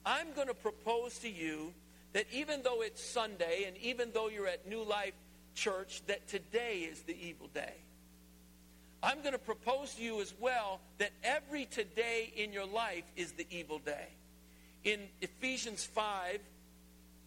I'm 0.07 0.33
going 0.35 0.49
to 0.49 0.55
propose 0.55 1.18
to 1.20 1.31
you 1.31 1.72
that 2.12 2.27
even 2.33 2.62
though 2.62 2.83
it's 2.83 3.03
Sunday 3.03 3.64
and 3.66 3.77
even 3.79 4.11
though 4.12 4.29
you're 4.29 4.47
at 4.47 4.68
New 4.68 4.85
Life 4.85 5.14
Church, 5.55 6.03
that 6.07 6.29
today 6.29 6.81
is 6.91 7.03
the 7.03 7.16
evil 7.20 7.49
day. 7.53 7.75
I'm 9.03 9.20
going 9.20 9.33
to 9.33 9.39
propose 9.39 9.95
to 9.95 10.03
you 10.03 10.20
as 10.22 10.33
well 10.41 10.81
that 10.99 11.11
every 11.22 11.66
today 11.66 12.33
in 12.37 12.53
your 12.53 12.66
life 12.66 13.05
is 13.16 13.33
the 13.33 13.47
evil 13.51 13.79
day. 13.79 14.09
In 14.85 15.01
Ephesians 15.20 15.85
5, 15.85 16.41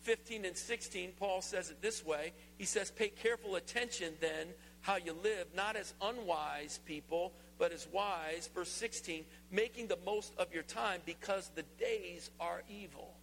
15 0.07 0.45
and 0.45 0.55
16, 0.55 1.11
Paul 1.19 1.41
says 1.41 1.69
it 1.69 1.81
this 1.81 2.05
way. 2.05 2.31
He 2.57 2.63
says, 2.63 2.89
Pay 2.89 3.09
careful 3.09 3.57
attention 3.57 4.13
then 4.21 4.47
how 4.79 4.95
you 4.95 5.11
live, 5.21 5.47
not 5.53 5.75
as 5.75 5.93
unwise 6.01 6.79
people, 6.85 7.33
but 7.59 7.73
as 7.73 7.85
wise. 7.91 8.49
Verse 8.55 8.69
16, 8.69 9.25
making 9.51 9.87
the 9.87 9.97
most 10.05 10.31
of 10.37 10.53
your 10.53 10.63
time 10.63 11.01
because 11.05 11.51
the 11.55 11.65
days 11.77 12.31
are 12.39 12.63
evil. 12.69 13.15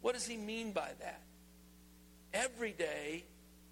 What 0.00 0.14
does 0.14 0.28
he 0.28 0.36
mean 0.36 0.70
by 0.70 0.92
that? 1.00 1.22
Every 2.32 2.70
day, 2.70 3.24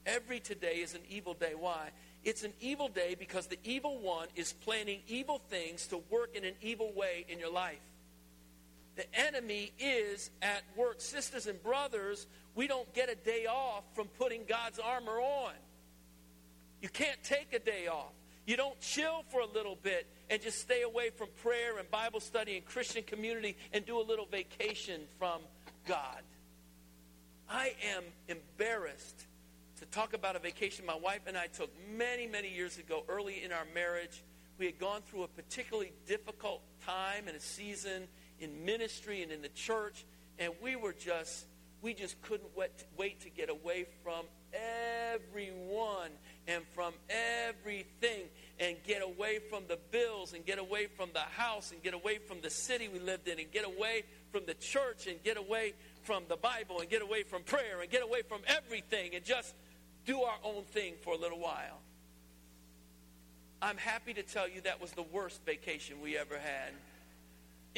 every 0.06 0.40
today 0.40 0.78
is 0.78 0.94
an 0.94 1.02
evil 1.08 1.34
day. 1.34 1.52
Why? 1.56 1.90
It's 2.24 2.42
an 2.42 2.52
evil 2.60 2.88
day 2.88 3.14
because 3.16 3.46
the 3.46 3.60
evil 3.62 4.00
one 4.00 4.26
is 4.34 4.54
planning 4.54 5.02
evil 5.06 5.40
things 5.48 5.86
to 5.86 5.98
work 6.10 6.34
in 6.34 6.44
an 6.44 6.54
evil 6.60 6.92
way 6.96 7.26
in 7.28 7.38
your 7.38 7.52
life. 7.52 7.78
The 8.98 9.06
enemy 9.16 9.70
is 9.78 10.32
at 10.42 10.64
work. 10.76 11.00
Sisters 11.00 11.46
and 11.46 11.62
brothers, 11.62 12.26
we 12.56 12.66
don't 12.66 12.92
get 12.94 13.08
a 13.08 13.14
day 13.14 13.46
off 13.46 13.84
from 13.94 14.08
putting 14.08 14.42
God's 14.44 14.80
armor 14.80 15.20
on. 15.20 15.52
You 16.82 16.88
can't 16.88 17.22
take 17.22 17.52
a 17.52 17.60
day 17.60 17.86
off. 17.86 18.10
You 18.44 18.56
don't 18.56 18.78
chill 18.80 19.22
for 19.30 19.40
a 19.40 19.46
little 19.46 19.78
bit 19.80 20.08
and 20.28 20.42
just 20.42 20.58
stay 20.58 20.82
away 20.82 21.10
from 21.10 21.28
prayer 21.44 21.78
and 21.78 21.88
Bible 21.92 22.18
study 22.18 22.56
and 22.56 22.66
Christian 22.66 23.04
community 23.04 23.56
and 23.72 23.86
do 23.86 24.00
a 24.00 24.02
little 24.02 24.26
vacation 24.26 25.02
from 25.16 25.42
God. 25.86 26.22
I 27.48 27.74
am 27.94 28.02
embarrassed 28.26 29.26
to 29.78 29.86
talk 29.86 30.12
about 30.12 30.34
a 30.34 30.40
vacation 30.40 30.84
my 30.84 30.96
wife 30.96 31.20
and 31.28 31.38
I 31.38 31.46
took 31.46 31.70
many, 31.96 32.26
many 32.26 32.52
years 32.52 32.78
ago, 32.78 33.04
early 33.08 33.44
in 33.44 33.52
our 33.52 33.66
marriage. 33.76 34.24
We 34.58 34.66
had 34.66 34.80
gone 34.80 35.02
through 35.02 35.22
a 35.22 35.28
particularly 35.28 35.92
difficult 36.04 36.62
time 36.84 37.28
and 37.28 37.36
a 37.36 37.40
season 37.40 38.08
in 38.40 38.64
ministry 38.64 39.22
and 39.22 39.32
in 39.32 39.42
the 39.42 39.48
church, 39.48 40.04
and 40.38 40.52
we 40.62 40.76
were 40.76 40.92
just, 40.92 41.46
we 41.82 41.94
just 41.94 42.20
couldn't 42.22 42.50
wait, 42.96 43.20
to 43.20 43.30
get 43.30 43.50
away 43.50 43.86
from 44.02 44.26
everyone 44.52 46.10
and 46.46 46.64
from 46.74 46.92
everything 47.46 48.22
and 48.58 48.76
get 48.84 49.02
away 49.02 49.38
from 49.50 49.64
the 49.68 49.78
bills 49.90 50.32
and 50.32 50.44
get 50.44 50.58
away 50.58 50.86
from 50.86 51.10
the 51.12 51.20
house 51.20 51.72
and 51.72 51.82
get 51.82 51.94
away 51.94 52.18
from 52.18 52.40
the 52.40 52.50
city 52.50 52.88
we 52.88 52.98
lived 52.98 53.28
in 53.28 53.38
and 53.38 53.50
get 53.52 53.64
away 53.64 54.04
from 54.32 54.46
the 54.46 54.54
church 54.54 55.06
and 55.06 55.22
get 55.22 55.36
away 55.36 55.74
from 56.02 56.24
the 56.28 56.36
Bible 56.36 56.80
and 56.80 56.88
get 56.88 57.02
away 57.02 57.22
from 57.22 57.42
prayer 57.42 57.80
and 57.80 57.90
get 57.90 58.02
away 58.02 58.22
from 58.22 58.40
everything 58.46 59.14
and 59.14 59.24
just 59.24 59.54
do 60.06 60.22
our 60.22 60.38
own 60.42 60.64
thing 60.64 60.94
for 61.02 61.14
a 61.14 61.18
little 61.18 61.38
while. 61.38 61.80
I'm 63.60 63.76
happy 63.76 64.14
to 64.14 64.22
tell 64.22 64.48
you 64.48 64.60
that 64.62 64.80
was 64.80 64.92
the 64.92 65.02
worst 65.02 65.44
vacation 65.44 66.00
we 66.00 66.16
ever 66.16 66.38
had. 66.38 66.72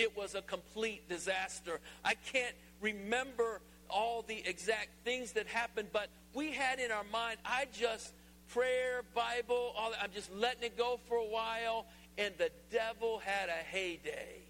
It 0.01 0.17
was 0.17 0.35
a 0.35 0.43
complete 0.43 1.09
disaster. 1.09 1.79
I 2.05 2.15
can't 2.15 2.55
remember 2.81 3.61
all 3.89 4.23
the 4.27 4.43
exact 4.47 4.89
things 5.05 5.33
that 5.33 5.47
happened, 5.47 5.89
but 5.93 6.09
we 6.35 6.53
had 6.53 6.79
in 6.79 6.91
our 6.91 7.05
mind, 7.13 7.39
I 7.45 7.67
just, 7.73 8.13
prayer, 8.49 9.03
Bible, 9.15 9.75
all 9.77 9.91
that, 9.91 10.01
I'm 10.03 10.13
just 10.13 10.35
letting 10.35 10.63
it 10.63 10.79
go 10.79 10.99
for 11.07 11.19
a 11.19 11.27
while, 11.27 11.87
and 12.17 12.33
the 12.39 12.51
devil 12.71 13.21
had 13.25 13.49
a 13.49 13.65
heyday. 13.71 14.41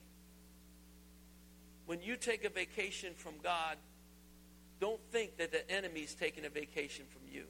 When 1.87 2.01
you 2.01 2.17
take 2.17 2.45
a 2.45 2.51
vacation 2.51 3.15
from 3.17 3.35
God, 3.43 3.77
don't 4.81 5.01
think 5.11 5.37
that 5.39 5.51
the 5.51 5.69
enemy's 5.71 6.15
taking 6.15 6.45
a 6.45 6.49
vacation 6.49 7.05
from 7.11 7.23
you. 7.31 7.45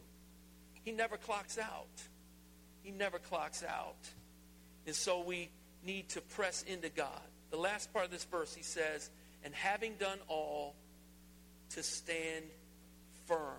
He 0.84 0.92
never 0.92 1.18
clocks 1.18 1.58
out. 1.58 2.02
He 2.82 2.90
never 2.90 3.18
clocks 3.18 3.62
out. 3.62 4.08
And 4.86 4.94
so 4.94 5.22
we 5.22 5.50
need 5.84 6.08
to 6.10 6.22
press 6.22 6.62
into 6.62 6.88
God. 6.88 7.29
The 7.50 7.56
last 7.56 7.92
part 7.92 8.04
of 8.04 8.10
this 8.10 8.24
verse, 8.24 8.54
he 8.54 8.62
says, 8.62 9.10
and 9.44 9.54
having 9.54 9.94
done 9.94 10.18
all, 10.28 10.74
to 11.70 11.82
stand 11.82 12.44
firm. 13.26 13.58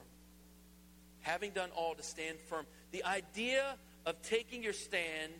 Having 1.22 1.52
done 1.52 1.70
all, 1.76 1.96
to 1.96 2.04
stand 2.04 2.38
firm. 2.50 2.66
The 2.92 3.04
idea 3.04 3.76
of 4.06 4.22
taking 4.22 4.64
your 4.64 4.74
stand 4.74 5.32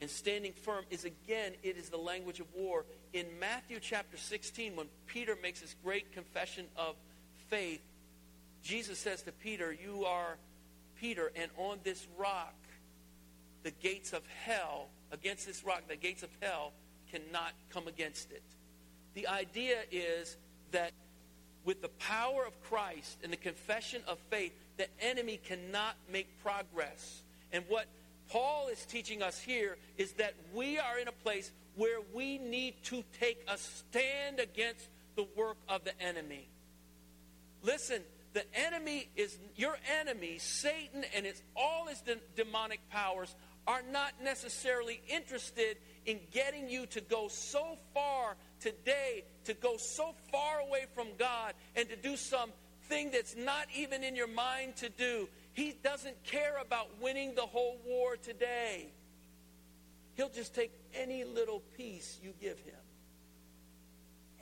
and 0.00 0.10
standing 0.10 0.52
firm 0.52 0.84
is, 0.90 1.04
again, 1.04 1.52
it 1.62 1.76
is 1.76 1.88
the 1.88 1.96
language 1.96 2.40
of 2.40 2.46
war. 2.54 2.84
In 3.12 3.26
Matthew 3.40 3.78
chapter 3.80 4.16
16, 4.16 4.76
when 4.76 4.86
Peter 5.06 5.36
makes 5.42 5.60
his 5.60 5.74
great 5.82 6.12
confession 6.12 6.66
of 6.76 6.96
faith, 7.48 7.80
Jesus 8.62 8.98
says 8.98 9.22
to 9.22 9.32
Peter, 9.32 9.72
You 9.72 10.04
are 10.04 10.36
Peter, 11.00 11.30
and 11.36 11.50
on 11.56 11.78
this 11.84 12.06
rock, 12.18 12.54
the 13.62 13.70
gates 13.70 14.12
of 14.12 14.22
hell, 14.44 14.88
against 15.12 15.46
this 15.46 15.64
rock, 15.64 15.82
the 15.88 15.96
gates 15.96 16.22
of 16.22 16.30
hell 16.40 16.72
cannot 17.14 17.52
come 17.70 17.86
against 17.86 18.32
it. 18.32 18.42
The 19.14 19.28
idea 19.28 19.76
is 19.92 20.36
that 20.72 20.92
with 21.64 21.80
the 21.80 21.88
power 21.88 22.44
of 22.44 22.60
Christ 22.64 23.18
and 23.22 23.32
the 23.32 23.36
confession 23.36 24.02
of 24.08 24.18
faith, 24.30 24.52
the 24.76 24.88
enemy 25.00 25.40
cannot 25.42 25.94
make 26.12 26.26
progress. 26.42 27.22
And 27.52 27.64
what 27.68 27.86
Paul 28.28 28.68
is 28.68 28.84
teaching 28.84 29.22
us 29.22 29.38
here 29.38 29.76
is 29.96 30.12
that 30.14 30.34
we 30.52 30.78
are 30.78 30.98
in 30.98 31.08
a 31.08 31.12
place 31.12 31.52
where 31.76 32.00
we 32.12 32.38
need 32.38 32.74
to 32.84 33.04
take 33.20 33.38
a 33.48 33.56
stand 33.56 34.40
against 34.40 34.88
the 35.16 35.26
work 35.36 35.56
of 35.68 35.84
the 35.84 36.00
enemy. 36.02 36.48
Listen, 37.62 38.02
the 38.32 38.44
enemy 38.54 39.08
is 39.14 39.38
your 39.54 39.78
enemy, 40.00 40.38
Satan, 40.38 41.04
and 41.14 41.24
it's 41.24 41.42
all 41.54 41.86
his 41.86 42.00
de- 42.00 42.16
demonic 42.36 42.80
powers 42.90 43.34
are 43.66 43.82
not 43.90 44.12
necessarily 44.22 45.00
interested 45.08 45.76
in 46.06 46.20
getting 46.32 46.68
you 46.68 46.86
to 46.86 47.00
go 47.00 47.28
so 47.28 47.76
far 47.92 48.36
today, 48.60 49.24
to 49.44 49.54
go 49.54 49.76
so 49.76 50.14
far 50.30 50.60
away 50.60 50.84
from 50.94 51.08
God, 51.18 51.54
and 51.76 51.88
to 51.88 51.96
do 51.96 52.16
something 52.16 53.10
that's 53.12 53.36
not 53.36 53.66
even 53.74 54.04
in 54.04 54.14
your 54.14 54.28
mind 54.28 54.76
to 54.76 54.88
do. 54.88 55.28
He 55.52 55.74
doesn't 55.82 56.22
care 56.24 56.58
about 56.60 56.88
winning 57.00 57.34
the 57.34 57.42
whole 57.42 57.78
war 57.86 58.16
today. 58.16 58.88
He'll 60.14 60.30
just 60.30 60.54
take 60.54 60.72
any 60.94 61.24
little 61.24 61.60
piece 61.76 62.18
you 62.22 62.34
give 62.40 62.58
him, 62.60 62.74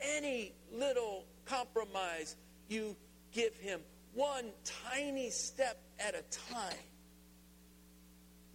any 0.01 0.53
little 0.71 1.25
compromise 1.45 2.35
you 2.67 2.95
give 3.31 3.55
him, 3.57 3.79
one 4.13 4.45
tiny 4.91 5.29
step 5.31 5.81
at 5.99 6.13
a 6.13 6.23
time 6.53 6.77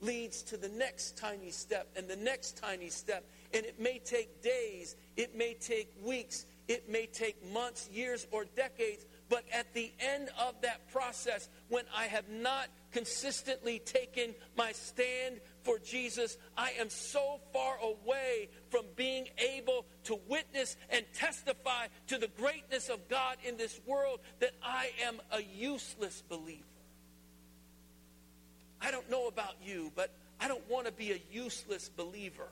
leads 0.00 0.42
to 0.42 0.56
the 0.56 0.68
next 0.68 1.16
tiny 1.16 1.50
step 1.50 1.88
and 1.96 2.08
the 2.08 2.16
next 2.16 2.56
tiny 2.56 2.90
step. 2.90 3.24
And 3.54 3.64
it 3.64 3.80
may 3.80 3.98
take 3.98 4.42
days, 4.42 4.96
it 5.16 5.36
may 5.36 5.54
take 5.54 5.92
weeks, 6.04 6.46
it 6.68 6.88
may 6.88 7.06
take 7.06 7.36
months, 7.52 7.88
years, 7.92 8.26
or 8.30 8.44
decades. 8.56 9.06
But 9.30 9.44
at 9.52 9.72
the 9.74 9.90
end 9.98 10.28
of 10.38 10.54
that 10.62 10.90
process, 10.90 11.48
when 11.68 11.84
I 11.94 12.04
have 12.04 12.28
not 12.28 12.68
consistently 12.92 13.78
taken 13.78 14.34
my 14.56 14.72
stand 14.72 15.40
for 15.62 15.78
Jesus, 15.78 16.38
I 16.56 16.72
am 16.78 16.88
so 16.88 17.40
far 17.52 17.76
away 17.82 18.48
from 18.70 18.84
being 18.96 19.28
able 19.38 19.84
to 20.04 20.18
witness 20.28 20.76
and 20.90 21.04
testify 21.14 21.88
to 22.08 22.18
the 22.18 22.28
greatness 22.38 22.88
of 22.88 23.08
God 23.08 23.36
in 23.44 23.56
this 23.56 23.80
world 23.86 24.20
that 24.40 24.52
I 24.62 24.90
am 25.06 25.20
a 25.30 25.42
useless 25.42 26.22
believer. 26.28 26.64
I 28.80 28.90
don't 28.90 29.10
know 29.10 29.26
about 29.26 29.54
you, 29.64 29.92
but 29.94 30.10
I 30.40 30.48
don't 30.48 30.68
want 30.70 30.86
to 30.86 30.92
be 30.92 31.12
a 31.12 31.20
useless 31.32 31.88
believer. 31.88 32.48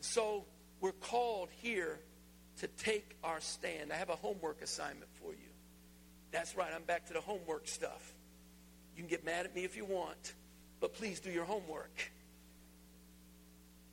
So 0.00 0.44
we're 0.80 0.92
called 0.92 1.48
here 1.60 1.98
to 2.60 2.66
take 2.68 3.16
our 3.22 3.40
stand. 3.40 3.92
I 3.92 3.96
have 3.96 4.10
a 4.10 4.16
homework 4.16 4.62
assignment 4.62 5.10
for 5.22 5.32
you. 5.32 5.38
That's 6.32 6.56
right, 6.56 6.70
I'm 6.74 6.84
back 6.84 7.06
to 7.06 7.12
the 7.12 7.20
homework 7.20 7.68
stuff. 7.68 8.12
You 8.96 9.02
can 9.02 9.08
get 9.08 9.24
mad 9.24 9.46
at 9.46 9.54
me 9.54 9.64
if 9.64 9.76
you 9.76 9.84
want, 9.84 10.34
but 10.80 10.94
please 10.94 11.20
do 11.20 11.30
your 11.30 11.44
homework. 11.44 12.10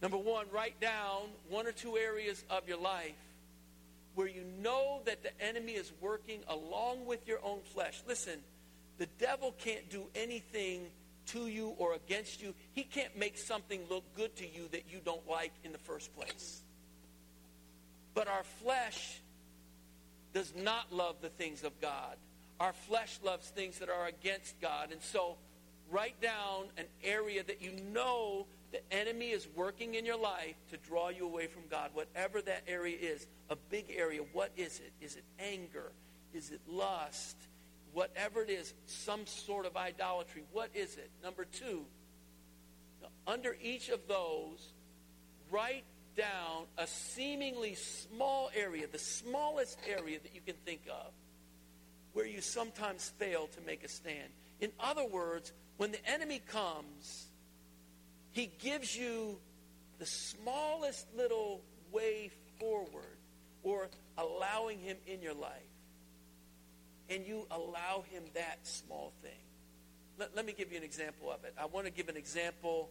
Number 0.01 0.17
one, 0.17 0.45
write 0.51 0.79
down 0.79 1.29
one 1.49 1.65
or 1.65 1.71
two 1.71 1.97
areas 1.97 2.43
of 2.49 2.67
your 2.67 2.77
life 2.77 3.15
where 4.15 4.27
you 4.27 4.43
know 4.61 5.01
that 5.05 5.23
the 5.23 5.41
enemy 5.41 5.73
is 5.73 5.91
working 6.01 6.39
along 6.47 7.05
with 7.05 7.27
your 7.27 7.39
own 7.43 7.59
flesh. 7.73 8.01
Listen, 8.07 8.39
the 8.97 9.07
devil 9.19 9.53
can't 9.59 9.89
do 9.89 10.03
anything 10.15 10.87
to 11.27 11.47
you 11.47 11.75
or 11.77 11.93
against 11.93 12.41
you. 12.41 12.53
He 12.73 12.83
can't 12.83 13.17
make 13.17 13.37
something 13.37 13.81
look 13.89 14.03
good 14.15 14.35
to 14.37 14.47
you 14.47 14.67
that 14.71 14.85
you 14.91 14.99
don't 15.03 15.27
like 15.29 15.53
in 15.63 15.71
the 15.71 15.77
first 15.77 16.15
place. 16.15 16.61
But 18.13 18.27
our 18.27 18.43
flesh 18.63 19.21
does 20.33 20.53
not 20.55 20.91
love 20.91 21.17
the 21.21 21.29
things 21.29 21.63
of 21.63 21.79
God. 21.81 22.15
Our 22.59 22.73
flesh 22.73 23.19
loves 23.23 23.47
things 23.49 23.79
that 23.79 23.89
are 23.89 24.07
against 24.07 24.59
God. 24.59 24.91
And 24.91 25.01
so 25.01 25.37
write 25.91 26.19
down 26.21 26.65
an 26.77 26.85
area 27.03 27.43
that 27.43 27.61
you 27.61 27.71
know 27.93 28.47
the 28.71 28.81
enemy 28.91 29.29
is 29.29 29.47
working 29.55 29.95
in 29.95 30.05
your 30.05 30.17
life 30.17 30.55
to 30.71 30.77
draw 30.77 31.09
you 31.09 31.25
away 31.25 31.47
from 31.47 31.63
God. 31.69 31.91
Whatever 31.93 32.41
that 32.41 32.63
area 32.67 32.97
is, 32.99 33.27
a 33.49 33.55
big 33.55 33.85
area, 33.95 34.21
what 34.33 34.51
is 34.57 34.79
it? 34.79 34.91
Is 34.99 35.15
it 35.15 35.23
anger? 35.39 35.91
Is 36.33 36.51
it 36.51 36.61
lust? 36.67 37.37
Whatever 37.93 38.41
it 38.41 38.49
is, 38.49 38.73
some 38.85 39.25
sort 39.25 39.65
of 39.65 39.75
idolatry. 39.75 40.43
What 40.51 40.69
is 40.73 40.97
it? 40.97 41.09
Number 41.23 41.45
two, 41.45 41.85
under 43.25 43.55
each 43.61 43.89
of 43.89 44.07
those, 44.07 44.73
write 45.51 45.83
down 46.15 46.65
a 46.77 46.87
seemingly 46.87 47.75
small 47.75 48.49
area, 48.55 48.87
the 48.91 48.97
smallest 48.97 49.79
area 49.87 50.19
that 50.21 50.33
you 50.33 50.41
can 50.41 50.55
think 50.65 50.81
of, 50.89 51.11
where 52.13 52.25
you 52.25 52.41
sometimes 52.41 53.13
fail 53.17 53.47
to 53.47 53.61
make 53.61 53.83
a 53.83 53.87
stand. 53.87 54.29
In 54.59 54.71
other 54.79 55.05
words, 55.05 55.53
when 55.77 55.91
the 55.91 56.09
enemy 56.09 56.41
comes, 56.47 57.27
he 58.31 58.51
gives 58.59 58.95
you 58.95 59.37
the 59.99 60.05
smallest 60.05 61.07
little 61.15 61.61
way 61.91 62.31
forward 62.59 63.17
or 63.63 63.89
allowing 64.17 64.79
him 64.79 64.97
in 65.05 65.21
your 65.21 65.33
life 65.33 65.66
and 67.09 67.25
you 67.25 67.47
allow 67.51 68.03
him 68.09 68.23
that 68.33 68.59
small 68.63 69.13
thing. 69.21 69.39
Let, 70.19 70.35
let 70.35 70.45
me 70.45 70.53
give 70.57 70.71
you 70.71 70.77
an 70.77 70.83
example 70.83 71.31
of 71.31 71.43
it. 71.43 71.53
I 71.59 71.65
want 71.65 71.85
to 71.85 71.91
give 71.91 72.09
an 72.09 72.17
example 72.17 72.89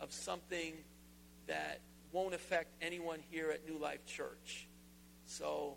of 0.00 0.12
something 0.12 0.74
that 1.46 1.80
won't 2.12 2.34
affect 2.34 2.68
anyone 2.80 3.20
here 3.30 3.50
at 3.50 3.68
New 3.68 3.78
Life 3.78 4.04
Church. 4.06 4.66
So 5.26 5.76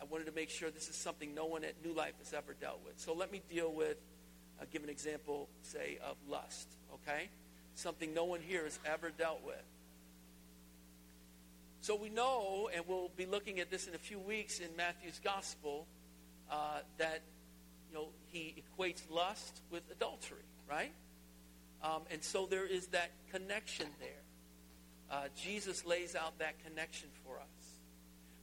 I 0.00 0.04
wanted 0.04 0.26
to 0.26 0.32
make 0.32 0.50
sure 0.50 0.70
this 0.70 0.88
is 0.88 0.96
something 0.96 1.34
no 1.34 1.46
one 1.46 1.64
at 1.64 1.74
New 1.84 1.92
Life 1.92 2.14
has 2.18 2.32
ever 2.32 2.54
dealt 2.60 2.80
with. 2.84 2.98
So 2.98 3.14
let 3.14 3.30
me 3.30 3.42
deal 3.50 3.72
with, 3.72 3.96
uh, 4.60 4.64
give 4.72 4.82
an 4.82 4.88
example, 4.88 5.48
say, 5.62 5.98
of 6.04 6.16
lust, 6.28 6.68
okay? 6.94 7.28
Something 7.74 8.14
no 8.14 8.24
one 8.24 8.40
here 8.40 8.64
has 8.64 8.78
ever 8.84 9.10
dealt 9.10 9.44
with. 9.44 9.62
So 11.82 11.96
we 11.96 12.10
know, 12.10 12.68
and 12.74 12.84
we'll 12.86 13.10
be 13.16 13.24
looking 13.24 13.58
at 13.60 13.70
this 13.70 13.86
in 13.86 13.94
a 13.94 13.98
few 13.98 14.18
weeks 14.18 14.60
in 14.60 14.68
Matthew's 14.76 15.18
Gospel, 15.24 15.86
uh, 16.50 16.80
that 16.98 17.22
you 17.88 17.94
know 17.94 18.08
he 18.26 18.62
equates 18.80 19.02
lust 19.10 19.60
with 19.70 19.82
adultery, 19.90 20.44
right? 20.68 20.92
Um, 21.82 22.02
and 22.10 22.22
so 22.22 22.46
there 22.46 22.66
is 22.66 22.88
that 22.88 23.10
connection 23.32 23.86
there. 23.98 24.10
Uh, 25.10 25.24
Jesus 25.36 25.84
lays 25.84 26.14
out 26.14 26.38
that 26.38 26.54
connection 26.64 27.08
for 27.24 27.38
us. 27.38 27.80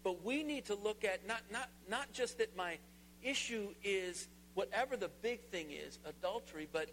But 0.04 0.24
we 0.24 0.44
need 0.44 0.66
to 0.66 0.76
look 0.76 1.04
at 1.04 1.28
not, 1.28 1.42
not, 1.52 1.70
not 1.90 2.12
just 2.14 2.38
that 2.40 2.56
my 2.56 2.78
issue 3.24 3.70
is 3.84 4.28
whatever 4.54 4.98
the 4.98 5.10
big 5.22 5.42
thing 5.46 5.68
is, 5.72 6.00
adultery, 6.06 6.68
but 6.72 6.90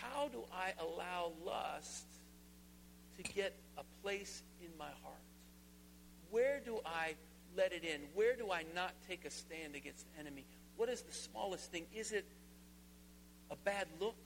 how 0.00 0.28
do 0.28 0.44
I 0.52 0.72
allow 0.80 1.32
lust 1.44 2.06
to 3.16 3.22
get 3.22 3.54
a 3.76 3.82
place 4.02 4.42
in 4.62 4.68
my 4.78 4.90
heart? 5.02 5.16
Where 6.30 6.60
do 6.64 6.80
I 6.86 7.14
let 7.56 7.72
it 7.72 7.84
in? 7.84 8.00
Where 8.14 8.36
do 8.36 8.52
I 8.52 8.64
not 8.74 8.92
take 9.08 9.24
a 9.24 9.30
stand 9.30 9.74
against 9.74 10.06
the 10.12 10.20
enemy? 10.20 10.44
What 10.76 10.88
is 10.88 11.02
the 11.02 11.12
smallest 11.12 11.70
thing? 11.70 11.86
Is 11.94 12.12
it 12.12 12.24
a 13.50 13.56
bad 13.56 13.86
look? 14.00 14.16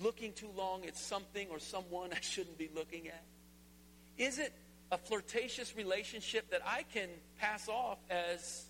Looking 0.00 0.32
too 0.32 0.50
long 0.56 0.84
at 0.86 0.96
something 0.96 1.48
or 1.50 1.58
someone 1.58 2.10
I 2.12 2.20
shouldn't 2.20 2.58
be 2.58 2.70
looking 2.74 3.08
at? 3.08 3.22
Is 4.18 4.38
it 4.38 4.52
a 4.92 4.98
flirtatious 4.98 5.74
relationship 5.74 6.50
that 6.50 6.60
I 6.66 6.84
can 6.92 7.08
pass 7.40 7.66
off 7.68 7.98
as 8.10 8.66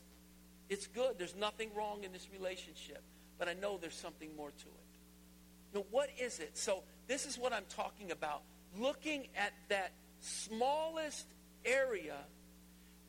it's 0.69 0.87
good. 0.87 1.19
There's 1.19 1.35
nothing 1.35 1.71
wrong 1.77 2.05
in 2.05 2.13
this 2.13 2.29
relationship. 2.33 3.03
But 3.39 3.49
I 3.49 3.55
know 3.55 3.77
there's 3.77 3.95
something 3.95 4.31
more 4.37 4.51
to 4.51 4.67
it. 4.67 5.75
Now, 5.75 5.85
what 5.91 6.11
is 6.19 6.39
it? 6.39 6.57
So, 6.57 6.85
this 7.09 7.27
is 7.27 7.37
what 7.39 7.53
I'm 7.53 7.65
talking 7.69 8.13
about. 8.13 8.43
Looking 8.79 9.27
at 9.37 9.53
that 9.69 9.93
smallest 10.21 11.27
area 11.65 12.17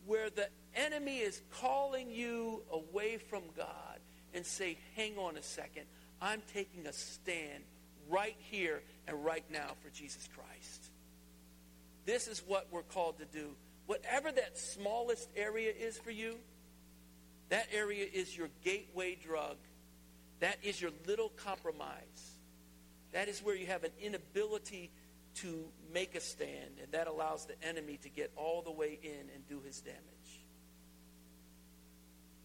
where 0.05 0.29
the 0.29 0.49
enemy 0.75 1.19
is 1.19 1.41
calling 1.61 2.09
you 2.09 2.63
away 2.71 3.17
from 3.17 3.43
God 3.55 3.92
and 4.33 4.45
say, 4.45 4.77
hang 4.95 5.17
on 5.17 5.37
a 5.37 5.43
second, 5.43 5.83
I'm 6.21 6.41
taking 6.53 6.87
a 6.87 6.93
stand 6.93 7.63
right 8.09 8.35
here 8.51 8.81
and 9.07 9.23
right 9.23 9.45
now 9.51 9.71
for 9.81 9.89
Jesus 9.89 10.27
Christ. 10.35 10.91
This 12.05 12.27
is 12.27 12.41
what 12.45 12.67
we're 12.71 12.81
called 12.83 13.19
to 13.19 13.25
do. 13.25 13.49
Whatever 13.85 14.31
that 14.31 14.57
smallest 14.57 15.29
area 15.35 15.71
is 15.77 15.97
for 15.97 16.11
you, 16.11 16.35
that 17.49 17.67
area 17.73 18.05
is 18.11 18.35
your 18.35 18.49
gateway 18.63 19.15
drug. 19.15 19.57
That 20.39 20.57
is 20.63 20.81
your 20.81 20.91
little 21.07 21.29
compromise. 21.29 22.31
That 23.11 23.27
is 23.27 23.39
where 23.41 23.55
you 23.55 23.67
have 23.67 23.83
an 23.83 23.91
inability 24.01 24.89
to 25.35 25.65
make 25.93 26.15
a 26.15 26.19
stand, 26.19 26.79
and 26.81 26.91
that 26.91 27.07
allows 27.07 27.45
the 27.45 27.55
enemy 27.67 27.97
to 28.03 28.09
get 28.09 28.31
all 28.35 28.61
the 28.61 28.71
way 28.71 28.99
in 29.01 29.29
and 29.33 29.47
do 29.47 29.61
his 29.65 29.81
damage. 29.81 29.99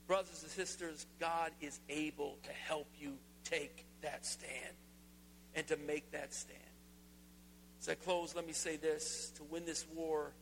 Brothers 0.09 0.43
and 0.43 0.51
sisters, 0.51 1.07
God 1.21 1.53
is 1.61 1.79
able 1.91 2.39
to 2.45 2.51
help 2.51 2.89
you 2.99 3.19
take 3.45 3.85
that 4.01 4.25
stand 4.25 4.75
and 5.55 5.67
to 5.67 5.77
make 5.77 6.11
that 6.13 6.33
stand. 6.33 6.59
As 7.81 7.91
I 7.91 7.95
close, 7.95 8.35
let 8.35 8.47
me 8.47 8.55
say 8.55 8.77
this 8.77 9.31
to 9.37 9.45
win 9.45 9.67
this 9.67 9.87
war, 9.95 10.33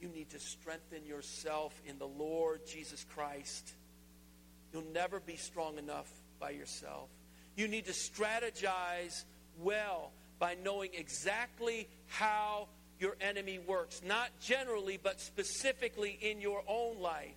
you 0.00 0.08
need 0.08 0.30
to 0.30 0.40
strengthen 0.40 1.04
yourself 1.04 1.78
in 1.86 1.98
the 1.98 2.06
Lord 2.06 2.62
Jesus 2.66 3.04
Christ. 3.14 3.74
You'll 4.72 4.90
never 4.94 5.20
be 5.20 5.36
strong 5.36 5.76
enough 5.76 6.10
by 6.40 6.50
yourself. 6.50 7.10
You 7.56 7.68
need 7.68 7.84
to 7.86 7.92
strategize 7.92 9.24
well 9.60 10.12
by 10.38 10.56
knowing 10.64 10.90
exactly 10.94 11.88
how 12.06 12.68
your 12.98 13.16
enemy 13.20 13.58
works, 13.58 14.00
not 14.06 14.30
generally, 14.40 14.98
but 15.00 15.20
specifically 15.20 16.18
in 16.22 16.40
your 16.40 16.62
own 16.66 17.00
life. 17.00 17.34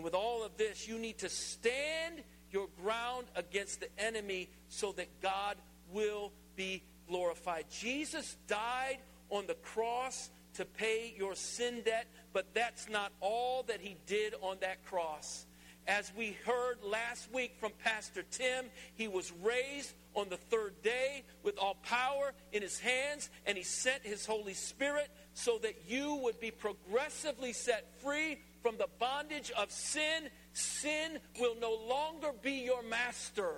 And 0.00 0.04
with 0.06 0.14
all 0.14 0.42
of 0.42 0.56
this, 0.56 0.88
you 0.88 0.98
need 0.98 1.18
to 1.18 1.28
stand 1.28 2.22
your 2.50 2.68
ground 2.82 3.26
against 3.36 3.80
the 3.80 3.88
enemy 3.98 4.48
so 4.70 4.92
that 4.92 5.20
God 5.20 5.58
will 5.92 6.32
be 6.56 6.82
glorified. 7.06 7.66
Jesus 7.70 8.38
died 8.46 8.96
on 9.28 9.46
the 9.46 9.56
cross 9.56 10.30
to 10.54 10.64
pay 10.64 11.14
your 11.18 11.34
sin 11.34 11.82
debt, 11.84 12.06
but 12.32 12.54
that's 12.54 12.88
not 12.88 13.12
all 13.20 13.62
that 13.64 13.82
he 13.82 13.94
did 14.06 14.32
on 14.40 14.56
that 14.62 14.82
cross. 14.86 15.44
As 15.86 16.10
we 16.16 16.34
heard 16.46 16.78
last 16.82 17.30
week 17.30 17.56
from 17.60 17.72
Pastor 17.84 18.22
Tim, 18.30 18.70
he 18.94 19.06
was 19.06 19.30
raised 19.42 19.92
on 20.14 20.30
the 20.30 20.38
third 20.38 20.80
day 20.82 21.24
with 21.42 21.58
all 21.58 21.74
power 21.82 22.32
in 22.54 22.62
his 22.62 22.80
hands, 22.80 23.28
and 23.44 23.58
he 23.58 23.64
sent 23.64 24.02
his 24.02 24.24
Holy 24.24 24.54
Spirit 24.54 25.10
so 25.34 25.58
that 25.58 25.74
you 25.86 26.14
would 26.22 26.40
be 26.40 26.50
progressively 26.50 27.52
set 27.52 28.00
free 28.00 28.38
from 28.62 28.76
the 28.76 28.88
bondage 28.98 29.50
of 29.56 29.70
sin. 29.70 30.28
Sin 30.52 31.18
will 31.38 31.56
no 31.60 31.76
longer 31.88 32.30
be 32.42 32.64
your 32.64 32.82
master. 32.82 33.54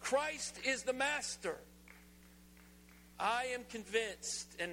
Christ 0.00 0.58
is 0.64 0.82
the 0.82 0.92
master. 0.92 1.56
I 3.18 3.44
am 3.54 3.62
convinced 3.70 4.56
and 4.58 4.72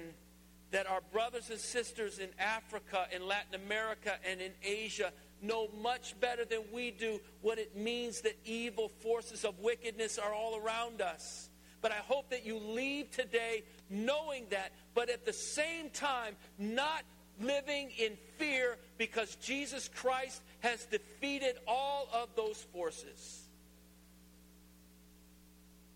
that 0.72 0.86
our 0.86 1.00
brothers 1.12 1.50
and 1.50 1.58
sisters 1.58 2.18
in 2.18 2.28
Africa, 2.38 3.06
in 3.12 3.26
Latin 3.26 3.54
America, 3.54 4.14
and 4.28 4.40
in 4.40 4.52
Asia 4.62 5.12
know 5.42 5.68
much 5.82 6.18
better 6.20 6.44
than 6.44 6.60
we 6.72 6.90
do 6.90 7.20
what 7.42 7.58
it 7.58 7.76
means 7.76 8.20
that 8.20 8.36
evil 8.44 8.88
forces 9.00 9.44
of 9.44 9.58
wickedness 9.58 10.18
are 10.18 10.32
all 10.32 10.56
around 10.56 11.00
us. 11.00 11.48
But 11.80 11.92
I 11.92 11.96
hope 11.96 12.30
that 12.30 12.44
you 12.44 12.58
leave 12.58 13.10
today 13.10 13.64
knowing 13.88 14.46
that, 14.50 14.72
but 14.94 15.08
at 15.08 15.24
the 15.24 15.32
same 15.32 15.90
time, 15.90 16.36
not 16.58 17.02
living 17.40 17.90
in 17.98 18.18
fear 18.40 18.76
because 18.98 19.36
Jesus 19.36 19.88
Christ 19.88 20.40
has 20.60 20.84
defeated 20.86 21.56
all 21.68 22.08
of 22.12 22.30
those 22.34 22.56
forces. 22.72 23.46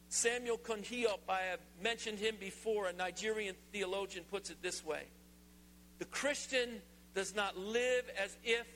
Samuel 0.09 0.59
Kunhiyop, 0.59 1.19
I 1.29 1.41
have 1.51 1.61
mentioned 1.83 2.21
him 2.21 2.37
before, 2.39 2.87
a 2.87 2.93
Nigerian 2.93 3.57
theologian, 3.73 4.25
puts 4.31 4.51
it 4.51 4.63
this 4.63 4.85
way 4.85 5.05
The 5.99 6.05
Christian 6.05 6.81
does 7.15 7.35
not 7.35 7.59
live 7.59 8.05
as 8.23 8.37
if 8.45 8.67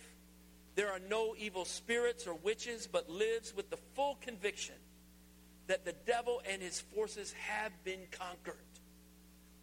there 0.75 0.91
are 0.91 1.01
no 1.09 1.35
evil 1.39 1.64
spirits 1.64 2.27
or 2.27 2.35
witches, 2.35 2.89
but 2.91 3.09
lives 3.11 3.55
with 3.55 3.71
the 3.71 3.79
full 3.95 4.16
conviction 4.21 4.75
that 5.66 5.85
the 5.85 5.95
devil 6.07 6.41
and 6.51 6.62
his 6.62 6.81
forces 6.81 7.33
have 7.33 7.73
been 7.85 8.01
conquered. 8.11 8.57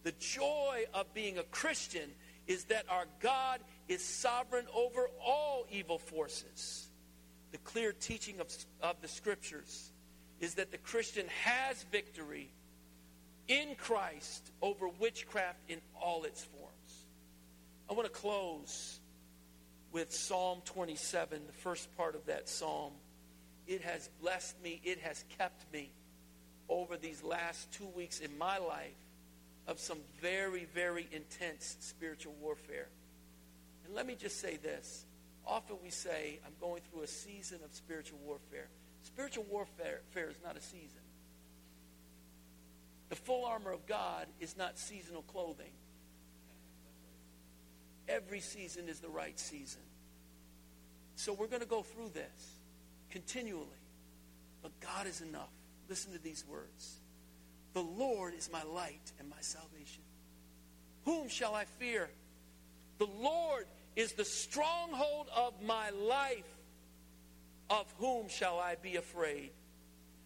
The 0.03 0.12
joy 0.14 0.84
of 0.93 1.14
being 1.14 1.38
a 1.39 1.43
Christian 1.43 2.12
is 2.47 2.66
that 2.66 2.86
our 2.89 3.06
God 3.20 3.60
is 3.88 4.04
sovereign 4.04 4.66
over 4.74 5.08
all 5.24 5.66
evil 5.72 6.00
forces. 6.00 6.88
The 7.52 7.58
clear 7.60 7.92
teaching 7.92 8.40
of, 8.40 8.48
of 8.82 9.02
the 9.02 9.08
scriptures 9.08 9.92
is 10.40 10.56
that 10.56 10.72
the 10.72 10.78
Christian 10.78 11.28
has 11.44 11.84
victory 11.92 12.52
in 13.48 13.76
Christ 13.76 14.52
over 14.62 14.90
witchcraft 15.00 15.60
in 15.70 15.80
all 16.00 16.24
its 16.24 16.44
forms. 16.44 17.06
I 17.90 17.94
want 17.94 18.06
to 18.12 18.20
close 18.20 19.00
with 19.92 20.12
Psalm 20.12 20.62
27, 20.66 21.42
the 21.46 21.54
first 21.54 21.96
part 21.96 22.16
of 22.16 22.26
that 22.26 22.50
psalm. 22.50 22.92
It 23.68 23.82
has 23.82 24.10
blessed 24.22 24.62
me, 24.64 24.82
it 24.84 25.00
has 25.00 25.24
kept 25.38 25.72
me 25.72 25.92
over 26.68 26.98
these 26.98 27.24
last 27.24 27.72
two 27.72 27.88
weeks 27.96 28.20
in 28.20 28.36
my 28.38 28.58
life 28.58 28.98
of 29.68 29.80
some 29.80 30.00
very, 30.22 30.66
very 30.74 31.08
intense 31.12 31.78
spiritual 31.80 32.34
warfare. 32.42 32.88
And 33.86 33.96
let 33.96 34.06
me 34.06 34.16
just 34.16 34.40
say 34.40 34.58
this. 34.58 35.06
Often 35.46 35.78
we 35.84 35.90
say, 35.90 36.40
I'm 36.46 36.54
going 36.60 36.82
through 36.90 37.04
a 37.04 37.08
season 37.08 37.60
of 37.64 37.74
spiritual 37.74 38.20
warfare. 38.26 38.68
Spiritual 39.04 39.46
warfare 39.50 40.02
is 40.16 40.38
not 40.44 40.58
a 40.58 40.62
season. 40.62 41.02
The 43.10 43.16
full 43.16 43.46
armor 43.46 43.72
of 43.72 43.86
God 43.86 44.26
is 44.40 44.58
not 44.58 44.80
seasonal 44.80 45.22
clothing. 45.22 45.72
Every 48.10 48.40
season 48.40 48.90
is 48.90 49.00
the 49.00 49.10
right 49.10 49.40
season. 49.40 49.82
So 51.16 51.34
we're 51.34 51.48
going 51.48 51.62
to 51.62 51.68
go 51.68 51.84
through 51.84 52.10
this 52.10 52.60
continually. 53.12 53.68
But 54.64 54.72
God 54.80 55.06
is 55.06 55.22
enough. 55.22 55.52
Listen 55.88 56.12
to 56.14 56.20
these 56.20 56.44
words. 56.48 56.96
The 57.74 57.82
Lord 57.82 58.34
is 58.34 58.50
my 58.52 58.64
light 58.64 59.12
and 59.20 59.30
my 59.30 59.42
salvation. 59.42 60.02
Whom 61.06 61.30
shall 61.30 61.54
I 61.54 61.66
fear? 61.66 62.10
The 62.98 63.06
Lord 63.06 63.66
is 63.96 64.14
the 64.14 64.26
stronghold 64.26 65.28
of 65.36 65.54
my 65.64 65.89
life. 65.89 66.46
Of 67.70 67.91
whom 67.98 68.30
shall 68.30 68.60
I 68.60 68.76
be 68.76 68.96
afraid? 68.96 69.52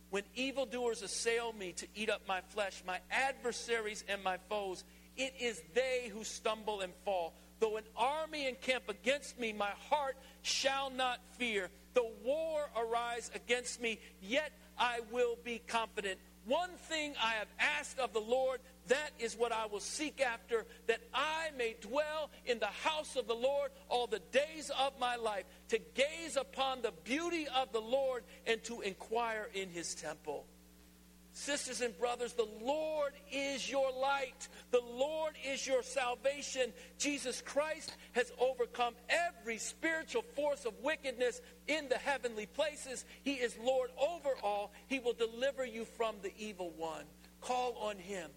When 0.09 0.23
evildoers 0.35 1.01
assail 1.01 1.53
me 1.53 1.71
to 1.73 1.87
eat 1.95 2.09
up 2.09 2.27
my 2.27 2.41
flesh, 2.49 2.83
my 2.85 2.99
adversaries 3.09 4.03
and 4.09 4.21
my 4.23 4.37
foes, 4.49 4.83
it 5.15 5.33
is 5.39 5.61
they 5.73 6.09
who 6.11 6.23
stumble 6.23 6.81
and 6.81 6.91
fall. 7.05 7.33
Though 7.59 7.77
an 7.77 7.83
army 7.95 8.47
encamp 8.47 8.89
against 8.89 9.39
me, 9.39 9.53
my 9.53 9.71
heart 9.89 10.17
shall 10.41 10.89
not 10.89 11.19
fear. 11.37 11.69
The 11.93 12.09
war 12.23 12.69
arise 12.75 13.29
against 13.35 13.81
me, 13.81 13.99
yet 14.21 14.51
I 14.77 15.01
will 15.11 15.37
be 15.43 15.61
confident. 15.67 16.19
One 16.45 16.71
thing 16.87 17.13
I 17.21 17.33
have 17.33 17.49
asked 17.59 17.99
of 17.99 18.13
the 18.13 18.21
Lord, 18.21 18.59
that 18.89 19.11
is 19.19 19.35
what 19.35 19.51
I 19.51 19.67
will 19.67 19.79
seek 19.79 20.21
after, 20.21 20.65
that 20.87 20.99
I 21.13 21.49
may 21.57 21.75
dwell 21.79 22.29
in 22.45 22.59
the 22.59 22.65
house 22.65 23.15
of 23.15 23.27
the 23.27 23.35
Lord 23.35 23.71
all 23.87 24.07
the 24.07 24.21
days 24.31 24.71
of 24.77 24.99
my 24.99 25.15
life, 25.15 25.45
to 25.69 25.79
gaze 25.95 26.35
upon 26.35 26.81
the 26.81 26.93
beauty 27.03 27.47
of 27.55 27.71
the 27.71 27.81
Lord 27.81 28.23
and 28.45 28.63
to 28.65 28.81
inquire 28.81 29.49
in 29.53 29.69
his 29.69 29.95
temple. 29.95 30.45
Sisters 31.31 31.81
and 31.81 31.97
brothers, 31.97 32.33
the 32.33 32.49
Lord 32.61 33.13
is 33.31 33.69
your 33.69 33.91
light. 33.91 34.49
The 34.71 34.81
Lord 34.81 35.35
is 35.47 35.65
your 35.65 35.83
salvation. 35.83 36.73
Jesus 36.97 37.41
Christ 37.41 37.95
has 38.13 38.31
overcome 38.39 38.95
every 39.07 39.57
spiritual 39.57 40.23
force 40.35 40.65
of 40.65 40.73
wickedness 40.81 41.39
in 41.67 41.87
the 41.87 41.97
heavenly 41.97 42.47
places. 42.47 43.05
He 43.23 43.35
is 43.35 43.55
Lord 43.63 43.91
over 43.97 44.31
all. 44.43 44.73
He 44.87 44.99
will 44.99 45.13
deliver 45.13 45.65
you 45.65 45.85
from 45.85 46.15
the 46.23 46.33
evil 46.37 46.73
one. 46.75 47.05
Call 47.41 47.77
on 47.79 47.97
him 47.97 48.29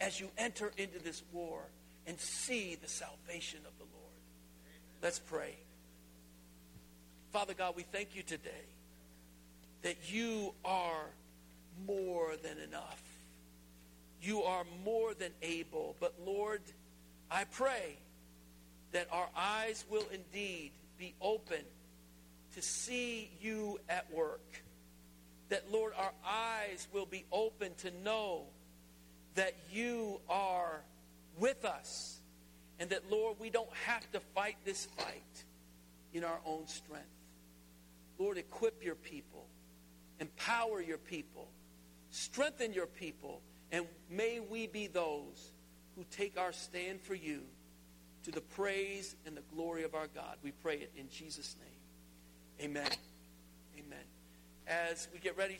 as 0.00 0.18
you 0.18 0.30
enter 0.38 0.72
into 0.76 0.98
this 0.98 1.22
war 1.32 1.60
and 2.06 2.18
see 2.18 2.76
the 2.80 2.88
salvation 2.88 3.60
of 3.66 3.72
the 3.78 3.84
Lord. 3.84 4.14
Let's 5.02 5.18
pray. 5.18 5.56
Father 7.32 7.54
God, 7.54 7.74
we 7.76 7.84
thank 7.84 8.16
you 8.16 8.22
today 8.22 8.50
that 9.82 10.12
you 10.12 10.52
are 10.64 11.06
more 11.86 12.34
than 12.42 12.58
enough. 12.58 13.02
You 14.22 14.42
are 14.42 14.64
more 14.84 15.14
than 15.14 15.30
able. 15.42 15.96
But 16.00 16.14
Lord, 16.24 16.60
I 17.30 17.44
pray 17.44 17.96
that 18.92 19.06
our 19.12 19.28
eyes 19.36 19.84
will 19.88 20.06
indeed 20.12 20.72
be 20.98 21.14
open 21.20 21.62
to 22.54 22.62
see 22.62 23.30
you 23.40 23.78
at 23.88 24.12
work. 24.12 24.42
That, 25.48 25.70
Lord, 25.70 25.92
our 25.96 26.12
eyes 26.26 26.86
will 26.92 27.06
be 27.06 27.24
open 27.32 27.72
to 27.78 27.90
know 28.04 28.44
that 29.34 29.54
you 29.70 30.20
are 30.28 30.80
with 31.38 31.64
us. 31.64 32.18
And 32.78 32.88
that, 32.90 33.10
Lord, 33.10 33.36
we 33.38 33.50
don't 33.50 33.72
have 33.86 34.10
to 34.12 34.20
fight 34.34 34.56
this 34.64 34.86
fight 34.86 35.44
in 36.14 36.24
our 36.24 36.40
own 36.46 36.66
strength. 36.66 37.06
Lord, 38.18 38.38
equip 38.38 38.82
your 38.84 38.94
people, 38.94 39.46
empower 40.18 40.80
your 40.80 40.98
people, 40.98 41.48
strengthen 42.10 42.72
your 42.72 42.86
people, 42.86 43.40
and 43.70 43.86
may 44.10 44.40
we 44.40 44.66
be 44.66 44.86
those 44.86 45.52
who 45.96 46.04
take 46.10 46.38
our 46.38 46.52
stand 46.52 47.00
for 47.00 47.14
you 47.14 47.42
to 48.24 48.30
the 48.30 48.40
praise 48.40 49.16
and 49.26 49.36
the 49.36 49.42
glory 49.54 49.84
of 49.84 49.94
our 49.94 50.06
God. 50.06 50.36
We 50.42 50.50
pray 50.50 50.76
it 50.76 50.92
in 50.96 51.08
Jesus' 51.10 51.56
name. 51.58 52.68
Amen. 52.70 52.90
Amen. 53.78 54.04
As 54.66 55.08
we 55.12 55.18
get 55.18 55.36
ready 55.36 55.58